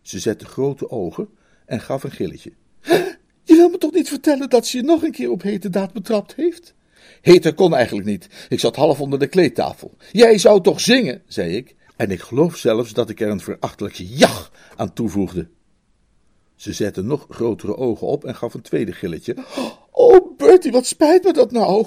Ze 0.02 0.20
zette 0.20 0.46
grote 0.46 0.90
ogen 0.90 1.30
en 1.66 1.82
gaf 1.82 2.04
een 2.04 2.12
gilletje. 2.12 2.52
Je 3.44 3.56
wil 3.56 3.70
me 3.70 3.78
toch 3.78 3.92
niet 3.92 4.10
vertellen 4.10 4.50
dat 4.50 4.68
ze 4.68 4.78
je 4.78 4.84
nog 4.84 5.04
een 5.04 5.12
keer 5.12 5.32
op 5.32 5.42
hete 5.42 5.70
daad 5.70 5.94
betrapt 5.94 6.36
heeft? 6.36 6.74
Heter 7.22 7.54
kon 7.54 7.76
eigenlijk 7.76 8.08
niet. 8.08 8.28
Ik 8.50 8.60
zat 8.60 8.76
half 8.76 9.02
onder 9.02 9.20
de 9.20 9.28
kleedtafel. 9.28 9.96
Jij 10.12 10.38
zou 10.38 10.62
toch 10.62 10.80
zingen, 10.80 11.22
zei 11.28 11.56
ik. 11.56 11.76
En 11.96 12.12
ik 12.12 12.22
geloof 12.22 12.56
zelfs 12.56 12.94
dat 12.94 13.10
ik 13.10 13.20
er 13.22 13.30
een 13.30 13.40
verachtelijke 13.40 14.08
jach 14.08 14.52
aan 14.76 14.94
toevoegde. 14.94 15.48
Ze 16.56 16.74
zette 16.74 17.02
nog 17.02 17.26
grotere 17.30 17.78
ogen 17.78 18.08
op 18.08 18.26
en 18.26 18.36
gaf 18.36 18.54
een 18.54 18.62
tweede 18.62 18.92
gilletje. 18.92 19.36
Oh, 19.92 20.38
Bertie, 20.38 20.72
wat 20.72 20.86
spijt 20.86 21.24
me 21.24 21.34
dat 21.34 21.52
nou? 21.52 21.86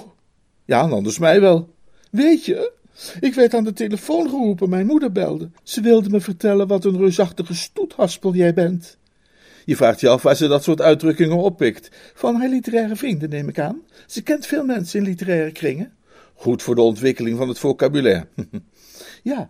Ja, 0.65 0.81
anders 0.89 1.19
mij 1.19 1.41
wel. 1.41 1.73
Weet 2.11 2.45
je, 2.45 2.71
ik 3.19 3.33
werd 3.33 3.53
aan 3.53 3.63
de 3.63 3.73
telefoon 3.73 4.29
geroepen, 4.29 4.69
mijn 4.69 4.85
moeder 4.85 5.11
belde. 5.11 5.49
Ze 5.63 5.81
wilde 5.81 6.09
me 6.09 6.19
vertellen 6.19 6.67
wat 6.67 6.85
een 6.85 6.97
reusachtige 6.97 7.55
stoethaspel 7.55 8.33
jij 8.33 8.53
bent. 8.53 8.97
Je 9.65 9.75
vraagt 9.75 9.99
je 9.99 10.09
af 10.09 10.21
waar 10.21 10.35
ze 10.35 10.47
dat 10.47 10.63
soort 10.63 10.81
uitdrukkingen 10.81 11.37
oppikt. 11.37 11.89
Van 12.13 12.35
haar 12.35 12.49
literaire 12.49 12.95
vrienden, 12.95 13.29
neem 13.29 13.49
ik 13.49 13.59
aan. 13.59 13.81
Ze 14.07 14.23
kent 14.23 14.45
veel 14.45 14.65
mensen 14.65 14.99
in 14.99 15.05
literaire 15.05 15.51
kringen. 15.51 15.93
Goed 16.33 16.63
voor 16.63 16.75
de 16.75 16.81
ontwikkeling 16.81 17.37
van 17.37 17.47
het 17.47 17.59
vocabulaire. 17.59 18.27
ja, 19.23 19.49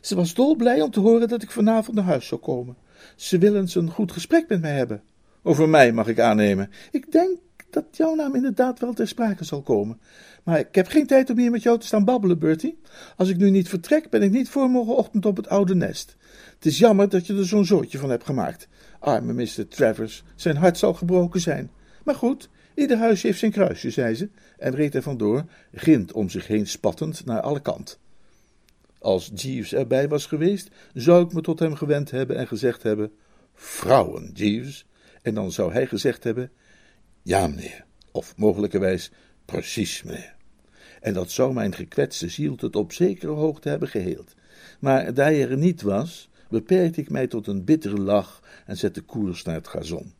ze 0.00 0.14
was 0.14 0.34
dolblij 0.34 0.80
om 0.80 0.90
te 0.90 1.00
horen 1.00 1.28
dat 1.28 1.42
ik 1.42 1.50
vanavond 1.50 1.96
naar 1.96 2.04
huis 2.04 2.26
zou 2.26 2.40
komen. 2.40 2.76
Ze 3.16 3.38
wil 3.38 3.56
eens 3.56 3.74
een 3.74 3.90
goed 3.90 4.12
gesprek 4.12 4.48
met 4.48 4.60
mij 4.60 4.76
hebben. 4.76 5.02
Over 5.42 5.68
mij 5.68 5.92
mag 5.92 6.08
ik 6.08 6.20
aannemen. 6.20 6.70
Ik 6.90 7.12
denk 7.12 7.38
dat 7.74 7.84
jouw 7.90 8.14
naam 8.14 8.34
inderdaad 8.34 8.80
wel 8.80 8.92
ter 8.92 9.08
sprake 9.08 9.44
zal 9.44 9.62
komen. 9.62 10.00
Maar 10.44 10.58
ik 10.58 10.74
heb 10.74 10.86
geen 10.86 11.06
tijd 11.06 11.30
om 11.30 11.38
hier 11.38 11.50
met 11.50 11.62
jou 11.62 11.78
te 11.78 11.86
staan 11.86 12.04
babbelen, 12.04 12.38
Bertie. 12.38 12.80
Als 13.16 13.28
ik 13.28 13.36
nu 13.36 13.50
niet 13.50 13.68
vertrek, 13.68 14.10
ben 14.10 14.22
ik 14.22 14.30
niet 14.30 14.48
voor 14.48 14.68
morgenochtend 14.68 15.26
op 15.26 15.36
het 15.36 15.48
oude 15.48 15.74
nest. 15.74 16.16
Het 16.54 16.66
is 16.66 16.78
jammer 16.78 17.08
dat 17.08 17.26
je 17.26 17.36
er 17.36 17.46
zo'n 17.46 17.64
zootje 17.64 17.98
van 17.98 18.10
hebt 18.10 18.24
gemaakt. 18.24 18.68
Arme 18.98 19.32
Mr. 19.32 19.68
Travers, 19.68 20.24
zijn 20.34 20.56
hart 20.56 20.78
zal 20.78 20.94
gebroken 20.94 21.40
zijn. 21.40 21.70
Maar 22.04 22.14
goed, 22.14 22.48
ieder 22.74 22.96
huis 22.96 23.22
heeft 23.22 23.38
zijn 23.38 23.50
kruisje, 23.50 23.90
zei 23.90 24.14
ze, 24.14 24.28
en 24.58 24.74
reed 24.74 24.94
er 24.94 25.02
vandoor, 25.02 25.44
grind 25.72 26.12
om 26.12 26.28
zich 26.28 26.46
heen 26.46 26.66
spattend 26.66 27.24
naar 27.24 27.40
alle 27.40 27.60
kant. 27.60 27.98
Als 28.98 29.30
Jeeves 29.34 29.74
erbij 29.74 30.08
was 30.08 30.26
geweest, 30.26 30.68
zou 30.94 31.24
ik 31.24 31.32
me 31.32 31.40
tot 31.40 31.58
hem 31.58 31.74
gewend 31.74 32.10
hebben 32.10 32.36
en 32.36 32.46
gezegd 32.46 32.82
hebben: 32.82 33.12
Vrouwen, 33.54 34.30
Jeeves. 34.34 34.86
En 35.22 35.34
dan 35.34 35.52
zou 35.52 35.72
hij 35.72 35.86
gezegd 35.86 36.24
hebben: 36.24 36.50
Ja, 37.24 37.46
meneer. 37.46 37.84
Of 38.12 38.36
mogelijkerwijs: 38.36 39.10
Precies, 39.44 40.02
meneer. 40.02 40.36
En 41.00 41.14
dat 41.14 41.30
zou 41.30 41.54
mijn 41.54 41.74
gekwetste 41.74 42.28
ziel 42.28 42.54
tot 42.54 42.76
op 42.76 42.92
zekere 42.92 43.32
hoogte 43.32 43.68
hebben 43.68 43.88
geheeld. 43.88 44.34
Maar 44.80 45.14
daar 45.14 45.32
er 45.32 45.56
niet 45.56 45.82
was, 45.82 46.28
beperkte 46.48 47.00
ik 47.00 47.10
mij 47.10 47.26
tot 47.26 47.46
een 47.46 47.64
bittere 47.64 48.00
lach 48.00 48.42
en 48.66 48.76
zette 48.76 49.00
koers 49.00 49.42
naar 49.42 49.54
het 49.54 49.68
gazon. 49.68 50.12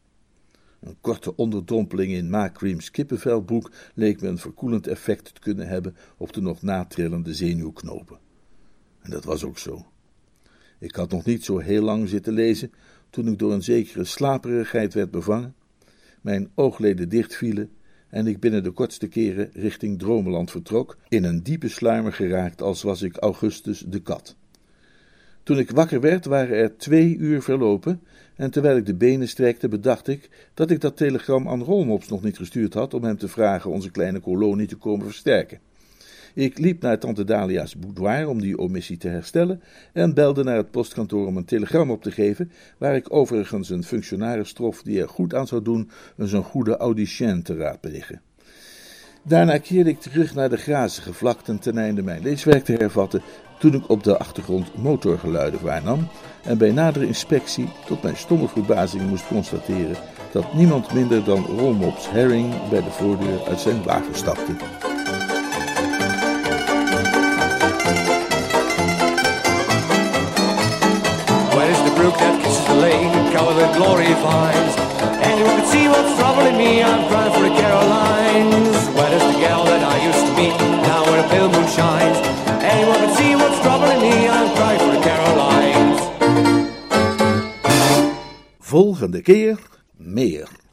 Een 0.81 0.97
korte 1.01 1.37
onderdompeling 1.37 2.13
in 2.13 2.31
Macreams 2.31 2.91
kippenvelbroek 2.91 3.71
leek 3.95 4.21
me 4.21 4.29
een 4.29 4.39
verkoelend 4.39 4.87
effect 4.87 5.35
te 5.35 5.41
kunnen 5.41 5.69
hebben 5.69 5.97
op 6.17 6.33
de 6.33 6.41
nog 6.41 6.63
natrillende 6.63 7.35
zenuwknopen. 7.35 8.19
En 9.01 9.11
dat 9.11 9.25
was 9.25 9.45
ook 9.45 9.59
zo. 9.59 9.87
Ik 10.79 10.95
had 10.95 11.11
nog 11.11 11.25
niet 11.25 11.45
zo 11.45 11.59
heel 11.59 11.83
lang 11.83 12.09
zitten 12.09 12.33
lezen 12.33 12.73
toen 13.11 13.29
ik 13.29 13.39
door 13.39 13.53
een 13.53 13.63
zekere 13.63 14.05
slaperigheid 14.05 14.95
werd 14.95 15.11
bevangen, 15.11 15.55
mijn 16.25 16.51
oogleden 16.55 17.09
dichtvielen 17.09 17.71
en 18.09 18.27
ik 18.27 18.41
binnen 18.41 18.63
de 18.63 18.71
kortste 18.71 19.09
keren 19.09 19.51
richting 19.53 19.99
Dromeland 19.99 20.51
vertrok, 20.51 20.99
in 21.09 21.25
een 21.25 21.43
diepe 21.43 21.69
sluimer 21.69 22.13
geraakt 22.13 22.63
als 22.63 22.83
was 22.83 23.03
ik 23.03 23.17
Augustus 23.17 23.85
de 23.87 24.01
kat. 24.01 24.37
Toen 25.43 25.59
ik 25.59 25.71
wakker 25.71 26.01
werd, 26.01 26.25
waren 26.25 26.57
er 26.57 26.77
twee 26.77 27.17
uur 27.17 27.43
verlopen, 27.43 28.01
en 28.37 28.51
terwijl 28.51 28.77
ik 28.77 28.87
de 28.87 28.95
benen 28.95 29.29
strekte, 29.29 29.69
bedacht 29.69 30.09
ik 30.09 30.31
dat 30.55 30.71
ik 30.71 30.81
dat 30.81 30.97
telegram 30.97 31.49
aan 31.49 31.63
Rolmops 31.63 32.09
nog 32.09 32.23
niet 32.23 32.37
gestuurd 32.37 32.75
had 32.75 32.95
om 32.95 33.05
hem 33.05 33.19
te 33.19 33.29
vragen 33.29 33.71
onze 33.71 33.91
kleine 33.91 34.21
kolonie 34.21 34.67
te 34.67 34.77
komen 34.77 35.07
versterken. 35.07 35.59
Ik 36.35 36.59
liep 36.59 36.83
naar 36.83 36.99
tante 36.99 37.25
Dalia's 37.25 37.77
boudoir 37.77 38.29
om 38.29 38.41
die 38.41 38.59
omissie 38.59 38.97
te 38.97 39.09
herstellen 39.09 39.63
en 39.93 40.15
belde 40.15 40.45
naar 40.45 40.57
het 40.57 40.71
postkantoor 40.71 41.27
om 41.27 41.37
een 41.37 41.45
telegram 41.45 41.91
op 41.91 42.03
te 42.03 42.11
geven, 42.11 42.51
waar 42.79 42.97
ik 42.97 43.15
overigens 43.15 43.71
een 43.71 43.85
functionaris 43.85 44.53
trof 44.53 44.83
die 44.83 45.01
er 45.01 45.09
goed 45.09 45.35
aan 45.35 45.47
zou 45.47 45.63
doen 45.63 45.91
een 46.17 46.27
zo'n 46.27 46.43
goede 46.43 46.77
audicien 46.77 47.43
te 47.43 47.57
raadplegen. 47.57 48.21
Daarna 49.23 49.59
keerde 49.59 49.91
ik 49.91 50.01
terug 50.01 50.35
naar 50.35 50.51
de 50.51 50.57
grazige 50.57 51.13
vlakten 51.13 51.59
ten 51.59 51.79
einde 51.79 52.03
mijn 52.03 52.23
leeswerk 52.23 52.65
te 52.65 52.73
hervatten, 52.73 53.23
toen 53.59 53.75
ik 53.75 53.89
op 53.89 54.03
de 54.03 54.19
achtergrond 54.19 54.77
motorgeluiden 54.77 55.63
waarnam 55.63 56.09
en 56.45 56.59
bij 56.59 56.71
nadere 56.71 57.07
inspectie 57.07 57.69
tot 57.87 58.03
mijn 58.03 58.17
stomme 58.17 58.49
verbazing 58.49 59.09
moest 59.09 59.27
constateren 59.27 59.97
dat 60.33 60.55
niemand 60.55 60.93
minder 60.93 61.25
dan 61.25 61.45
Rolmops 61.45 62.11
Herring 62.11 62.69
bij 62.71 62.83
de 62.83 62.91
voordeur 62.91 63.49
uit 63.49 63.61
zijn 63.61 63.83
wagen 63.83 64.15
stapte. 64.15 64.94
Glory 73.39 74.13
vines? 74.23 74.75
Anyone 75.23 75.57
can 75.59 75.67
see 75.67 75.89
what's 75.89 76.19
troubling 76.19 76.57
me, 76.57 76.83
I'm 76.83 77.09
crying 77.09 77.33
for 77.33 77.43
the 77.43 77.55
Carolines. 77.61 78.77
Where 78.95 79.13
is 79.13 79.23
the 79.23 79.41
gal 79.41 79.65
that 79.65 79.83
I 79.83 79.97
used 80.05 80.25
to 80.27 80.33
meet, 80.37 80.57
now 80.83 81.05
where 81.05 81.23
the 81.23 81.29
pale 81.29 81.51
moon 81.51 81.67
shines? 81.67 82.19
Anyone 82.63 82.99
can 82.99 83.15
see 83.17 83.35
what's 83.35 83.61
troubling 83.61 84.01
me, 84.01 84.29
I'm 84.29 84.55
crying 84.57 84.79
for 84.79 84.93
the 84.97 85.03
Carolines. 85.09 86.01
Volgende 88.61 89.23
keer 89.23 89.59
meer. 89.97 90.64